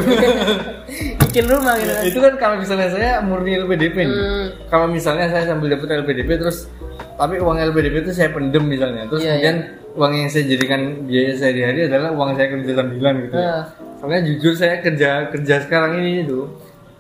Bikin 1.24 1.46
rumah 1.48 1.74
gitu. 1.76 1.92
kan. 1.92 2.04
itu 2.04 2.20
kan 2.20 2.34
kalau 2.36 2.56
misalnya 2.58 2.88
saya 2.90 3.10
murni 3.20 3.58
LPDP 3.58 3.96
nih 4.00 4.18
Hmm. 4.18 4.48
kalau 4.70 4.86
misalnya 4.88 5.26
saya 5.28 5.44
sambil 5.48 5.70
dapat 5.72 5.90
LPDP 5.98 6.30
terus 6.38 6.70
tapi 7.14 7.38
uang 7.38 7.58
LPDP 7.60 7.96
itu 8.04 8.12
saya 8.12 8.30
pendem 8.30 8.62
misalnya 8.64 9.06
terus 9.08 9.22
Iya, 9.22 9.34
kemudian 9.34 9.58
uang 9.98 10.14
yang 10.16 10.30
saya 10.30 10.46
jadikan 10.48 10.82
biaya 11.04 11.34
sehari-hari 11.34 11.80
adalah 11.84 12.14
uang 12.14 12.32
saya 12.34 12.48
kerja 12.50 12.72
sambilan 12.76 13.16
gitu 13.20 13.34
ya. 13.34 13.42
Heeh. 13.42 13.64
soalnya 13.98 14.22
jujur 14.24 14.54
saya 14.54 14.76
kerja 14.80 15.10
kerja 15.28 15.56
sekarang 15.60 15.92
ini 15.98 16.22
itu 16.22 16.46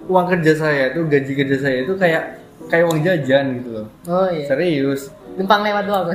uang 0.03 0.25
kerja 0.27 0.51
saya 0.55 0.83
itu 0.89 1.05
gaji 1.05 1.31
kerja 1.36 1.57
saya 1.60 1.77
itu 1.79 1.93
kayak 1.93 2.23
kayak 2.65 2.86
uang 2.86 2.99
jajan 2.99 3.45
gitu 3.55 3.69
loh 3.71 3.88
Oh 4.05 4.27
iya. 4.27 4.45
serius 4.45 5.13
Numpang 5.33 5.62
lewat 5.62 5.86
doang. 5.86 6.10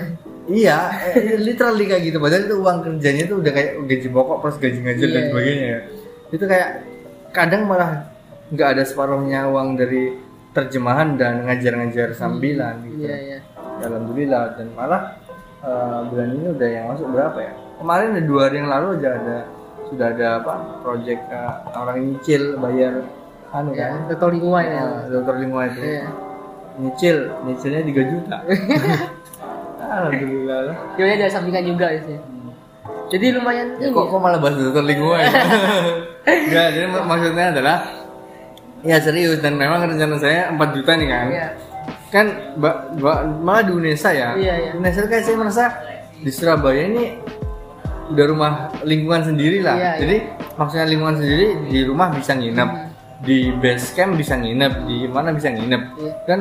iya 0.44 0.90
eh, 1.08 1.38
literally 1.38 1.86
kayak 1.86 2.02
gitu 2.04 2.18
padahal 2.18 2.42
itu 2.42 2.56
uang 2.58 2.78
kerjanya 2.82 3.22
itu 3.22 3.34
udah 3.38 3.52
kayak 3.52 3.70
gaji 3.80 4.08
pokok 4.08 4.36
plus 4.38 4.56
gaji 4.58 4.78
ngajar 4.80 5.06
dan 5.06 5.14
Iya. 5.16 5.28
sebagainya 5.30 5.66
ya. 5.68 5.80
itu 6.28 6.44
kayak 6.44 6.68
kadang 7.30 7.62
malah 7.64 7.90
nggak 8.50 8.68
ada 8.68 8.82
separuhnya 8.82 9.46
uang 9.46 9.76
dari 9.76 10.18
terjemahan 10.50 11.14
dan 11.14 11.46
ngajar-ngajar 11.46 12.10
sambilan 12.12 12.82
gitu 12.84 13.06
Iya 13.06 13.16
iya. 13.16 13.38
Ya, 13.72 13.88
alhamdulillah 13.88 14.44
dan 14.54 14.66
malah 14.72 15.16
eh, 15.62 15.98
bulan 16.06 16.28
ini 16.32 16.46
udah 16.50 16.68
yang 16.68 16.84
masuk 16.88 17.08
berapa 17.08 17.38
ya 17.38 17.52
kemarin 17.78 18.06
ada 18.12 18.22
dua 18.22 18.40
hari 18.44 18.56
yang 18.56 18.68
lalu 18.68 18.86
aja 18.96 19.08
ada 19.12 19.36
sudah 19.86 20.06
ada 20.08 20.26
apa 20.38 20.52
project 20.80 21.22
eh, 21.28 21.52
orang 21.72 21.96
nyicil 22.02 22.42
bayar 22.56 22.94
anu 23.52 23.70
Ya, 23.70 23.86
kan 23.90 24.08
Toto 24.08 24.26
Lingua 24.28 24.60
ya. 24.60 24.80
Eh, 24.80 25.12
dokter 25.12 25.34
lingua 25.36 25.62
itu 25.66 25.80
Iya. 25.82 26.08
nyicil 26.74 27.16
nyicilnya 27.42 27.80
3 27.84 28.02
juta 28.08 28.36
alhamdulillah 29.92 30.58
lah 30.66 30.76
Ya 30.96 31.04
ada 31.06 31.26
sampingan 31.28 31.64
juga 31.66 31.86
sih. 31.98 32.16
Jadi 33.08 33.26
lumayan 33.30 33.76
Ya, 33.76 33.88
ini. 33.88 33.92
kok, 33.92 34.08
kok 34.08 34.18
malah 34.18 34.40
bahas 34.40 34.56
dokter 34.56 34.80
lingua 34.82 35.20
ya? 35.20 35.28
Enggak, 36.48 36.66
jadi 36.72 36.86
mak- 36.88 37.04
maksudnya 37.06 37.46
adalah 37.52 37.76
ya 38.80 38.96
serius 38.96 39.36
dan 39.38 39.54
memang 39.54 39.84
rencana 39.84 40.16
saya 40.16 40.48
4 40.48 40.72
juta 40.72 40.92
nih 40.96 41.06
kan. 41.06 41.26
Iya. 41.28 41.48
Kan 42.12 42.54
ba, 42.60 42.92
ba- 43.00 43.24
malah 43.24 43.64
di 43.64 43.72
UNESA 43.72 44.10
ya. 44.12 44.28
Iya, 44.36 44.54
iya. 44.60 44.70
UNESA 44.76 45.08
kayak 45.08 45.24
saya 45.24 45.36
merasa 45.40 45.64
di 46.20 46.28
Surabaya 46.28 46.84
ini 46.84 47.16
udah 48.12 48.24
rumah 48.28 48.52
lingkungan 48.84 49.32
sendiri 49.32 49.64
lah. 49.64 49.80
Iya, 49.80 49.92
jadi 50.04 50.16
maksudnya 50.60 50.86
lingkungan 50.92 51.16
sendiri 51.16 51.46
di 51.72 51.78
rumah 51.88 52.12
bisa 52.12 52.36
nginep. 52.36 52.70
Di 53.22 53.54
base 53.56 53.94
camp 53.96 54.18
bisa 54.18 54.34
nginep, 54.36 54.72
di 54.84 55.08
mana 55.08 55.32
bisa 55.32 55.48
nginep. 55.48 55.82
Iya. 55.96 56.12
Dan 56.28 56.40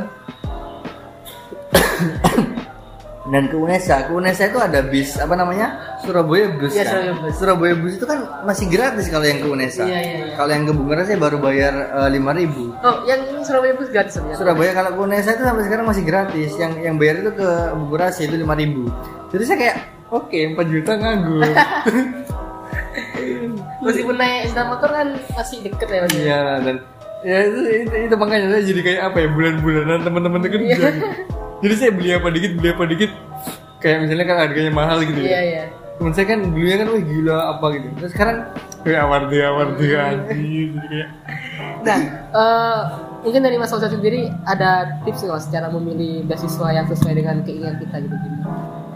dan 3.31 3.47
ke 3.47 3.55
UNESA, 3.55 4.05
ke 4.05 4.11
UNESA 4.11 4.51
itu 4.51 4.59
ada 4.59 4.83
bis 4.83 5.15
apa 5.15 5.39
namanya 5.39 5.79
Surabaya 6.03 6.51
Bus 6.51 6.75
Iya, 6.75 6.83
kan? 6.83 6.91
Surabaya 6.91 7.15
Bus. 7.15 7.33
Surabaya 7.39 7.75
Bus 7.79 7.93
itu 7.95 8.03
kan 8.03 8.19
masih 8.43 8.65
gratis 8.67 9.07
kalau 9.07 9.23
yang 9.23 9.39
ke 9.39 9.47
UNESA. 9.47 9.87
Iya, 9.87 9.99
iya, 10.03 10.15
iya. 10.27 10.35
Kalau 10.35 10.51
yang 10.51 10.67
ke 10.67 10.73
Bungaran 10.75 11.07
saya 11.07 11.15
baru 11.15 11.37
bayar 11.39 11.73
lima 12.11 12.35
ribu. 12.35 12.75
Oh, 12.83 13.07
yang 13.07 13.23
ini 13.31 13.39
Surabaya 13.47 13.71
Bus 13.79 13.87
gratis 13.87 14.19
sebenarnya. 14.19 14.35
Surabaya 14.35 14.71
kalau 14.75 14.91
ke 14.91 15.01
UNESA 15.07 15.39
itu 15.39 15.43
sampai 15.47 15.63
sekarang 15.63 15.85
masih 15.87 16.03
gratis. 16.03 16.51
Yang 16.59 16.73
yang 16.83 16.95
bayar 16.99 17.15
itu 17.23 17.31
ke 17.31 17.49
Bugurasi 17.79 18.27
itu 18.27 18.35
lima 18.35 18.53
ribu. 18.59 18.91
Jadi 19.31 19.43
saya 19.47 19.57
kayak 19.63 19.75
oke 20.11 20.39
4 20.59 20.73
juta 20.75 20.91
nganggur. 20.99 21.47
Meskipun 23.81 24.15
naik 24.19 24.51
sepeda 24.51 24.67
motor 24.67 24.89
kan 24.91 25.07
masih 25.39 25.57
deket 25.63 25.87
ya 25.87 25.99
Mas. 26.03 26.11
Iya 26.13 26.41
dan 26.67 26.75
ya 27.23 27.37
itu, 27.47 27.59
itu, 27.87 27.95
itu 28.11 28.15
makanya 28.19 28.45
saya 28.51 28.63
jadi 28.67 28.81
kayak 28.83 29.01
apa 29.07 29.17
ya 29.23 29.27
bulan-bulanan 29.31 29.99
teman-teman 30.03 30.39
itu 30.43 30.49
kerja. 30.51 30.67
Iya. 30.67 30.89
gitu. 30.91 31.07
Jadi 31.61 31.73
saya 31.75 31.91
beli 31.93 32.09
apa 32.11 32.27
dikit 32.27 32.51
beli 32.57 32.69
apa 32.69 32.83
dikit 32.85 33.11
kayak 33.77 33.97
misalnya 34.01 34.25
kan 34.25 34.37
harganya 34.39 34.71
mahal 34.71 34.97
gitu 35.01 35.19
Iya, 35.19 35.29
ya. 35.31 35.41
iya. 35.43 35.63
Temen 35.97 36.13
saya 36.13 36.25
kan 36.27 36.39
dulunya 36.43 36.77
kan 36.77 36.87
wih 36.89 37.03
gila 37.03 37.37
apa 37.51 37.65
gitu. 37.71 37.87
Terus 37.95 38.11
sekarang 38.11 38.37
kayak 38.81 38.99
awardi 39.01 39.37
awardi 39.39 39.85
Iya. 39.87 39.99
anjir 40.03 40.67
jadi 40.71 40.87
kayak 40.89 41.09
Nah, 41.81 41.99
eh 42.31 42.79
mungkin 43.21 43.41
dari 43.41 43.57
Mas 43.57 43.69
Fauzan 43.69 43.89
sendiri 43.89 44.29
ada 44.43 44.69
tips 45.01 45.21
nggak 45.21 45.35
Mas 45.35 45.47
cara 45.47 45.67
memilih 45.69 46.25
beasiswa 46.25 46.67
yang 46.71 46.85
sesuai 46.85 47.13
dengan 47.15 47.35
keinginan 47.41 47.77
kita 47.77 47.95
gitu 48.01 48.15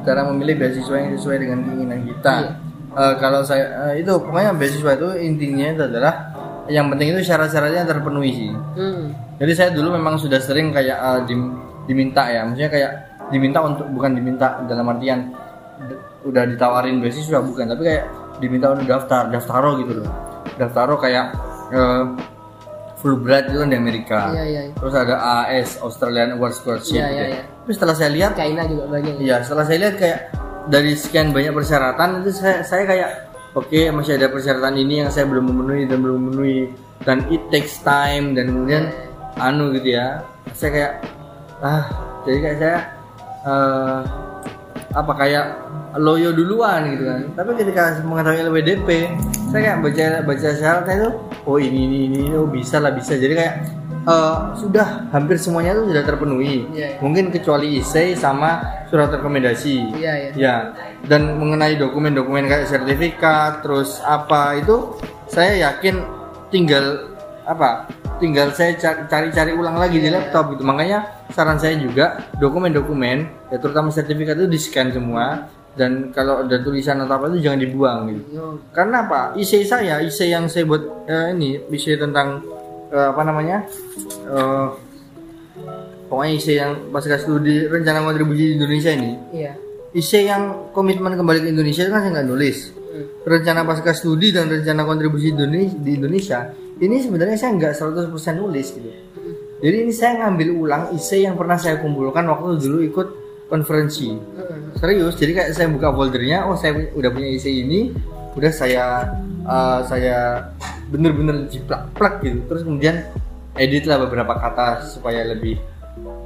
cara 0.02 0.22
memilih 0.24 0.54
beasiswa 0.56 0.96
yang 0.96 1.12
sesuai 1.18 1.38
dengan 1.40 1.60
keinginan 1.62 2.00
kita. 2.06 2.34
Iya. 2.40 2.52
Eh, 2.96 3.14
kalau 3.18 3.42
saya 3.42 3.66
eh, 3.90 4.06
itu 4.06 4.12
pokoknya 4.16 4.54
beasiswa 4.54 4.92
itu 4.94 5.08
intinya 5.20 5.66
itu 5.68 5.84
adalah 5.84 6.14
yang 6.66 6.90
penting 6.90 7.14
itu 7.14 7.22
syarat-syaratnya 7.22 7.86
terpenuhi 7.86 8.32
sih. 8.32 8.50
Hmm. 8.50 9.14
Jadi 9.36 9.52
saya 9.52 9.70
dulu 9.70 9.94
memang 9.94 10.16
sudah 10.16 10.38
sering 10.38 10.70
kayak 10.70 10.94
eh, 10.96 11.20
dim- 11.26 11.58
diminta 11.86 12.28
ya, 12.30 12.46
maksudnya 12.46 12.72
kayak 12.72 12.92
diminta 13.30 13.60
untuk 13.66 13.88
bukan 13.90 14.12
diminta 14.18 14.62
dalam 14.70 14.86
artian 14.90 15.34
udah 16.26 16.44
ditawarin 16.50 17.02
beasiswa 17.02 17.42
bukan, 17.42 17.70
tapi 17.70 17.82
kayak 17.86 18.06
diminta 18.42 18.74
untuk 18.74 18.86
daftar, 18.90 19.30
daftaro 19.30 19.78
gitu 19.82 20.02
loh. 20.02 20.10
Daftaro 20.56 20.96
kayak 20.98 21.26
eh, 21.74 22.06
Fulbright 23.06 23.54
itu 23.54 23.62
kan 23.62 23.70
di 23.70 23.78
Amerika. 23.78 24.20
Iya 24.34 24.44
iya. 24.50 24.62
iya. 24.66 24.74
Terus 24.82 24.94
ada 24.98 25.16
AS 25.46 25.78
Australian 25.78 26.42
Award 26.42 26.58
Scholarship. 26.58 26.98
Iya, 26.98 27.06
gitu 27.06 27.14
iya, 27.14 27.22
ya. 27.22 27.34
iya. 27.38 27.44
Tapi 27.46 27.72
setelah 27.78 27.96
saya 27.96 28.10
lihat 28.10 28.32
China 28.34 28.62
juga 28.66 28.84
banyak. 28.90 29.14
ya. 29.14 29.22
Iya, 29.22 29.36
setelah 29.46 29.66
saya 29.70 29.78
lihat 29.86 29.96
kayak 30.02 30.20
dari 30.66 30.92
sekian 30.98 31.30
banyak 31.30 31.54
persyaratan 31.54 32.10
itu 32.26 32.32
saya, 32.34 32.66
saya 32.66 32.84
kayak 32.90 33.10
oke 33.54 33.80
masih 33.94 34.18
ada 34.18 34.28
persyaratan 34.34 34.74
ini 34.82 35.06
yang 35.06 35.10
saya 35.14 35.30
belum 35.30 35.46
memenuhi 35.54 35.86
dan 35.86 35.98
belum 36.02 36.18
memenuhi 36.18 36.60
dan 37.06 37.22
it 37.30 37.46
takes 37.54 37.78
time 37.86 38.34
dan 38.34 38.50
kemudian 38.50 38.90
anu 39.38 39.70
gitu 39.78 40.02
ya. 40.02 40.26
Saya 40.58 40.70
kayak 40.74 40.94
ah 41.64 41.84
jadi 42.26 42.38
kayak 42.42 42.58
saya 42.60 42.78
eh, 43.46 44.00
apa 44.96 45.12
kayak 45.16 45.46
loyo 46.00 46.36
duluan 46.36 46.92
gitu 46.96 47.04
kan. 47.08 47.22
Tapi 47.36 47.52
ketika 47.56 48.00
mengetahui 48.04 48.48
LWDP, 48.52 48.90
saya 49.52 49.62
kayak 49.72 49.80
baca 49.80 50.06
baca 50.28 50.50
syaratnya 50.52 50.96
itu 51.00 51.10
oh 51.48 51.58
ini 51.60 51.80
ini 51.88 51.98
ini 52.12 52.22
oh 52.36 52.48
bisa 52.48 52.80
lah 52.84 52.92
bisa. 52.92 53.16
Jadi 53.16 53.34
kayak 53.36 53.56
eh, 54.04 54.38
sudah 54.60 55.08
hampir 55.12 55.40
semuanya 55.40 55.76
itu 55.80 55.96
sudah 55.96 56.04
terpenuhi. 56.04 56.68
Iya, 56.76 56.88
iya. 56.96 57.00
Mungkin 57.00 57.32
kecuali 57.32 57.80
ISEI 57.80 58.16
sama 58.20 58.64
surat 58.92 59.12
rekomendasi. 59.12 59.96
Iya 59.96 60.14
iya. 60.16 60.32
Ya, 60.36 60.56
dan 61.08 61.40
mengenai 61.40 61.80
dokumen-dokumen 61.80 62.48
kayak 62.48 62.68
sertifikat, 62.68 63.64
terus 63.64 64.04
apa 64.04 64.60
itu 64.60 65.00
saya 65.32 65.72
yakin 65.72 66.04
tinggal 66.52 67.16
apa? 67.48 67.88
Tinggal 68.16 68.56
saya 68.56 68.80
ca- 68.80 69.04
cari-cari 69.12 69.52
ulang 69.52 69.76
lagi 69.76 70.00
di 70.00 70.08
laptop 70.08 70.56
gitu. 70.56 70.64
Makanya 70.64 71.28
saran 71.36 71.60
saya 71.60 71.76
juga 71.76 72.24
dokumen-dokumen, 72.40 73.52
ya 73.52 73.58
terutama 73.60 73.92
sertifikat 73.92 74.40
itu 74.40 74.48
di-scan 74.48 74.88
semua 74.96 75.52
dan 75.76 76.16
kalau 76.16 76.48
ada 76.48 76.56
tulisan 76.64 77.04
atau 77.04 77.20
apa 77.20 77.28
itu 77.36 77.44
jangan 77.44 77.60
dibuang 77.60 78.00
gitu. 78.08 78.22
Yo, 78.32 78.46
Karena 78.72 79.04
apa? 79.04 79.36
IC 79.36 79.68
saya, 79.68 80.00
IC 80.00 80.32
yang 80.32 80.48
saya 80.48 80.64
buat 80.64 80.80
eh, 81.12 81.36
ini, 81.36 81.60
IC 81.68 82.00
tentang 82.00 82.40
eh, 82.88 83.08
apa 83.12 83.22
namanya? 83.28 83.68
Eh, 84.32 84.68
pokoknya 86.08 86.32
IC 86.40 86.48
yang 86.56 86.72
pasca 86.96 87.20
studi 87.20 87.68
rencana 87.68 88.00
kontribusi 88.00 88.44
di 88.48 88.54
Indonesia 88.56 88.92
ini. 88.96 89.12
Iya. 89.36 89.54
IC 89.92 90.12
yang 90.24 90.44
komitmen 90.72 91.20
kembali 91.20 91.44
ke 91.44 91.48
Indonesia 91.52 91.84
itu 91.84 91.92
kan 91.92 92.00
saya 92.00 92.12
nggak 92.16 92.28
nulis. 92.32 92.72
Hmm. 92.72 93.06
Rencana 93.28 93.68
pasca 93.68 93.92
studi 93.92 94.32
dan 94.32 94.48
rencana 94.48 94.88
kontribusi 94.88 95.36
di 95.36 95.44
di 95.84 95.92
Indonesia 96.00 96.64
ini 96.80 96.96
sebenarnya 97.00 97.38
saya 97.40 97.52
nggak 97.56 97.74
100% 98.12 98.42
nulis 98.42 98.68
gitu. 98.76 98.90
Jadi 99.64 99.76
ini 99.88 99.94
saya 99.96 100.28
ngambil 100.28 100.50
ulang 100.52 100.84
IC 100.92 101.24
yang 101.24 101.40
pernah 101.40 101.56
saya 101.56 101.80
kumpulkan 101.80 102.28
waktu 102.28 102.60
dulu 102.60 102.80
ikut 102.84 103.08
konferensi. 103.48 104.12
Serius, 104.76 105.16
jadi 105.16 105.32
kayak 105.32 105.50
saya 105.56 105.68
buka 105.72 105.96
foldernya, 105.96 106.44
oh 106.52 106.60
saya 106.60 106.92
udah 106.92 107.10
punya 107.14 107.30
isi 107.32 107.64
ini, 107.64 107.96
udah 108.36 108.52
saya 108.52 109.16
eh, 109.48 109.80
saya 109.88 110.18
bener-bener 110.92 111.48
jiplak-plak 111.48 112.20
gitu. 112.22 112.40
Terus 112.52 112.62
kemudian 112.68 112.96
edit 113.56 113.88
lah 113.88 114.04
beberapa 114.04 114.36
kata 114.36 114.84
supaya 114.84 115.24
lebih 115.24 115.56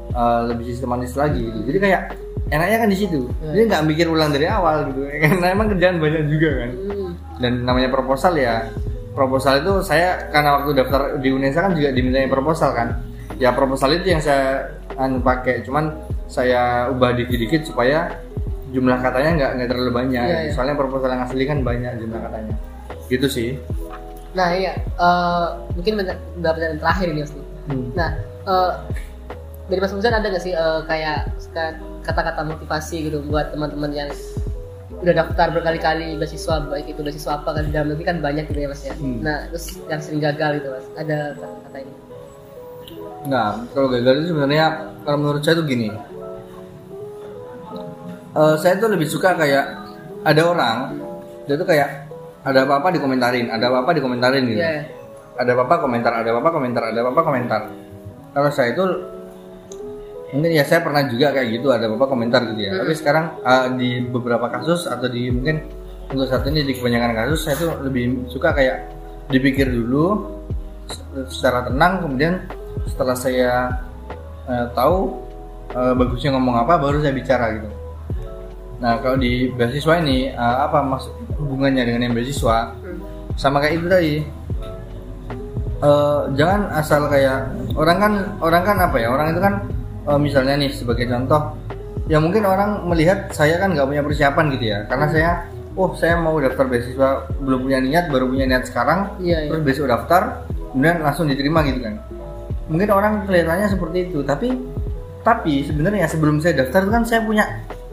eh, 0.10 0.42
lebih 0.50 0.66
sistematis 0.66 1.14
lagi 1.14 1.46
gitu. 1.46 1.60
Jadi 1.70 1.78
kayak 1.78 2.02
enaknya 2.50 2.78
kan 2.82 2.90
di 2.90 2.98
situ. 2.98 3.30
Jadi 3.46 3.62
nggak 3.70 3.84
mikir 3.86 4.08
ulang 4.10 4.34
dari 4.34 4.50
awal 4.50 4.90
gitu. 4.90 5.06
Karena 5.24 5.48
emang 5.54 5.70
kerjaan 5.78 6.02
banyak 6.02 6.24
juga 6.28 6.50
kan. 6.66 6.70
Hmm. 6.74 7.12
Dan 7.38 7.52
namanya 7.64 7.94
proposal 7.94 8.34
ya. 8.36 8.66
Proposal 9.20 9.60
itu 9.60 9.84
saya 9.84 10.32
karena 10.32 10.64
waktu 10.64 10.80
daftar 10.80 11.20
di 11.20 11.28
UNESA 11.28 11.60
kan 11.68 11.76
juga 11.76 11.92
dimintanya 11.92 12.32
proposal 12.32 12.72
kan. 12.72 13.04
Ya 13.36 13.52
proposal 13.52 14.00
itu 14.00 14.16
yang 14.16 14.24
saya 14.24 14.72
anu 14.96 15.20
pakai. 15.20 15.60
Cuman 15.68 15.92
saya 16.32 16.88
ubah 16.88 17.12
dikit-dikit 17.20 17.68
supaya 17.68 18.16
jumlah 18.72 18.96
katanya 19.04 19.32
nggak 19.36 19.52
nggak 19.60 19.70
terlalu 19.76 19.92
banyak. 19.92 20.24
Iya, 20.24 20.40
iya. 20.48 20.52
Soalnya 20.56 20.80
proposal 20.80 21.12
yang 21.12 21.28
asli 21.28 21.44
kan 21.44 21.60
banyak 21.68 22.00
jumlah 22.00 22.20
katanya. 22.32 22.56
Gitu 23.12 23.28
sih. 23.28 23.50
Nah 24.32 24.56
iya, 24.56 24.80
eh, 24.80 25.46
mungkin 25.76 26.00
udah 26.40 26.52
pertanyaan 26.56 26.80
terakhir 26.80 27.08
ini 27.12 27.20
Mas. 27.28 27.34
Hmm. 27.68 27.88
Nah, 28.00 28.10
eh, 28.48 28.72
dari 29.68 29.80
Mas 29.84 29.92
Muzan 29.92 30.16
ada 30.16 30.28
nggak 30.32 30.44
sih 30.48 30.54
eh, 30.56 30.80
kayak 30.88 31.18
ka- 31.52 31.76
kata-kata 32.08 32.48
motivasi 32.48 33.12
gitu 33.12 33.20
buat 33.28 33.52
teman-teman 33.52 33.92
yang 33.92 34.10
udah 35.00 35.14
daftar 35.16 35.48
berkali-kali 35.56 36.20
beasiswa 36.20 36.60
baik 36.68 36.92
itu 36.92 37.00
beasiswa 37.00 37.40
apa 37.40 37.56
kan 37.56 37.72
dalam 37.72 37.96
negeri 37.96 38.04
kan 38.04 38.18
banyak 38.20 38.46
gitu 38.52 38.60
ya 38.64 38.68
Mas 38.68 38.84
ya. 38.84 38.94
Hmm. 39.00 39.24
Nah, 39.24 39.48
terus 39.48 39.80
yang 39.88 40.02
sering 40.04 40.20
gagal 40.20 40.60
gitu 40.60 40.68
Mas. 40.76 40.86
Ada 41.00 41.18
kata-kata 41.40 41.78
ini. 41.80 41.94
Nah, 43.32 43.48
kalau 43.72 43.88
gagal 43.88 44.14
itu 44.20 44.28
sebenarnya 44.36 44.66
kalau 45.08 45.18
menurut 45.24 45.42
saya 45.44 45.56
tuh 45.56 45.68
gini. 45.68 45.90
Eh, 48.30 48.56
saya 48.60 48.74
tuh 48.78 48.92
lebih 48.92 49.08
suka 49.08 49.34
kayak 49.34 49.66
ada 50.28 50.42
orang 50.46 50.78
dia 51.48 51.56
tuh 51.56 51.66
kayak 51.66 52.06
ada 52.46 52.64
apa-apa 52.68 52.94
dikomentarin, 52.94 53.50
ada 53.50 53.72
apa-apa 53.72 53.92
dikomentarin 53.96 54.44
gitu. 54.48 54.62
Iya. 54.62 54.86
Ada 55.40 55.56
apa-apa 55.56 55.76
komentar, 55.80 56.12
ada 56.12 56.30
apa-apa 56.36 56.50
komentar, 56.52 56.84
ada 56.92 57.00
apa-apa 57.00 57.22
komentar. 57.24 57.62
Kalau 58.36 58.50
saya 58.52 58.76
itu 58.76 58.86
mungkin 60.30 60.52
ya 60.54 60.64
saya 60.66 60.86
pernah 60.86 61.06
juga 61.10 61.34
kayak 61.34 61.48
gitu 61.58 61.74
ada 61.74 61.90
apa-apa 61.90 62.06
komentar 62.10 62.46
gitu 62.54 62.62
ya. 62.62 62.72
Tapi 62.78 62.94
sekarang 62.94 63.26
eh, 63.42 63.68
di 63.78 63.90
beberapa 64.06 64.48
kasus 64.50 64.86
atau 64.86 65.10
di 65.10 65.30
mungkin 65.34 65.66
untuk 66.10 66.26
saat 66.26 66.46
ini 66.50 66.66
di 66.66 66.74
kebanyakan 66.74 67.14
kasus 67.14 67.40
saya 67.46 67.56
tuh 67.58 67.72
lebih 67.86 68.30
suka 68.30 68.54
kayak 68.54 68.90
dipikir 69.30 69.70
dulu 69.70 70.38
secara 71.30 71.70
tenang 71.70 72.02
kemudian 72.02 72.34
setelah 72.90 73.14
saya 73.18 73.70
eh, 74.50 74.66
tahu 74.74 75.22
eh, 75.74 75.94
bagusnya 75.94 76.34
ngomong 76.38 76.66
apa 76.66 76.82
baru 76.82 77.02
saya 77.02 77.14
bicara 77.14 77.54
gitu. 77.58 77.70
Nah 78.80 78.96
kalau 79.04 79.20
di 79.20 79.52
beasiswa 79.54 80.00
ini 80.02 80.34
eh, 80.34 80.58
apa 80.66 80.82
maksud 80.82 81.14
hubungannya 81.38 81.84
dengan 81.86 82.10
yang 82.10 82.14
beasiswa 82.18 82.74
sama 83.38 83.62
kayak 83.62 83.76
itu 83.82 83.88
tadi. 83.88 84.16
Eh, 85.80 86.22
jangan 86.36 86.76
asal 86.76 87.08
kayak 87.08 87.56
orang 87.78 87.98
kan 88.04 88.14
orang 88.44 88.64
kan 88.68 88.78
apa 88.84 88.98
ya 89.00 89.08
orang 89.16 89.32
itu 89.32 89.40
kan 89.40 89.54
eh, 90.08 90.20
misalnya 90.20 90.56
nih 90.60 90.72
sebagai 90.72 91.10
contoh 91.10 91.58
ya 92.10 92.18
mungkin 92.18 92.44
orang 92.46 92.90
melihat 92.90 93.30
saya 93.36 93.62
kan 93.62 93.74
nggak 93.74 93.88
punya 93.88 94.04
persiapan 94.04 94.46
gitu 94.56 94.66
ya. 94.70 94.80
Karena 94.88 95.06
saya 95.12 95.30
oh 95.78 95.94
saya 95.96 96.20
mau 96.20 96.36
daftar 96.38 96.66
beasiswa 96.68 97.30
belum 97.40 97.60
punya 97.66 97.80
niat 97.80 98.06
baru 98.12 98.28
punya 98.28 98.46
niat 98.50 98.68
sekarang 98.68 99.16
Iya, 99.22 99.46
iya. 99.46 99.50
terus 99.54 99.62
besok 99.64 99.86
daftar 99.88 100.44
kemudian 100.74 100.98
langsung 101.06 101.26
diterima 101.30 101.64
gitu 101.68 101.80
kan. 101.86 101.96
Mungkin 102.70 102.90
orang 102.94 103.14
kelihatannya 103.26 103.68
seperti 103.70 103.98
itu. 104.12 104.20
Tapi 104.26 104.50
tapi 105.20 105.68
sebenarnya 105.68 106.08
sebelum 106.08 106.40
saya 106.40 106.64
daftar 106.64 106.88
itu 106.88 106.92
kan 106.96 107.04
saya 107.06 107.22
punya 107.28 107.46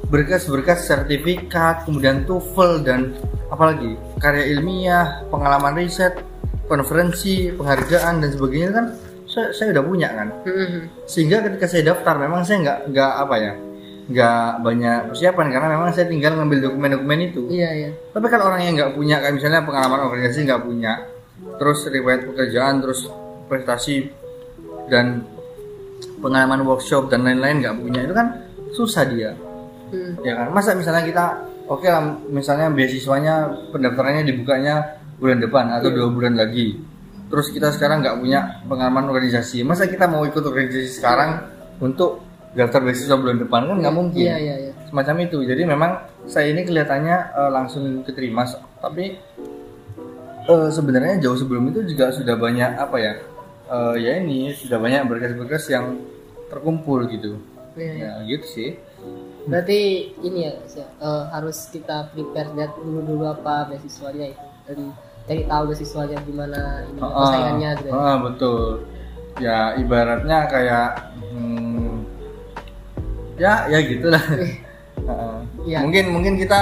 berkas-berkas 0.07 0.87
sertifikat 0.87 1.83
kemudian 1.83 2.23
TOEFL 2.23 2.87
dan 2.87 3.11
apalagi 3.51 3.99
karya 4.23 4.55
ilmiah 4.55 5.27
pengalaman 5.27 5.75
riset 5.83 6.15
konferensi 6.71 7.51
penghargaan 7.55 8.23
dan 8.23 8.31
sebagainya 8.31 8.71
kan 8.71 8.87
saya, 9.37 9.53
saya 9.53 9.68
udah 9.70 9.84
punya 9.84 10.09
kan 10.09 10.28
Hmm. 10.43 10.89
sehingga 11.05 11.45
ketika 11.45 11.68
saya 11.68 11.93
daftar 11.93 12.16
memang 12.16 12.41
saya 12.41 12.64
nggak 12.64 12.78
nggak 12.89 13.12
apa 13.20 13.37
ya 13.37 13.53
nggak 14.07 14.62
banyak 14.62 14.99
persiapan 15.11 15.47
karena 15.51 15.68
memang 15.68 15.89
saya 15.91 16.07
tinggal 16.07 16.32
ngambil 16.32 16.59
dokumen-dokumen 16.64 17.18
itu 17.26 17.43
Iya 17.51 17.70
iya. 17.76 17.91
tapi 18.11 18.26
kalau 18.26 18.49
orang 18.49 18.62
yang 18.62 18.74
nggak 18.74 18.93
punya 18.95 19.18
kayak 19.18 19.34
misalnya 19.34 19.61
pengalaman 19.61 20.01
organisasi 20.01 20.47
nggak 20.47 20.62
punya, 20.62 20.93
terus 21.59 21.78
riwayat 21.84 22.22
pekerjaan, 22.24 22.78
terus 22.78 23.11
prestasi 23.47 24.07
dan 24.87 25.26
pengalaman 26.18 26.62
workshop 26.62 27.09
dan 27.09 27.26
lain-lain 27.26 27.61
nggak 27.61 27.76
punya 27.76 28.01
itu 28.01 28.14
kan 28.14 28.26
susah 28.72 29.05
dia, 29.07 29.34
Hmm. 29.87 30.18
ya 30.22 30.32
kan? 30.37 30.49
Masa 30.51 30.74
misalnya 30.74 31.03
kita, 31.03 31.24
oke 31.66 31.82
lah, 31.84 32.03
misalnya 32.26 32.70
beasiswanya 32.70 33.34
pendaftarannya 33.70 34.22
dibukanya 34.22 34.87
bulan 35.16 35.39
depan 35.39 35.66
atau 35.72 35.91
dua 35.91 36.07
bulan 36.09 36.34
lagi, 36.34 36.78
terus 37.27 37.51
kita 37.51 37.74
sekarang 37.74 38.03
nggak 38.03 38.16
punya 38.22 38.62
pengalaman 38.66 39.11
organisasi, 39.11 39.66
masa 39.66 39.91
kita 39.91 40.07
mau 40.07 40.22
ikut 40.22 40.43
organisasi 40.43 40.91
sekarang 41.03 41.43
untuk 41.83 42.22
daftar 42.57 42.81
beasiswa 42.81 43.16
bulan 43.18 43.37
depan? 43.43 43.68
Kan 43.68 43.77
nggak 43.83 43.95
mungkin. 43.95 44.27
Iya 44.27 44.37
iya 44.41 44.57
iya. 44.68 44.72
semacam 44.89 45.16
itu. 45.29 45.39
Jadi 45.45 45.62
memang 45.68 45.93
saya 46.24 46.51
ini 46.51 46.62
kelihatannya 46.64 47.16
eh, 47.37 47.51
langsung 47.53 47.85
keterima. 48.07 48.49
Tapi 48.81 49.05
eh, 50.47 50.68
sebenarnya 50.72 51.20
jauh 51.20 51.37
sebelum 51.37 51.68
itu 51.74 51.85
juga 51.85 52.14
sudah 52.14 52.35
banyak 52.39 52.70
apa 52.79 52.97
ya 52.97 53.12
eh, 53.70 53.95
ya 54.01 54.12
ini 54.22 54.55
sudah 54.55 54.79
banyak 54.79 55.05
berkas-berkas 55.11 55.68
yang 55.68 55.99
terkumpul 56.49 57.05
gitu. 57.11 57.37
Iya, 57.77 57.93
iya. 57.93 58.11
ya 58.24 58.29
gitu 58.31 58.47
sih. 58.49 58.70
Berarti 59.47 60.11
ini 60.27 60.49
ya, 60.49 60.53
ya, 60.74 60.87
eh, 60.87 61.24
harus 61.31 61.70
kita 61.70 62.11
prepare 62.11 62.51
lihat 62.57 62.72
dulu 62.81 63.01
dulu 63.05 63.24
apa 63.31 63.70
beasiswanya 63.70 64.35
itu 64.35 64.47
dan 64.66 64.79
cari 65.27 65.43
tahu 65.45 65.62
beasiswanya 65.66 66.18
gimana 66.22 66.59
ini 66.87 66.99
Ah, 66.99 67.11
persaingannya 67.12 67.70
gitu. 67.77 67.87
ya. 67.87 67.93
ah, 67.95 68.16
betul 68.18 68.61
ya 69.37 69.59
ibaratnya 69.77 70.39
kayak 70.47 70.89
hmm, 71.29 71.93
ya 73.37 73.66
ya 73.66 73.79
gitulah 73.83 74.22
Heeh. 74.22 75.37
Iya. 75.66 75.83
mungkin 75.83 76.05
mungkin 76.11 76.35
kita 76.39 76.61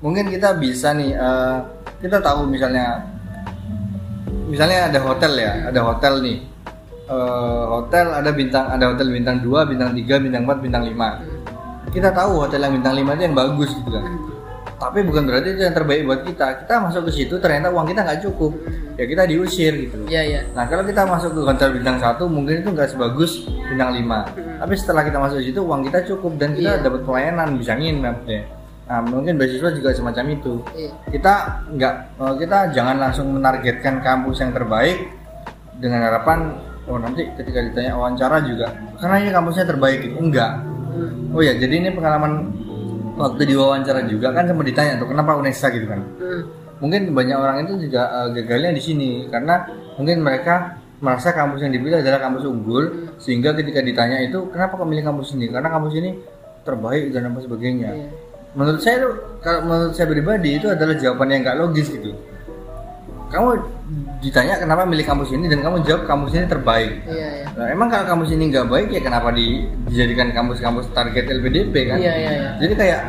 mungkin 0.00 0.26
kita 0.26 0.56
bisa 0.56 0.90
nih 0.90 1.12
eh, 1.12 1.56
kita 2.00 2.18
tahu 2.18 2.48
misalnya 2.48 3.04
misalnya 4.46 4.88
ada 4.88 5.00
hotel 5.00 5.32
ya 5.36 5.52
ada 5.68 5.80
hotel 5.82 6.14
nih 6.20 6.38
Eh, 7.06 7.64
hotel 7.70 8.10
ada 8.10 8.34
bintang 8.34 8.66
ada 8.66 8.90
hotel 8.90 9.14
bintang 9.14 9.38
2 9.38 9.46
bintang 9.70 9.94
3 9.94 10.26
bintang 10.26 10.42
4 10.42 10.58
bintang 10.58 10.82
5 10.82 11.94
kita 11.94 12.10
tahu 12.10 12.42
hotel 12.42 12.66
yang 12.66 12.74
bintang 12.74 12.98
5 12.98 13.14
itu 13.14 13.22
yang 13.30 13.36
bagus 13.38 13.70
gitu 13.70 13.90
kan 13.94 14.04
tapi 14.76 15.00
bukan 15.00 15.24
berarti 15.24 15.56
itu 15.56 15.60
yang 15.64 15.72
terbaik 15.72 16.04
buat 16.04 16.20
kita 16.20 16.46
kita 16.64 16.74
masuk 16.84 17.08
ke 17.08 17.12
situ 17.12 17.34
ternyata 17.40 17.72
uang 17.72 17.88
kita 17.88 18.04
nggak 18.04 18.20
cukup 18.28 18.52
ya 18.96 19.04
kita 19.04 19.22
diusir 19.24 19.72
gitu 19.72 19.96
Iya 20.04 20.22
iya. 20.24 20.40
Nah 20.52 20.68
kalau 20.68 20.84
kita 20.84 21.04
masuk 21.04 21.32
ke 21.32 21.40
hotel 21.40 21.68
bintang 21.76 21.96
satu 21.96 22.28
mungkin 22.28 22.60
itu 22.60 22.68
nggak 22.72 22.92
sebagus 22.92 23.44
bintang 23.48 23.96
5 23.96 24.60
Tapi 24.60 24.74
setelah 24.76 25.02
kita 25.04 25.16
masuk 25.16 25.40
situ 25.40 25.60
uang 25.64 25.80
kita 25.84 26.04
cukup 26.04 26.36
dan 26.36 26.52
kita 26.52 26.76
Iya. 26.76 26.84
dapat 26.84 27.00
pelayanan 27.04 27.56
bisa 27.56 27.72
nginep 27.72 28.16
ya. 28.28 28.42
Nah 28.86 29.00
mungkin 29.02 29.34
beasiswa 29.36 29.70
juga 29.72 29.90
semacam 29.92 30.24
itu. 30.32 30.54
Iya. 30.76 30.92
Kita 31.08 31.34
nggak 31.72 31.94
eh, 32.20 32.34
kita 32.40 32.58
jangan 32.72 32.96
langsung 33.00 33.26
menargetkan 33.32 34.04
kampus 34.04 34.44
yang 34.44 34.52
terbaik 34.52 35.08
dengan 35.76 36.04
harapan 36.08 36.52
oh 36.86 36.96
nanti 36.96 37.24
ketika 37.36 37.60
ditanya 37.64 37.96
wawancara 37.96 38.40
juga 38.44 38.70
karena 38.96 39.16
ini 39.24 39.30
kampusnya 39.32 39.64
terbaik 39.64 40.04
gitu. 40.04 40.16
Enggak. 40.20 40.52
Hmm. 40.92 41.32
Oh 41.36 41.40
ya 41.40 41.52
jadi 41.52 41.80
ini 41.80 41.92
pengalaman 41.92 42.48
waktu 43.16 43.42
di 43.48 43.54
wawancara 43.56 44.04
juga 44.06 44.30
kan 44.30 44.44
sempat 44.44 44.66
ditanya 44.68 45.00
tuh 45.00 45.08
kenapa 45.08 45.34
UNESA 45.40 45.72
gitu 45.72 45.86
kan. 45.88 46.00
Hmm. 46.20 46.42
mungkin 46.76 47.08
banyak 47.16 47.36
orang 47.40 47.56
itu 47.64 47.88
juga 47.88 48.04
uh, 48.12 48.28
gagalnya 48.36 48.76
di 48.76 48.82
sini 48.84 49.10
karena 49.32 49.64
mungkin 49.96 50.20
mereka 50.20 50.76
merasa 51.00 51.32
kampus 51.32 51.64
yang 51.64 51.72
dipilih 51.72 52.04
adalah 52.04 52.20
kampus 52.20 52.44
unggul 52.44 52.84
sehingga 53.16 53.56
ketika 53.56 53.80
ditanya 53.80 54.20
itu 54.20 54.44
kenapa 54.52 54.76
kau 54.76 54.84
milih 54.84 55.04
kampus 55.04 55.32
ini? 55.32 55.48
Karena 55.48 55.72
kampus 55.72 55.96
ini 55.96 56.20
terbaik 56.68 57.16
dan 57.16 57.32
apa 57.32 57.40
sebagainya. 57.40 57.90
Iya. 57.96 58.08
menurut 58.56 58.80
saya 58.80 59.04
itu 59.04 59.10
kalau 59.44 59.60
menurut 59.68 59.92
saya 59.92 60.08
pribadi 60.08 60.56
itu 60.56 60.66
adalah 60.72 60.96
jawaban 60.96 61.28
yang 61.28 61.40
nggak 61.44 61.58
logis 61.60 61.92
gitu 61.92 62.16
kamu 63.36 63.50
ditanya 64.18 64.54
kenapa 64.56 64.82
milih 64.82 65.04
kampus 65.04 65.30
ini 65.30 65.46
dan 65.46 65.60
kamu 65.60 65.84
jawab 65.84 66.08
kampus 66.08 66.32
ini 66.32 66.48
terbaik 66.48 66.92
Iya 67.04 67.28
iya. 67.36 67.46
Nah, 67.52 67.66
emang 67.68 67.88
kalau 67.88 68.04
kampus 68.08 68.32
ini 68.32 68.48
nggak 68.48 68.66
baik 68.66 68.88
ya 68.90 69.00
kenapa 69.00 69.28
di- 69.30 69.68
dijadikan 69.86 70.32
kampus-kampus 70.32 70.88
target 70.90 71.24
LPDP 71.30 71.74
kan? 71.86 71.98
Iya, 72.00 72.14
iya, 72.16 72.30
iya. 72.32 72.50
Jadi 72.58 72.74
kayak 72.74 73.00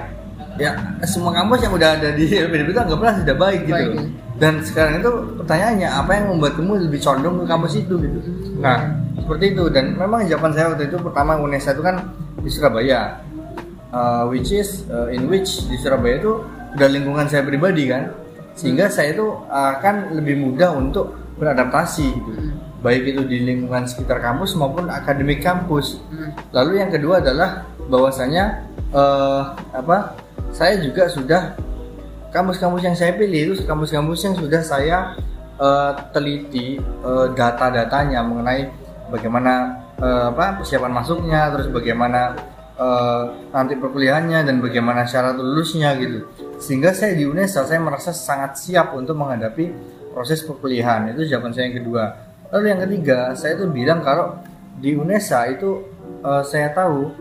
ya 0.58 0.72
semua 1.04 1.32
kampus 1.32 1.64
yang 1.64 1.74
udah 1.74 1.90
ada 1.96 2.10
di 2.12 2.24
LPDP 2.28 2.68
itu 2.72 2.82
anggaplah 2.82 3.14
sudah 3.18 3.36
baik 3.36 3.62
gitu. 3.66 3.74
Baik, 3.74 3.92
iya. 3.96 4.06
Dan 4.38 4.54
sekarang 4.62 5.02
itu 5.02 5.12
pertanyaannya 5.36 5.90
apa 5.90 6.12
yang 6.14 6.26
membuat 6.30 6.54
kamu 6.54 6.74
lebih 6.86 7.02
condong 7.02 7.36
ke 7.42 7.46
kampus 7.48 7.74
itu 7.76 7.94
gitu? 7.98 8.20
Nah 8.60 8.78
seperti 9.18 9.46
itu 9.52 9.64
dan 9.68 9.98
memang 9.98 10.30
jawaban 10.30 10.54
saya 10.54 10.72
waktu 10.72 10.86
itu 10.86 10.98
pertama 11.02 11.34
UNESA 11.36 11.74
itu 11.74 11.82
kan 11.82 11.96
di 12.38 12.50
Surabaya, 12.52 13.24
Uh, 13.88 14.28
which 14.28 14.52
is 14.52 14.84
uh, 14.92 15.08
in 15.08 15.32
which 15.32 15.64
di 15.72 15.80
Surabaya 15.80 16.20
itu 16.20 16.44
udah 16.76 16.88
lingkungan 16.92 17.24
saya 17.24 17.40
pribadi 17.40 17.88
kan, 17.88 18.12
sehingga 18.58 18.90
saya 18.90 19.14
itu 19.14 19.28
akan 19.48 20.18
lebih 20.18 20.42
mudah 20.42 20.74
untuk 20.74 21.14
beradaptasi 21.38 22.08
gitu 22.18 22.32
baik 22.82 23.10
itu 23.10 23.22
di 23.26 23.38
lingkungan 23.42 23.90
sekitar 23.90 24.22
kampus 24.22 24.54
maupun 24.54 24.90
akademik 24.90 25.42
kampus. 25.42 25.98
Hmm. 26.14 26.34
Lalu 26.54 26.86
yang 26.86 26.92
kedua 26.94 27.20
adalah 27.20 27.66
bahwasanya 27.90 28.64
eh, 28.94 29.42
apa? 29.74 30.18
Saya 30.54 30.80
juga 30.80 31.10
sudah 31.12 31.58
kampus-kampus 32.32 32.82
yang 32.86 32.96
saya 32.98 33.14
pilih 33.18 33.54
itu 33.54 33.54
kampus-kampus 33.66 34.20
yang 34.30 34.36
sudah 34.38 34.62
saya 34.62 34.98
eh, 35.58 35.92
teliti 36.14 36.78
eh, 36.80 37.28
data-datanya 37.34 38.22
mengenai 38.22 38.70
bagaimana 39.10 39.84
eh, 39.98 40.26
apa 40.32 40.62
persiapan 40.62 40.94
masuknya, 40.94 41.50
terus 41.58 41.68
bagaimana 41.74 42.38
eh, 42.78 43.24
nanti 43.52 43.74
perkuliahannya 43.76 44.46
dan 44.46 44.62
bagaimana 44.62 45.04
syarat 45.10 45.36
lulusnya 45.36 45.98
gitu. 45.98 46.30
Sehingga 46.62 46.94
saya 46.94 47.18
di 47.18 47.26
UNESA 47.26 47.66
saya 47.66 47.82
merasa 47.82 48.14
sangat 48.14 48.58
siap 48.62 48.94
untuk 48.94 49.18
menghadapi 49.18 49.74
proses 50.14 50.46
perkuliahan. 50.46 51.14
Itu 51.14 51.26
jawaban 51.26 51.54
saya 51.54 51.70
yang 51.70 51.84
kedua. 51.84 52.04
Lalu 52.54 52.66
yang 52.72 52.82
ketiga, 52.88 53.20
saya 53.36 53.60
tuh 53.60 53.70
bilang 53.70 54.00
kalau 54.06 54.40
di 54.78 54.94
UNESA 54.94 55.58
itu 55.58 55.84
eh, 56.22 56.44
saya 56.46 56.72
tahu 56.72 57.12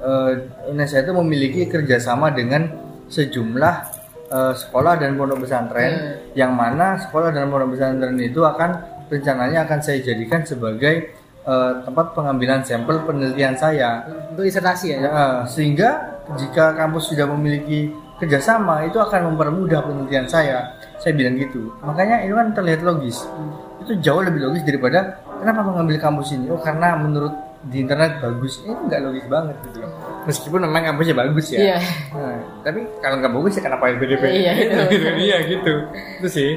eh, 0.00 0.32
UNESA 0.70 1.04
itu 1.04 1.12
memiliki 1.14 1.62
kerjasama 1.66 2.30
dengan 2.30 2.70
sejumlah 3.10 3.74
eh, 4.30 4.54
sekolah 4.54 4.94
dan 4.98 5.18
pondok 5.18 5.44
pesantren, 5.44 6.22
yang 6.38 6.54
mana 6.54 6.96
sekolah 7.02 7.34
dan 7.34 7.50
pondok 7.50 7.76
pesantren 7.76 8.16
itu 8.18 8.40
akan 8.46 9.00
rencananya 9.10 9.66
akan 9.66 9.78
saya 9.82 9.98
jadikan 10.00 10.46
sebagai 10.46 11.19
eh, 11.46 11.72
tempat 11.84 12.12
pengambilan 12.12 12.60
sampel 12.64 13.02
penelitian 13.04 13.54
saya. 13.56 14.04
Untuk 14.32 14.44
disertasi 14.44 14.86
ya. 14.94 14.98
Ya, 15.00 15.10
eh, 15.10 15.38
sehingga 15.48 16.20
jika 16.36 16.76
kampus 16.76 17.10
sudah 17.10 17.26
memiliki 17.30 17.90
kerjasama 18.20 18.84
itu 18.84 19.00
akan 19.00 19.34
mempermudah 19.34 19.80
penelitian 19.80 20.28
saya. 20.28 20.76
Saya 21.00 21.16
bilang 21.16 21.40
gitu. 21.40 21.72
Makanya 21.80 22.28
ini 22.28 22.32
kan 22.36 22.52
terlihat 22.52 22.84
logis. 22.84 23.24
Itu 23.80 23.96
jauh 24.04 24.20
lebih 24.20 24.44
logis 24.44 24.62
daripada 24.62 25.24
kenapa 25.40 25.64
mengambil 25.64 25.96
kampus 25.96 26.36
ini? 26.36 26.52
Oh 26.52 26.60
karena 26.60 27.00
menurut 27.00 27.32
di 27.64 27.80
internet 27.80 28.20
bagus. 28.20 28.60
Ini 28.64 28.76
nggak 28.76 29.00
logis 29.00 29.24
banget 29.28 29.56
gitu. 29.68 29.80
Meskipun 30.28 30.60
memang 30.68 30.92
kampusnya 30.92 31.16
bagus 31.16 31.46
ya. 31.52 31.58
Iya. 31.60 31.78
Nah, 32.12 32.36
tapi 32.60 32.80
kalau 33.00 33.16
nggak 33.20 33.32
bagus 33.32 33.52
ya 33.56 33.62
kenapa 33.64 33.84
LPDP? 33.88 34.22
Iya, 34.28 34.52
gitu, 34.52 34.68
itu. 34.68 34.92
gitu. 34.92 35.08
Iya 35.16 35.36
gitu. 35.48 35.72
Itu 36.20 36.28
sih. 36.28 36.50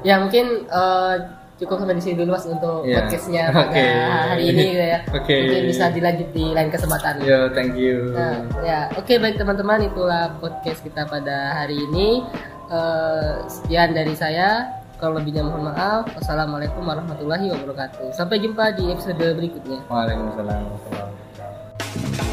Ya 0.00 0.14
mungkin 0.20 0.64
eh, 0.68 1.14
cukup 1.58 1.76
sampai 1.76 1.98
di 1.98 2.02
sini 2.02 2.14
dulu 2.16 2.30
mas 2.32 2.46
untuk 2.46 2.86
Iya. 2.86 2.96
podcastnya 2.96 3.42
pada 3.50 3.66
Oke. 3.66 3.84
hari 4.30 4.42
ini 4.46 4.62
gitu 4.70 4.84
ya. 4.86 4.98
Oke. 5.18 5.36
Mungkin 5.42 5.64
bisa 5.66 5.84
dilanjut 5.90 6.28
di 6.30 6.44
lain 6.54 6.70
kesempatan. 6.70 7.12
Yo, 7.20 7.50
thank 7.50 7.74
you. 7.74 8.14
Nah, 8.14 8.46
ya, 8.62 8.80
oke 8.94 9.10
baik 9.10 9.36
teman-teman 9.36 9.82
itulah 9.84 10.38
podcast 10.38 10.80
kita 10.80 11.02
pada 11.04 11.58
hari 11.58 11.82
ini. 11.82 12.22
Eh, 12.68 13.32
sekian 13.44 13.90
dari 13.90 14.14
saya. 14.14 14.70
Kalau 14.98 15.14
lebihnya 15.14 15.46
mohon 15.46 15.66
maaf. 15.66 16.10
Wassalamualaikum 16.14 16.82
warahmatullahi 16.82 17.50
wabarakatuh. 17.50 18.10
Sampai 18.10 18.38
jumpa 18.38 18.74
di 18.74 18.90
episode 18.90 19.18
berikutnya. 19.18 19.78
Waalaikumsalam. 19.86 20.62
warahmatullahi 20.62 21.06
wabarakatuh. 21.06 22.27